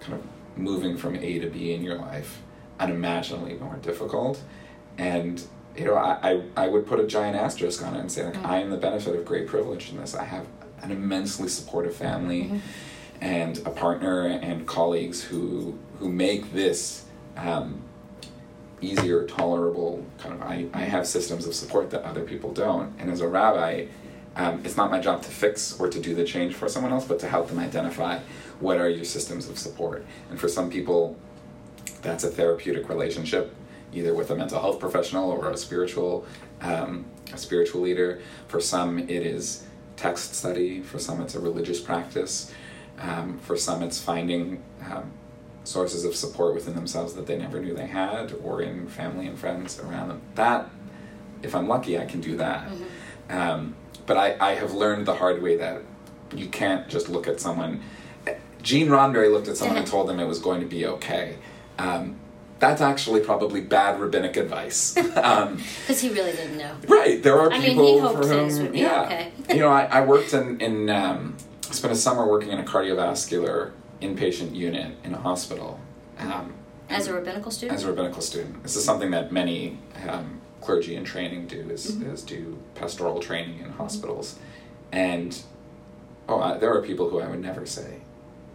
kind 0.00 0.14
of 0.14 0.22
moving 0.56 0.96
from 0.96 1.16
A 1.16 1.38
to 1.40 1.50
B 1.50 1.74
in 1.74 1.82
your 1.82 1.96
life 1.96 2.40
unimaginably 2.80 3.54
more 3.54 3.76
difficult. 3.76 4.40
And 4.96 5.44
you 5.76 5.84
know, 5.84 5.96
I, 5.96 6.30
I, 6.56 6.64
I 6.64 6.68
would 6.68 6.86
put 6.86 6.98
a 6.98 7.06
giant 7.06 7.36
asterisk 7.36 7.84
on 7.84 7.94
it 7.94 8.00
and 8.00 8.10
say 8.10 8.24
like 8.24 8.42
I 8.42 8.60
am 8.60 8.70
the 8.70 8.78
benefit 8.78 9.16
of 9.16 9.26
great 9.26 9.46
privilege 9.46 9.90
in 9.90 9.98
this. 9.98 10.14
I 10.14 10.24
have 10.24 10.46
an 10.80 10.92
immensely 10.92 11.48
supportive 11.48 11.94
family 11.94 12.62
and 13.20 13.58
a 13.58 13.70
partner 13.70 14.26
and 14.26 14.66
colleagues 14.66 15.22
who 15.22 15.78
who 15.98 16.10
make 16.10 16.52
this 16.52 17.04
um, 17.36 17.80
easier, 18.80 19.26
tolerable. 19.26 20.04
Kind 20.18 20.34
of, 20.34 20.42
I, 20.42 20.66
I 20.74 20.82
have 20.82 21.06
systems 21.06 21.46
of 21.46 21.54
support 21.54 21.90
that 21.90 22.02
other 22.02 22.22
people 22.22 22.52
don't. 22.52 22.92
And 22.98 23.10
as 23.10 23.20
a 23.20 23.28
rabbi, 23.28 23.86
um, 24.36 24.60
it's 24.64 24.76
not 24.76 24.90
my 24.90 25.00
job 25.00 25.22
to 25.22 25.30
fix 25.30 25.78
or 25.78 25.88
to 25.88 26.00
do 26.00 26.14
the 26.14 26.24
change 26.24 26.54
for 26.54 26.68
someone 26.68 26.92
else, 26.92 27.06
but 27.06 27.18
to 27.20 27.28
help 27.28 27.48
them 27.48 27.58
identify 27.58 28.18
what 28.60 28.78
are 28.78 28.88
your 28.88 29.04
systems 29.04 29.48
of 29.48 29.58
support. 29.58 30.04
And 30.30 30.38
for 30.38 30.48
some 30.48 30.70
people, 30.70 31.16
that's 32.02 32.24
a 32.24 32.28
therapeutic 32.28 32.88
relationship, 32.88 33.54
either 33.92 34.14
with 34.14 34.30
a 34.30 34.36
mental 34.36 34.60
health 34.60 34.80
professional 34.80 35.30
or 35.30 35.50
a 35.50 35.56
spiritual, 35.56 36.26
um, 36.60 37.04
a 37.32 37.38
spiritual 37.38 37.80
leader. 37.80 38.20
For 38.48 38.60
some, 38.60 38.98
it 38.98 39.10
is 39.10 39.64
text 39.96 40.34
study. 40.34 40.82
For 40.82 40.98
some, 40.98 41.20
it's 41.20 41.34
a 41.34 41.40
religious 41.40 41.80
practice. 41.80 42.52
Um, 42.98 43.38
for 43.38 43.56
some, 43.56 43.82
it's 43.82 44.00
finding 44.00 44.62
um, 44.90 45.10
sources 45.64 46.04
of 46.04 46.14
support 46.14 46.54
within 46.54 46.74
themselves 46.74 47.14
that 47.14 47.26
they 47.26 47.36
never 47.36 47.60
knew 47.60 47.74
they 47.74 47.86
had, 47.86 48.34
or 48.42 48.62
in 48.62 48.86
family 48.86 49.26
and 49.26 49.38
friends 49.38 49.80
around 49.80 50.08
them. 50.08 50.20
That, 50.36 50.70
if 51.42 51.54
I'm 51.54 51.68
lucky, 51.68 51.98
I 51.98 52.04
can 52.04 52.20
do 52.20 52.36
that. 52.36 52.68
Um, 53.30 53.74
but 54.06 54.16
I, 54.16 54.36
I 54.38 54.54
have 54.54 54.74
learned 54.74 55.06
the 55.06 55.14
hard 55.14 55.42
way 55.42 55.56
that 55.56 55.82
you 56.34 56.48
can't 56.48 56.88
just 56.88 57.08
look 57.08 57.26
at 57.26 57.40
someone. 57.40 57.82
Gene 58.62 58.88
Roddenberry 58.88 59.30
looked 59.32 59.48
at 59.48 59.56
someone 59.56 59.76
and 59.76 59.86
told 59.94 60.08
them 60.08 60.20
it 60.20 60.26
was 60.26 60.38
going 60.38 60.60
to 60.60 60.66
be 60.66 60.86
okay. 60.86 61.36
Um, 61.78 62.16
that's 62.60 62.80
actually 62.80 63.20
probably 63.20 63.60
bad 63.60 64.00
rabbinic 64.00 64.36
advice. 64.36 64.96
um, 65.16 65.56
Because 65.80 66.00
he 66.00 66.10
really 66.10 66.32
didn't 66.32 66.56
know. 66.56 66.74
Right. 66.88 67.22
There 67.22 67.38
are 67.38 67.52
I 67.52 67.58
mean, 67.58 67.68
people 67.70 67.94
he 67.94 67.98
hoped 67.98 68.22
for 68.22 68.28
whom, 68.28 68.62
would 68.62 68.72
be 68.72 68.80
yeah. 68.80 69.02
okay. 69.02 69.32
you 69.50 69.60
know, 69.60 69.68
I, 69.68 69.84
I 69.84 70.00
worked 70.02 70.32
in 70.32 70.60
in 70.60 70.88
um, 70.88 71.36
spent 71.74 71.92
a 71.92 71.96
summer 71.96 72.26
working 72.26 72.50
in 72.50 72.58
a 72.58 72.62
cardiovascular 72.64 73.72
inpatient 74.00 74.54
unit 74.54 74.96
in 75.04 75.14
a 75.14 75.18
hospital. 75.18 75.80
Um, 76.18 76.54
As 76.88 77.06
a 77.08 77.14
rabbinical 77.14 77.50
student? 77.50 77.76
as 77.78 77.84
a 77.84 77.88
rabbinical 77.88 78.22
student, 78.22 78.62
this 78.62 78.76
is 78.76 78.84
something 78.84 79.10
that 79.10 79.32
many 79.32 79.78
um, 80.08 80.40
clergy 80.60 80.94
in 80.96 81.04
training 81.04 81.46
do 81.46 81.68
is, 81.70 81.92
Mm-hmm. 81.92 82.10
is 82.14 82.22
do 82.22 82.58
pastoral 82.74 83.20
training 83.20 83.60
in 83.60 83.70
hospitals, 83.70 84.38
and 84.92 85.40
oh, 86.28 86.40
I, 86.40 86.58
there 86.58 86.72
are 86.74 86.82
people 86.82 87.08
who 87.10 87.20
I 87.20 87.28
would 87.28 87.40
never 87.42 87.66
say 87.66 87.98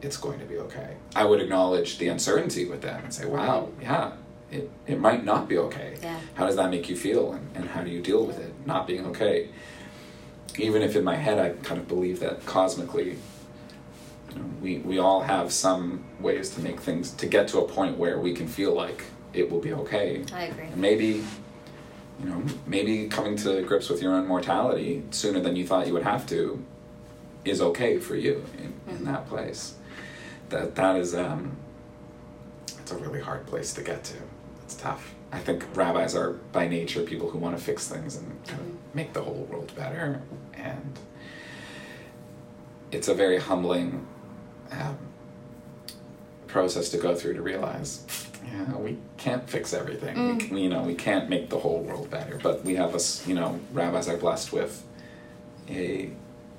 it's 0.01 0.17
going 0.17 0.39
to 0.39 0.45
be 0.45 0.57
okay. 0.57 0.95
I 1.15 1.25
would 1.25 1.41
acknowledge 1.41 1.97
the 1.97 2.07
uncertainty 2.07 2.65
with 2.65 2.81
them 2.81 3.03
and 3.03 3.13
say, 3.13 3.25
wow, 3.25 3.69
yeah, 3.81 4.13
it, 4.49 4.69
it 4.87 4.99
might 4.99 5.25
not 5.25 5.49
be 5.49 5.57
okay. 5.57 5.97
Yeah. 6.01 6.19
How 6.35 6.45
does 6.45 6.55
that 6.55 6.71
make 6.71 6.87
you 6.89 6.95
feel, 6.95 7.33
and, 7.33 7.49
and 7.55 7.69
how 7.69 7.81
do 7.83 7.89
you 7.89 8.01
deal 8.01 8.25
with 8.25 8.39
it 8.39 8.53
not 8.65 8.87
being 8.87 9.05
okay? 9.07 9.49
Even 10.57 10.81
if 10.81 10.95
in 10.95 11.03
my 11.03 11.15
head 11.15 11.39
I 11.39 11.49
kind 11.63 11.79
of 11.79 11.87
believe 11.87 12.19
that 12.19 12.45
cosmically 12.45 13.17
You 14.29 14.35
know, 14.35 14.45
we 14.61 14.77
we 14.79 14.99
all 14.99 15.21
have 15.21 15.51
some 15.51 16.03
ways 16.19 16.49
to 16.51 16.61
make 16.61 16.79
things 16.79 17.11
to 17.13 17.25
get 17.27 17.47
to 17.49 17.59
a 17.59 17.67
point 17.67 17.97
where 17.97 18.19
we 18.19 18.33
can 18.33 18.47
feel 18.47 18.73
like 18.73 19.03
it 19.33 19.49
will 19.49 19.59
be 19.61 19.73
okay. 19.73 20.23
I 20.33 20.43
agree. 20.43 20.65
And 20.65 20.77
maybe, 20.77 21.23
you 22.19 22.25
know, 22.29 22.43
maybe 22.67 23.07
coming 23.07 23.35
to 23.37 23.61
grips 23.63 23.89
with 23.89 24.01
your 24.01 24.13
own 24.13 24.27
mortality 24.27 25.03
sooner 25.11 25.39
than 25.39 25.55
you 25.55 25.65
thought 25.67 25.87
you 25.87 25.93
would 25.93 26.03
have 26.03 26.25
to 26.27 26.63
is 27.45 27.61
okay 27.61 27.99
for 27.99 28.15
you 28.15 28.43
in, 28.57 28.73
in 28.95 29.05
that 29.05 29.27
place. 29.29 29.75
That 30.49 30.75
that 30.75 30.95
is 30.97 31.13
um 31.15 31.55
it's 32.67 32.91
a 32.91 32.97
really 32.97 33.21
hard 33.21 33.45
place 33.47 33.73
to 33.73 33.81
get 33.81 34.03
to. 34.05 34.17
It's 34.63 34.75
tough. 34.75 35.13
I 35.31 35.39
think 35.39 35.65
rabbis 35.75 36.15
are 36.15 36.33
by 36.51 36.67
nature 36.67 37.03
people 37.03 37.29
who 37.29 37.37
want 37.37 37.57
to 37.57 37.63
fix 37.63 37.87
things 37.87 38.15
and 38.17 38.27
kind 38.47 38.61
of 38.61 38.78
make 38.93 39.13
the 39.13 39.21
whole 39.21 39.47
world 39.49 39.71
better. 39.75 40.21
And 40.55 40.99
it's 42.91 43.07
a 43.07 43.13
very 43.13 43.37
humbling 43.39 44.05
um, 44.71 44.97
process 46.47 46.89
to 46.89 46.97
go 46.97 47.15
through 47.15 47.33
to 47.35 47.41
realize 47.41 48.05
yeah 48.45 48.75
we 48.77 48.97
can't 49.17 49.47
fix 49.49 49.73
everything. 49.73 50.15
We 50.15 50.33
Mm. 50.33 50.39
can, 50.47 50.57
you 50.57 50.69
know 50.69 50.81
we 50.81 50.95
can't 50.95 51.29
make 51.29 51.49
the 51.49 51.59
whole 51.59 51.81
world 51.81 52.09
better. 52.09 52.39
But 52.41 52.63
we 52.65 52.75
have 52.75 52.95
us 52.95 53.27
you 53.27 53.35
know 53.35 53.59
rabbis 53.73 54.07
are 54.09 54.17
blessed 54.17 54.51
with 54.51 54.83
a 55.69 56.09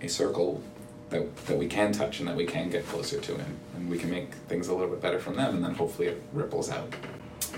a 0.01 0.09
circle 0.09 0.63
that, 1.11 1.37
that 1.47 1.59
we 1.59 1.67
can 1.67 1.91
touch 1.93 2.21
and 2.21 2.29
that 2.29 2.37
we 2.37 2.47
can 2.47 2.71
get 2.71 2.87
closer 2.87 3.19
to 3.21 3.35
and, 3.35 3.57
and 3.75 3.91
we 3.91 3.99
can 3.99 4.09
make 4.11 4.33
things 4.49 4.69
a 4.69 4.73
little 4.75 4.89
bit 4.91 5.01
better 5.03 5.19
from 5.19 5.35
them 5.35 5.57
and 5.57 5.65
then 5.65 5.75
hopefully 5.75 6.07
it 6.09 6.23
ripples 6.33 6.71
out 6.71 6.95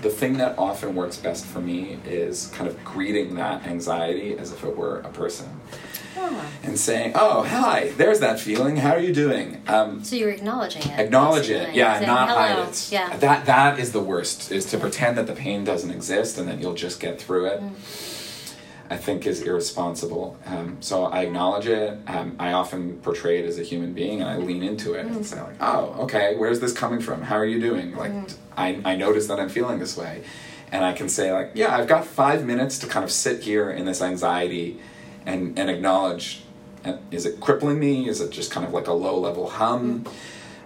the 0.03 0.09
thing 0.09 0.37
that 0.37 0.57
often 0.59 0.93
works 0.93 1.17
best 1.17 1.45
for 1.45 1.59
me 1.59 1.97
is 2.05 2.47
kind 2.53 2.69
of 2.69 2.83
greeting 2.83 3.35
that 3.35 3.65
anxiety 3.65 4.37
as 4.37 4.51
if 4.51 4.63
it 4.63 4.75
were 4.77 4.99
a 4.99 5.09
person 5.09 5.47
Ah. 6.15 6.45
and 6.61 6.77
saying, 6.77 7.13
"Oh, 7.15 7.41
hi, 7.43 7.91
there's 7.97 8.19
that 8.19 8.39
feeling. 8.39 8.77
How 8.77 8.91
are 8.91 8.99
you 8.99 9.13
doing?" 9.13 9.61
Um, 9.67 10.03
So 10.03 10.15
you're 10.15 10.29
acknowledging 10.29 10.83
it. 10.83 10.99
acknowledge 10.99 11.49
it, 11.49 11.73
yeah, 11.73 11.95
Saying, 11.95 12.07
not 12.07 12.29
hide 12.29 12.59
it. 12.69 12.87
Yeah. 12.91 13.17
That 13.17 13.45
that 13.47 13.79
is 13.79 13.93
the 13.93 13.99
worst. 14.01 14.51
Is 14.51 14.65
to 14.65 14.77
pretend 14.77 15.17
that 15.17 15.25
the 15.25 15.33
pain 15.33 15.63
doesn't 15.63 15.89
exist 15.89 16.37
and 16.37 16.47
that 16.49 16.59
you'll 16.61 16.75
just 16.75 16.99
get 16.99 17.19
through 17.19 17.45
it. 17.47 17.61
I 18.89 18.97
think 18.97 19.25
is 19.25 19.41
irresponsible. 19.41 20.37
Um, 20.45 20.77
so 20.79 21.05
I 21.05 21.21
acknowledge 21.21 21.67
it. 21.67 21.97
Um, 22.07 22.35
I 22.39 22.51
often 22.51 22.97
portray 22.99 23.39
it 23.39 23.45
as 23.45 23.57
a 23.57 23.63
human 23.63 23.93
being, 23.93 24.21
and 24.21 24.29
I 24.29 24.37
lean 24.37 24.61
into 24.61 24.93
it 24.93 25.05
and 25.05 25.25
say 25.25 25.41
like, 25.41 25.55
"Oh, 25.61 25.95
okay, 26.03 26.35
where's 26.37 26.59
this 26.59 26.73
coming 26.73 26.99
from? 26.99 27.21
How 27.23 27.35
are 27.37 27.45
you 27.45 27.59
doing?" 27.59 27.95
Like, 27.95 28.11
I 28.57 28.79
I 28.85 28.95
notice 28.95 29.27
that 29.27 29.39
I'm 29.39 29.49
feeling 29.49 29.79
this 29.79 29.95
way, 29.97 30.23
and 30.71 30.83
I 30.85 30.93
can 30.93 31.09
say 31.09 31.31
like, 31.31 31.51
"Yeah, 31.55 31.75
I've 31.75 31.87
got 31.87 32.05
five 32.05 32.45
minutes 32.45 32.77
to 32.79 32.87
kind 32.87 33.03
of 33.03 33.11
sit 33.11 33.41
here 33.43 33.71
in 33.71 33.85
this 33.85 34.01
anxiety, 34.01 34.79
and 35.25 35.57
and 35.57 35.69
acknowledge." 35.69 36.43
uh, 36.85 36.97
Is 37.11 37.25
it 37.25 37.39
crippling 37.39 37.79
me? 37.79 38.09
Is 38.09 38.19
it 38.21 38.29
just 38.31 38.51
kind 38.51 38.67
of 38.67 38.73
like 38.73 38.87
a 38.87 38.93
low 38.93 39.17
level 39.17 39.49
hum? 39.49 40.03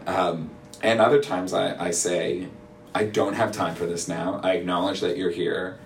Um, 0.07 0.49
and 0.81 0.99
other 0.99 1.21
times 1.21 1.53
I, 1.53 1.87
I 1.87 1.91
say, 1.91 2.47
I 2.95 3.03
don't 3.03 3.33
have 3.35 3.51
time 3.51 3.75
for 3.75 3.85
this 3.85 4.07
now. 4.07 4.39
I 4.43 4.53
acknowledge 4.53 4.99
that 5.01 5.17
you're 5.17 5.29
here. 5.31 5.77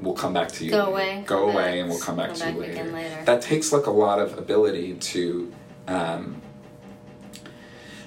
We'll 0.00 0.14
come 0.14 0.32
back 0.34 0.48
to 0.52 0.64
you. 0.64 0.70
Go 0.72 0.86
away, 0.86 1.22
Go 1.26 1.44
away, 1.50 1.54
back, 1.54 1.74
and 1.76 1.88
we'll 1.88 2.00
come 2.00 2.16
back 2.16 2.34
to 2.34 2.52
you 2.52 2.60
back 2.60 2.68
again 2.70 2.92
later. 2.92 3.08
later. 3.10 3.24
That 3.24 3.42
takes 3.42 3.72
like 3.72 3.86
a 3.86 3.90
lot 3.90 4.18
of 4.18 4.36
ability 4.38 4.94
to. 4.94 5.52
Um, 5.88 6.40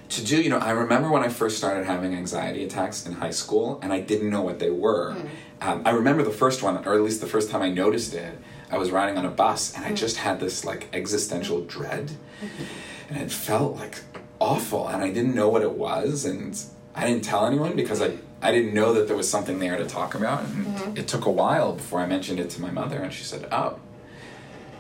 to 0.10 0.24
do, 0.24 0.42
you 0.42 0.50
know, 0.50 0.58
I 0.58 0.72
remember 0.72 1.12
when 1.12 1.22
I 1.22 1.28
first 1.28 1.58
started 1.58 1.86
having 1.86 2.16
anxiety 2.16 2.64
attacks 2.64 3.06
in 3.06 3.12
high 3.14 3.32
school, 3.32 3.78
and 3.84 3.92
I 3.92 4.00
didn't 4.00 4.30
know 4.30 4.42
what 4.42 4.58
they 4.60 4.70
were. 4.70 5.14
Hmm. 5.14 5.28
Um, 5.70 5.82
I 5.86 5.90
remember 5.92 6.24
the 6.24 6.32
first 6.32 6.64
one, 6.64 6.78
or 6.86 6.94
at 6.94 7.02
least 7.02 7.20
the 7.20 7.28
first 7.28 7.50
time 7.50 7.62
I 7.62 7.70
noticed 7.70 8.14
it. 8.14 8.38
I 8.72 8.78
was 8.78 8.90
riding 8.92 9.18
on 9.18 9.26
a 9.26 9.30
bus, 9.30 9.74
Hmm. 9.76 9.84
and 9.84 9.92
I 9.94 9.96
just 9.96 10.18
had 10.18 10.40
this 10.40 10.64
like 10.64 10.88
existential 10.94 11.62
dread, 11.62 12.12
Mm-hmm. 12.42 13.14
and 13.14 13.22
it 13.24 13.32
felt 13.32 13.76
like 13.78 14.00
awful, 14.40 14.88
and 14.88 15.04
I 15.04 15.12
didn't 15.12 15.36
know 15.36 15.50
what 15.50 15.62
it 15.62 15.74
was, 15.74 16.24
and 16.26 16.58
I 16.96 17.06
didn't 17.08 17.24
tell 17.24 17.46
anyone 17.46 17.76
because 17.76 18.02
I 18.02 18.18
I 18.42 18.52
didn't 18.52 18.74
know 18.74 18.94
that 18.94 19.08
there 19.08 19.18
was 19.18 19.30
something 19.30 19.60
there 19.60 19.78
to 19.78 19.86
talk 19.86 20.14
about, 20.16 20.44
and 20.46 20.68
Mm-hmm. 20.68 20.98
it 20.98 21.08
took 21.08 21.26
a 21.26 21.32
while 21.32 21.74
before 21.74 22.00
I 22.00 22.06
mentioned 22.06 22.40
it 22.40 22.50
to 22.52 22.62
my 22.62 22.70
mother, 22.72 23.00
and 23.02 23.12
she 23.12 23.24
said, 23.24 23.48
"Oh, 23.52 23.80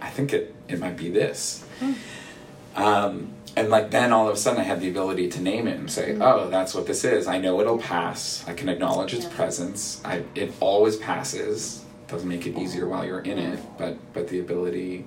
I 0.02 0.10
think 0.10 0.32
it 0.34 0.54
it 0.68 0.80
might 0.80 0.96
be 0.98 1.10
this." 1.10 1.64
Um, 2.76 3.34
and 3.56 3.70
like 3.70 3.90
then 3.90 4.14
all 4.14 4.28
of 4.28 4.36
a 4.36 4.38
sudden 4.38 4.60
I 4.60 4.64
had 4.64 4.80
the 4.82 4.90
ability 4.90 5.30
to 5.30 5.42
name 5.42 5.68
it 5.68 5.80
and 5.80 5.90
say, 5.92 6.16
"Oh, 6.22 6.50
that's 6.50 6.76
what 6.76 6.86
this 6.86 7.04
is. 7.04 7.26
I 7.28 7.40
know 7.40 7.60
it'll 7.60 7.80
pass. 7.80 8.44
I 8.48 8.54
can 8.54 8.70
acknowledge 8.70 9.14
its 9.14 9.26
Yeah. 9.26 9.32
presence. 9.36 10.02
I 10.06 10.24
it 10.36 10.54
always 10.60 10.96
passes. 10.98 11.82
Doesn't 12.08 12.30
make 12.30 12.46
it 12.46 12.58
easier 12.58 12.88
while 12.88 13.04
you're 13.04 13.22
in 13.22 13.40
it, 13.40 13.60
but 13.78 13.98
but 14.14 14.28
the 14.28 14.40
ability 14.40 15.06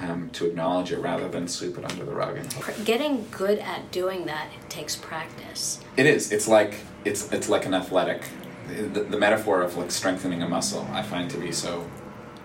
um, 0.00 0.30
to 0.30 0.46
acknowledge 0.46 0.92
it 0.92 0.98
rather 1.00 1.28
than 1.28 1.48
sweep 1.48 1.76
it 1.78 1.84
under 1.90 2.04
the 2.04 2.12
rug. 2.14 2.36
And 2.36 2.84
Getting 2.84 3.26
good 3.30 3.58
at 3.58 3.90
doing 3.90 4.26
that 4.26 4.48
takes 4.68 4.96
practice. 4.96 5.80
it 5.96 6.06
is. 6.06 6.32
It's 6.32 6.46
like 6.48 6.74
it's 7.04 7.32
it's 7.32 7.48
like 7.48 7.66
an 7.66 7.74
athletic. 7.74 8.22
The, 8.68 9.00
the 9.00 9.18
metaphor 9.18 9.62
of 9.62 9.76
like 9.76 9.90
strengthening 9.90 10.42
a 10.42 10.48
muscle 10.48 10.86
I 10.92 11.02
find 11.02 11.30
to 11.30 11.38
be 11.38 11.52
so 11.52 11.88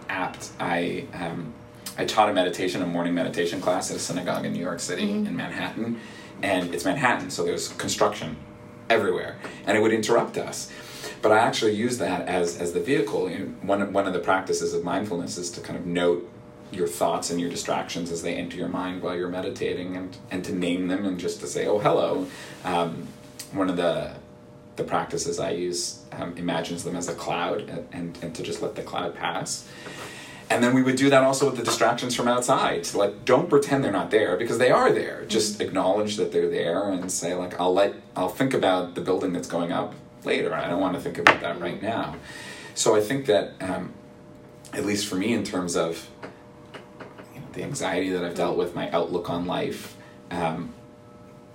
apt. 0.09 0.51
I 0.59 1.05
um, 1.13 1.53
I 1.97 2.05
taught 2.05 2.29
a 2.29 2.33
meditation, 2.33 2.81
a 2.81 2.87
morning 2.87 3.13
meditation 3.13 3.61
class 3.61 3.91
at 3.91 3.97
a 3.97 3.99
synagogue 3.99 4.45
in 4.45 4.53
New 4.53 4.61
York 4.61 4.79
City 4.79 5.11
in 5.11 5.35
Manhattan, 5.35 5.99
and 6.41 6.73
it's 6.73 6.85
Manhattan, 6.85 7.29
so 7.29 7.43
there's 7.43 7.67
construction 7.73 8.37
everywhere, 8.89 9.37
and 9.67 9.77
it 9.77 9.81
would 9.81 9.93
interrupt 9.93 10.37
us. 10.37 10.71
But 11.21 11.31
I 11.31 11.39
actually 11.39 11.73
use 11.75 11.97
that 11.99 12.27
as 12.27 12.57
as 12.57 12.71
the 12.73 12.79
vehicle. 12.79 13.29
You 13.29 13.39
know, 13.39 13.45
one 13.61 13.93
one 13.93 14.07
of 14.07 14.13
the 14.13 14.19
practices 14.19 14.73
of 14.73 14.83
mindfulness 14.83 15.37
is 15.37 15.51
to 15.51 15.61
kind 15.61 15.77
of 15.77 15.85
note 15.85 16.27
your 16.75 16.87
thoughts 16.87 17.29
and 17.29 17.39
your 17.39 17.49
distractions 17.49 18.11
as 18.11 18.21
they 18.21 18.35
enter 18.35 18.57
your 18.57 18.67
mind 18.69 19.01
while 19.01 19.15
you're 19.15 19.29
meditating, 19.29 19.95
and 19.95 20.17
and 20.31 20.43
to 20.45 20.53
name 20.53 20.87
them 20.87 21.05
and 21.05 21.19
just 21.19 21.39
to 21.41 21.47
say, 21.47 21.67
oh 21.67 21.79
hello. 21.79 22.27
Um, 22.63 23.07
one 23.51 23.69
of 23.69 23.77
the 23.77 24.15
the 24.75 24.83
practices 24.83 25.39
I 25.39 25.51
use 25.51 26.03
um, 26.11 26.35
imagines 26.37 26.83
them 26.83 26.95
as 26.95 27.07
a 27.07 27.13
cloud 27.13 27.61
and, 27.61 27.87
and, 27.91 28.19
and 28.23 28.35
to 28.35 28.43
just 28.43 28.61
let 28.61 28.75
the 28.75 28.81
cloud 28.81 29.15
pass. 29.15 29.67
And 30.49 30.63
then 30.63 30.73
we 30.73 30.83
would 30.83 30.97
do 30.97 31.09
that 31.09 31.23
also 31.23 31.45
with 31.45 31.57
the 31.57 31.63
distractions 31.63 32.15
from 32.15 32.27
outside. 32.27 32.83
To 32.85 32.97
like, 32.97 33.25
don't 33.25 33.49
pretend 33.49 33.83
they're 33.83 33.91
not 33.91 34.11
there 34.11 34.35
because 34.37 34.57
they 34.57 34.71
are 34.71 34.91
there. 34.91 35.25
Just 35.25 35.61
acknowledge 35.61 36.17
that 36.17 36.31
they're 36.31 36.49
there 36.49 36.89
and 36.89 37.11
say 37.11 37.33
like, 37.33 37.59
I'll 37.59 37.73
let, 37.73 37.93
I'll 38.15 38.29
think 38.29 38.53
about 38.53 38.95
the 38.95 39.01
building 39.01 39.33
that's 39.33 39.47
going 39.47 39.71
up 39.71 39.93
later. 40.23 40.53
I 40.53 40.67
don't 40.67 40.81
want 40.81 40.95
to 40.95 41.01
think 41.01 41.17
about 41.17 41.41
that 41.41 41.59
right 41.59 41.81
now. 41.81 42.15
So 42.75 42.95
I 42.95 43.01
think 43.01 43.25
that, 43.27 43.53
um, 43.61 43.93
at 44.73 44.85
least 44.85 45.07
for 45.07 45.15
me, 45.15 45.33
in 45.33 45.43
terms 45.43 45.75
of 45.75 46.09
the 47.53 47.63
anxiety 47.63 48.09
that 48.09 48.23
I've 48.23 48.35
dealt 48.35 48.57
with, 48.57 48.75
my 48.75 48.89
outlook 48.91 49.29
on 49.29 49.45
life, 49.45 49.95
um, 50.31 50.73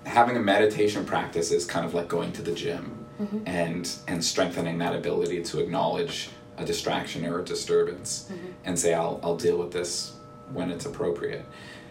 having 0.04 0.36
a 0.36 0.40
meditation 0.40 1.04
practice 1.04 1.50
is 1.50 1.64
kind 1.64 1.84
of 1.84 1.94
like 1.94 2.08
going 2.08 2.32
to 2.32 2.42
the 2.42 2.52
gym 2.52 3.06
and 3.46 3.90
and 4.06 4.24
strengthening 4.24 4.78
that 4.78 4.94
ability 4.94 5.42
to 5.42 5.58
acknowledge 5.58 6.30
a 6.56 6.64
distraction 6.64 7.26
or 7.26 7.40
a 7.40 7.44
disturbance 7.44 8.30
and 8.64 8.78
say 8.78 8.94
I'll 8.94 9.18
I'll 9.24 9.36
deal 9.36 9.58
with 9.58 9.72
this 9.72 10.14
when 10.52 10.70
it's 10.70 10.86
appropriate. 10.86 11.44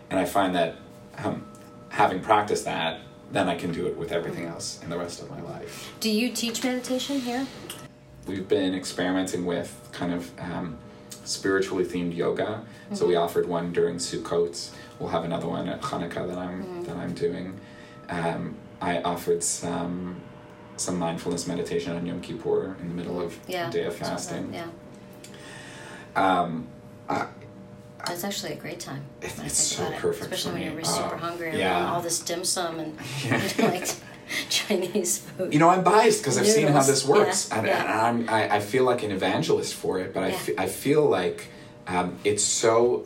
And 0.10 0.20
I 0.20 0.26
find 0.26 0.56
that 0.56 0.76
um, 1.18 1.46
having 1.90 2.22
practiced 2.22 2.66
that, 2.66 3.02
then 3.32 3.50
I 3.50 3.56
can 3.56 3.74
do 3.74 3.88
it 3.88 3.98
with 3.98 4.12
everything 4.12 4.46
else 4.46 4.82
in 4.84 4.90
the 4.90 4.98
rest 4.98 5.22
of 5.22 5.30
my 5.30 5.42
life. 5.42 5.94
Do 6.00 6.10
you 6.10 6.32
teach 6.32 6.64
meditation 6.64 7.20
here? 7.20 7.46
We've 8.26 8.48
been 8.48 8.74
experimenting 8.74 9.46
with 9.46 9.90
kind 9.92 10.14
of 10.14 10.32
um, 10.40 10.78
spiritually 11.28 11.84
themed 11.84 12.16
yoga. 12.16 12.64
So 12.94 13.06
we 13.06 13.16
offered 13.16 13.48
one 13.48 13.74
during 13.74 13.98
Sukkot. 13.98 14.70
We'll 15.00 15.10
have 15.10 15.26
another 15.26 15.48
one 15.48 15.68
at 15.68 15.82
Hanukkah 15.82 16.28
that 16.28 16.38
I'm 16.38 16.84
that 16.86 16.96
I'm 16.96 17.14
doing. 17.14 17.60
Um, 18.10 18.56
I 18.82 19.02
offered 19.02 19.44
some 19.44 20.22
some 20.78 20.98
mindfulness 20.98 21.48
meditation 21.48 21.96
on 21.96 22.06
Yom 22.06 22.22
Kippur 22.22 22.76
in 22.80 22.88
the 22.88 22.94
middle 22.96 23.20
of 23.22 23.38
Yeah. 23.48 23.70
day 23.70 23.84
of 23.84 23.96
fasting. 23.96 24.54
Yeah. 24.54 24.68
Um, 26.16 26.68
I, 27.10 27.28
That's 28.06 28.24
actually 28.24 28.54
a 28.54 28.56
great 28.56 28.80
time. 28.80 29.04
It- 29.22 29.34
it's 29.44 29.58
so 29.58 29.84
it. 29.88 29.96
perfect 29.98 30.32
Especially 30.34 30.62
when 30.66 30.74
you're 30.76 30.84
super 30.84 31.16
Oh, 31.16 31.18
hungry 31.18 31.50
and 31.50 31.58
yeah. 31.60 31.92
all 31.92 32.00
this 32.02 32.20
dim 32.20 32.44
sum 32.46 32.80
and 32.80 32.98
Yeah. 33.26 33.42
like 33.60 33.90
Chinese 34.50 35.20
food. 35.20 35.54
you 35.54 35.60
know, 35.60 35.70
I'm 35.70 35.84
biased 35.84 36.22
because 36.22 36.38
I've 36.38 36.48
seen 36.48 36.68
how 36.68 36.82
this 36.84 37.06
works, 37.06 37.50
Yeah, 37.50 37.58
and, 37.58 37.68
yeah. 37.68 37.82
and 37.82 38.28
I'm, 38.28 38.30
I, 38.30 38.56
I 38.58 38.60
feel 38.60 38.84
like 38.84 39.04
an 39.04 39.12
evangelist 39.12 39.74
for 39.76 40.00
it. 40.00 40.14
But 40.14 40.24
I, 40.24 40.28
Yeah. 40.30 40.62
I 40.64 40.68
feel 40.68 41.06
like 41.06 41.48
um, 41.88 42.18
it's 42.24 42.44
so 42.44 43.06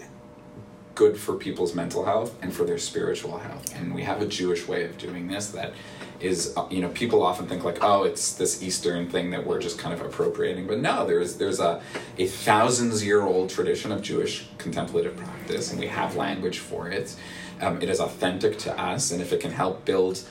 good 0.96 1.18
for 1.18 1.36
people's 1.36 1.74
mental 1.74 2.06
health 2.06 2.36
and 2.42 2.54
for 2.54 2.64
their 2.64 2.78
spiritual 2.78 3.38
health. 3.38 3.76
And 3.76 3.94
we 3.96 4.04
have 4.04 4.22
a 4.22 4.26
Jewish 4.26 4.68
way 4.68 4.84
of 4.84 4.98
doing 4.98 5.28
this 5.28 5.48
that 5.52 5.74
is, 6.20 6.54
uh, 6.56 6.68
you 6.70 6.82
know, 6.82 6.90
people 6.90 7.24
often 7.24 7.48
think 7.48 7.64
like, 7.64 7.80
oh, 7.82 8.04
it's 8.04 8.34
this 8.36 8.62
Eastern 8.62 9.10
thing 9.10 9.32
that 9.32 9.46
we're 9.46 9.60
just 9.60 9.80
kind 9.80 9.94
of 9.94 10.02
appropriating. 10.06 10.68
But 10.68 10.80
no, 10.80 11.06
there's 11.08 11.38
there's 11.38 11.60
a 11.60 11.82
a 12.18 12.28
thousands 12.28 13.04
year 13.04 13.22
old 13.22 13.50
tradition 13.50 13.92
of 13.92 14.02
Jewish 14.02 14.48
contemplative 14.58 15.16
practice, 15.18 15.72
and 15.72 15.80
we 15.80 15.88
have 15.88 16.16
language 16.16 16.60
for 16.60 16.90
it. 16.90 17.16
Um, 17.62 17.82
it 17.82 17.90
is 17.90 18.00
authentic 18.00 18.58
to 18.60 18.80
us, 18.80 19.12
and 19.12 19.22
if 19.22 19.32
it 19.34 19.40
can 19.40 19.52
help 19.52 19.86
build 19.86 20.22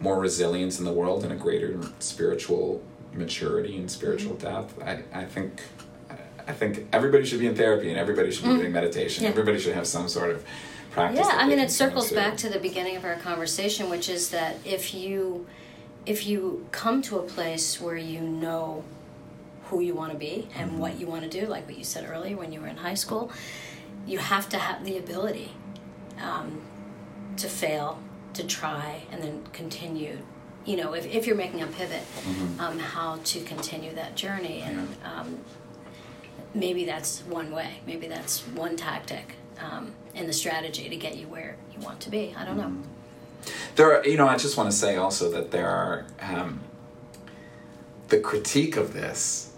more 0.00 0.18
resilience 0.18 0.78
in 0.78 0.84
the 0.84 0.92
world 0.92 1.24
and 1.24 1.32
a 1.32 1.36
greater 1.36 1.78
spiritual 1.98 2.82
maturity 3.12 3.76
and 3.76 3.90
spiritual 3.90 4.34
mm-hmm. 4.34 4.62
depth, 4.62 4.82
I, 4.82 5.20
I 5.20 5.24
think 5.24 5.62
I 6.46 6.52
think 6.52 6.88
everybody 6.92 7.24
should 7.24 7.38
be 7.38 7.46
in 7.46 7.54
therapy 7.54 7.90
and 7.90 7.98
everybody 7.98 8.32
should 8.32 8.44
be 8.44 8.50
mm. 8.50 8.58
doing 8.58 8.72
meditation. 8.72 9.22
Yeah. 9.22 9.30
Everybody 9.30 9.60
should 9.60 9.74
have 9.74 9.86
some 9.86 10.08
sort 10.08 10.30
of 10.30 10.44
practice. 10.90 11.24
Yeah, 11.24 11.36
I 11.36 11.46
mean, 11.46 11.60
it 11.60 11.70
circles 11.70 12.10
go 12.10 12.16
back 12.16 12.36
to 12.38 12.48
the 12.48 12.58
beginning 12.58 12.96
of 12.96 13.04
our 13.04 13.16
conversation, 13.16 13.88
which 13.88 14.08
is 14.08 14.30
that 14.30 14.56
if 14.64 14.92
you 14.92 15.46
if 16.06 16.26
you 16.26 16.66
come 16.72 17.02
to 17.02 17.18
a 17.18 17.22
place 17.22 17.80
where 17.80 17.96
you 17.96 18.20
know 18.20 18.82
who 19.66 19.80
you 19.80 19.94
want 19.94 20.12
to 20.12 20.18
be 20.18 20.48
and 20.56 20.70
mm-hmm. 20.70 20.80
what 20.80 20.98
you 20.98 21.06
want 21.06 21.22
to 21.22 21.40
do, 21.40 21.46
like 21.46 21.66
what 21.66 21.78
you 21.78 21.84
said 21.84 22.08
earlier 22.08 22.36
when 22.36 22.52
you 22.52 22.60
were 22.60 22.66
in 22.66 22.78
high 22.78 22.94
school, 22.94 23.30
you 24.06 24.18
have 24.18 24.48
to 24.48 24.58
have 24.58 24.84
the 24.84 24.98
ability 24.98 25.52
um, 26.20 26.60
to 27.36 27.48
fail, 27.48 28.00
to 28.34 28.44
try, 28.44 29.02
and 29.10 29.22
then 29.22 29.44
continue. 29.52 30.18
You 30.64 30.76
know, 30.76 30.92
if, 30.92 31.06
if 31.06 31.26
you're 31.26 31.36
making 31.36 31.62
a 31.62 31.66
pivot, 31.66 32.02
um, 32.58 32.78
how 32.78 33.18
to 33.24 33.40
continue 33.42 33.94
that 33.94 34.14
journey. 34.14 34.60
And 34.60 34.88
um, 35.04 35.38
maybe 36.54 36.84
that's 36.84 37.20
one 37.22 37.50
way, 37.50 37.80
maybe 37.86 38.08
that's 38.08 38.46
one 38.48 38.76
tactic 38.76 39.36
um, 39.58 39.92
in 40.14 40.26
the 40.26 40.32
strategy 40.32 40.88
to 40.88 40.96
get 40.96 41.16
you 41.16 41.28
where 41.28 41.56
you 41.72 41.80
want 41.80 42.00
to 42.00 42.10
be. 42.10 42.34
I 42.36 42.44
don't 42.44 42.56
know. 42.56 42.76
There, 43.76 43.98
are, 43.98 44.06
you 44.06 44.16
know, 44.16 44.28
I 44.28 44.36
just 44.36 44.56
want 44.56 44.70
to 44.70 44.76
say 44.76 44.96
also 44.96 45.30
that 45.30 45.50
there 45.50 45.68
are 45.68 46.06
um, 46.20 46.60
the 48.08 48.20
critique 48.20 48.76
of 48.76 48.92
this 48.92 49.49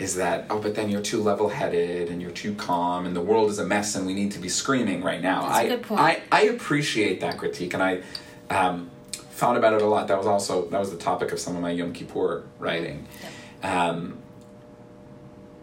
is 0.00 0.16
that 0.16 0.46
oh, 0.48 0.58
but 0.58 0.74
then 0.74 0.88
you're 0.88 1.02
too 1.02 1.22
level-headed 1.22 2.08
and 2.08 2.22
you're 2.22 2.30
too 2.30 2.54
calm, 2.54 3.04
and 3.06 3.14
the 3.14 3.20
world 3.20 3.50
is 3.50 3.58
a 3.58 3.66
mess, 3.66 3.94
and 3.94 4.06
we 4.06 4.14
need 4.14 4.32
to 4.32 4.38
be 4.38 4.48
screaming 4.48 5.02
right 5.02 5.20
now. 5.20 5.42
That's 5.42 5.58
a 5.58 5.60
I, 5.60 5.68
good 5.68 5.82
point. 5.82 6.00
I, 6.00 6.22
I 6.32 6.42
appreciate 6.44 7.20
that 7.20 7.36
critique, 7.36 7.74
and 7.74 7.82
I 7.82 8.00
um, 8.48 8.90
thought 9.12 9.58
about 9.58 9.74
it 9.74 9.82
a 9.82 9.86
lot. 9.86 10.08
That 10.08 10.16
was 10.16 10.26
also 10.26 10.66
that 10.70 10.80
was 10.80 10.90
the 10.90 10.96
topic 10.96 11.32
of 11.32 11.38
some 11.38 11.54
of 11.54 11.60
my 11.62 11.70
Yom 11.70 11.92
Kippur 11.92 12.44
writing. 12.58 13.06
Um, 13.62 14.18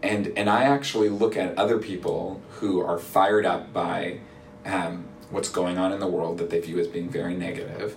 and 0.04 0.32
and 0.36 0.48
I 0.48 0.62
actually 0.62 1.08
look 1.08 1.36
at 1.36 1.58
other 1.58 1.78
people 1.78 2.40
who 2.60 2.80
are 2.80 2.98
fired 2.98 3.44
up 3.44 3.72
by 3.72 4.20
um, 4.64 5.04
what's 5.30 5.48
going 5.48 5.78
on 5.78 5.92
in 5.92 5.98
the 5.98 6.06
world 6.06 6.38
that 6.38 6.50
they 6.50 6.60
view 6.60 6.78
as 6.78 6.86
being 6.86 7.08
very 7.08 7.34
negative, 7.34 7.96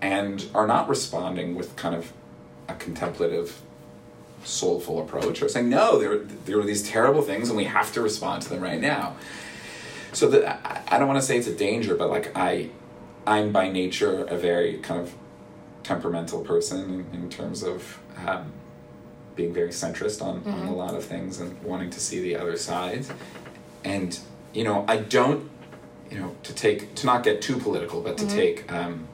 and 0.00 0.46
are 0.54 0.68
not 0.68 0.88
responding 0.88 1.56
with 1.56 1.74
kind 1.74 1.96
of 1.96 2.12
a 2.68 2.74
contemplative, 2.74 3.60
soulful 4.44 5.02
approach, 5.02 5.42
or 5.42 5.48
saying 5.48 5.68
no, 5.68 5.98
there 5.98 6.18
there 6.18 6.58
are 6.58 6.64
these 6.64 6.82
terrible 6.82 7.22
things, 7.22 7.48
and 7.48 7.56
we 7.56 7.64
have 7.64 7.92
to 7.92 8.00
respond 8.00 8.42
to 8.42 8.48
them 8.48 8.60
right 8.60 8.80
now. 8.80 9.16
So 10.12 10.28
that 10.30 10.84
I, 10.90 10.98
don't 10.98 11.06
want 11.06 11.20
to 11.20 11.26
say 11.26 11.38
it's 11.38 11.46
a 11.46 11.54
danger, 11.54 11.94
but 11.94 12.10
like 12.10 12.36
I, 12.36 12.70
I'm 13.26 13.52
by 13.52 13.70
nature 13.70 14.24
a 14.24 14.36
very 14.36 14.78
kind 14.78 15.00
of 15.00 15.14
temperamental 15.84 16.42
person 16.42 17.06
in, 17.12 17.22
in 17.22 17.30
terms 17.30 17.62
of. 17.62 18.00
Um, 18.26 18.52
being 19.36 19.54
very 19.54 19.70
centrist 19.70 20.20
on, 20.20 20.42
on 20.52 20.66
a 20.66 20.74
lot 20.74 20.94
of 20.94 21.04
things 21.04 21.40
and 21.40 21.60
wanting 21.62 21.88
to 21.88 22.00
see 22.00 22.20
the 22.20 22.36
other 22.36 22.56
side. 22.56 23.06
And, 23.84 24.18
you 24.52 24.64
know, 24.64 24.84
I 24.86 24.98
don't, 24.98 25.48
you 26.10 26.18
know, 26.18 26.36
to 26.42 26.52
take, 26.52 26.94
to 26.96 27.06
not 27.06 27.22
get 27.22 27.40
too 27.40 27.56
political, 27.56 28.02
but 28.02 28.18
to 28.18 28.26
take 28.26 28.70
um, 28.70 29.06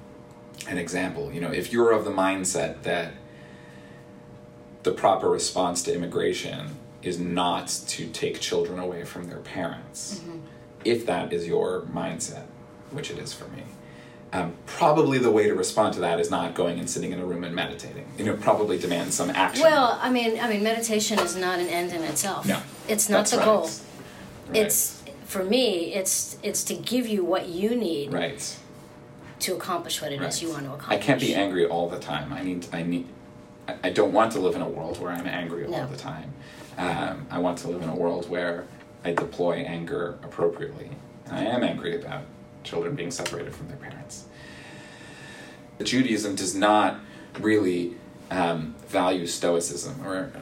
an 0.69 0.79
example, 0.79 1.33
you 1.33 1.41
know, 1.41 1.53
if 1.53 1.73
you're 1.73 1.93
of 1.93 2.05
the 2.05 2.11
mindset 2.11 2.83
that 2.83 3.13
the 4.87 4.93
proper 4.93 5.29
response 5.29 5.83
to 5.83 5.93
immigration 5.93 6.77
is 7.03 7.19
not 7.19 7.67
to 7.89 8.07
take 8.07 8.41
children 8.41 8.79
away 8.79 9.05
from 9.05 9.29
their 9.29 9.41
parents, 9.41 10.23
if 10.85 11.05
that 11.07 11.33
is 11.33 11.45
your 11.45 11.83
mindset, 11.93 12.45
which 12.93 13.11
it 13.11 13.19
is 13.19 13.35
for 13.35 13.49
me, 13.49 13.65
um, 14.33 14.55
probably 14.65 15.19
the 15.19 15.31
way 15.33 15.49
to 15.49 15.55
respond 15.55 15.95
to 15.95 16.01
that 16.01 16.21
is 16.21 16.31
not 16.31 16.55
going 16.55 16.79
and 16.79 16.89
sitting 16.89 17.11
in 17.11 17.19
a 17.19 17.27
room 17.27 17.43
and 17.43 17.53
meditating. 17.53 18.07
You 18.17 18.27
know, 18.27 18.37
probably 18.37 18.79
demands 18.79 19.17
some 19.17 19.29
action. 19.31 19.65
Well, 19.65 19.99
I 20.01 20.09
mean, 20.09 20.39
I 20.39 20.49
mean, 20.49 20.63
meditation 20.63 21.19
is 21.19 21.35
not 21.35 21.59
an 21.59 21.67
end 21.67 21.93
in 21.93 22.05
itself. 22.05 22.47
No, 22.47 22.61
it's 22.87 23.09
not 23.09 23.27
the 23.27 23.39
right. 23.39 23.45
goal. 23.45 23.63
Right. 23.63 24.57
It's 24.57 25.03
for 25.25 25.43
me. 25.43 25.95
It's 25.95 26.39
it's 26.45 26.63
to 26.65 26.75
give 26.75 27.09
you 27.09 27.25
what 27.25 27.49
you 27.49 27.75
need 27.75 28.13
right. 28.13 28.57
to 29.41 29.57
accomplish 29.57 30.01
what 30.01 30.13
it 30.13 30.23
is 30.23 30.23
right. 30.23 30.43
you 30.43 30.51
want 30.51 30.65
to 30.67 30.75
accomplish. 30.75 30.97
I 30.97 31.03
can't 31.03 31.21
be 31.21 31.35
angry 31.35 31.67
all 31.67 31.89
the 31.89 31.99
time. 31.99 32.33
I 32.33 32.45
need. 32.45 32.69
I 32.73 32.85
need. 32.85 33.09
I- 33.83 33.91
don't 33.91 34.13
want 34.13 34.33
to 34.33 34.41
live 34.41 34.55
in 34.55 34.63
a 34.63 34.69
world 34.69 35.01
where 35.01 35.11
I'm 35.11 35.27
angry 35.27 35.67
No. 35.69 35.79
all 35.83 35.87
the 35.87 35.97
time. 35.97 36.33
Um, 36.79 37.27
I 37.31 37.39
want 37.39 37.59
to 37.59 37.69
live 37.69 37.83
in 37.83 37.89
a 37.89 37.95
world 37.95 38.29
where 38.29 38.65
I 39.05 39.13
deploy 39.13 39.65
anger 39.67 40.19
appropriately. 40.23 40.91
I 41.31 41.45
am 41.45 41.63
angry 41.65 41.97
about 41.97 42.23
children 42.65 42.95
being 42.95 43.11
separated 43.11 43.55
from 43.55 43.69
their 43.69 43.77
parents. 43.79 44.27
Judaism 45.83 46.35
does 46.35 46.55
not 46.55 47.01
really 47.41 47.95
um, 48.31 48.75
value 48.89 49.27
Stoicism 49.27 50.05
or 50.07 50.33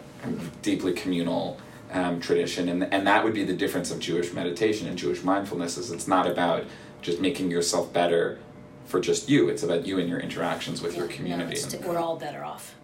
deeply 0.62 0.93
communal 0.93 1.59
um, 1.93 2.20
tradition, 2.20 2.68
and 2.68 2.93
and 2.93 3.07
that 3.07 3.22
would 3.25 3.35
be 3.35 3.45
the 3.45 3.53
difference 3.55 3.91
of 3.91 3.99
Jewish 4.01 4.33
meditation 4.33 4.89
and 4.89 4.97
Jewish 4.99 5.22
mindfulness. 5.22 5.77
Is 5.77 5.91
it's 5.91 6.09
not 6.09 6.27
about 6.27 6.64
just 7.03 7.20
making 7.20 7.51
yourself 7.51 7.93
better 7.93 8.39
for 8.87 9.01
just 9.01 9.29
you. 9.29 9.49
It's 9.49 9.62
about 9.62 9.87
you 9.87 9.99
and 9.99 10.09
your 10.09 10.18
interactions 10.18 10.83
with 10.83 10.97
your 10.97 11.07
community. 11.09 11.61
And- 11.61 11.85
we're 11.85 11.99
all 11.99 12.16
better 12.16 12.43
off. 12.45 12.75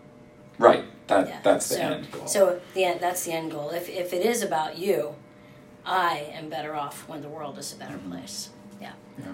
Right. 0.61 0.85
That 1.09 1.27
Yeah. 1.29 1.41
that's 1.43 1.69
the 1.69 1.75
so, 1.75 1.81
end 1.81 2.13
goal. 2.13 2.27
So 2.27 2.61
the 2.75 2.85
end, 2.85 3.01
that's 3.01 3.25
the 3.25 3.33
end 3.33 3.51
goal. 3.51 3.71
If 3.71 3.89
if 3.89 4.13
it 4.13 4.25
is 4.25 4.43
about 4.43 4.79
you, 4.79 5.15
I 5.85 6.31
am 6.33 6.49
better 6.49 6.75
off 6.77 7.09
when 7.09 7.21
the 7.23 7.29
world 7.29 7.59
is 7.59 7.73
a 7.73 7.77
better 7.77 7.95
Mm-hmm. 7.97 8.11
place. 8.13 8.51
Yeah. 8.81 8.93
yeah. 9.19 9.25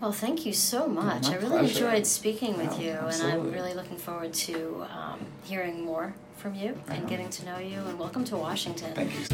Well, 0.00 0.12
thank 0.12 0.46
you 0.46 0.52
so 0.54 0.88
much. 0.88 1.24
my 1.28 1.34
I 1.34 1.36
really 1.36 1.48
pleasure. 1.58 1.84
enjoyed 1.86 2.06
speaking 2.06 2.56
with 2.56 2.80
Yeah, 2.80 3.02
you, 3.02 3.08
and 3.08 3.22
I'm 3.32 3.52
really 3.52 3.74
looking 3.74 3.98
forward 3.98 4.32
to 4.48 4.86
um, 4.90 5.20
hearing 5.44 5.84
more 5.84 6.14
from 6.38 6.54
you 6.54 6.74
and 6.88 7.06
getting 7.06 7.28
to 7.28 7.44
know 7.44 7.58
you. 7.58 7.78
And 7.80 7.98
welcome 7.98 8.24
to 8.24 8.36
Washington. 8.36 8.94
Thank 8.94 9.12
you. 9.14 9.26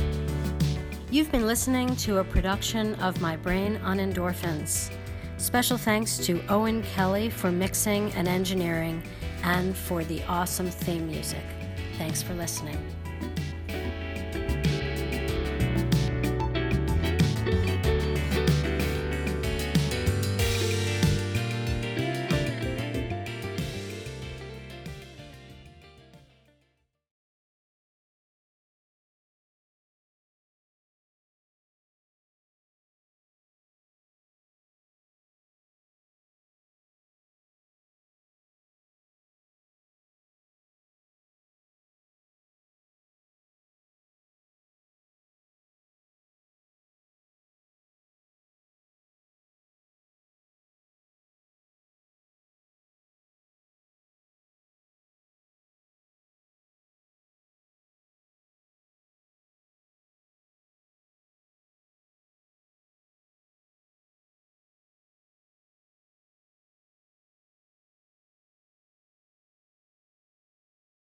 You've 1.11 1.31
been 1.31 1.47
listening 1.47 1.95
to 1.97 2.19
a 2.19 2.25
production 2.25 2.97
of 2.97 3.21
My 3.21 3.37
Brain 3.37 3.77
on 3.85 3.99
Endorphins. 3.99 4.91
Special 5.39 5.79
thanks 5.79 6.19
to 6.27 6.43
Owen 6.49 6.83
Kelly 6.83 7.31
for 7.31 7.53
mixing 7.53 8.11
and 8.15 8.27
engineering 8.27 9.03
and 9.47 9.77
for 9.77 10.05
the 10.05 10.23
awesome 10.25 10.71
theme 10.71 11.07
music. 11.07 11.45
Thanks 11.99 12.21
for 12.21 12.35
listening. 12.35 12.96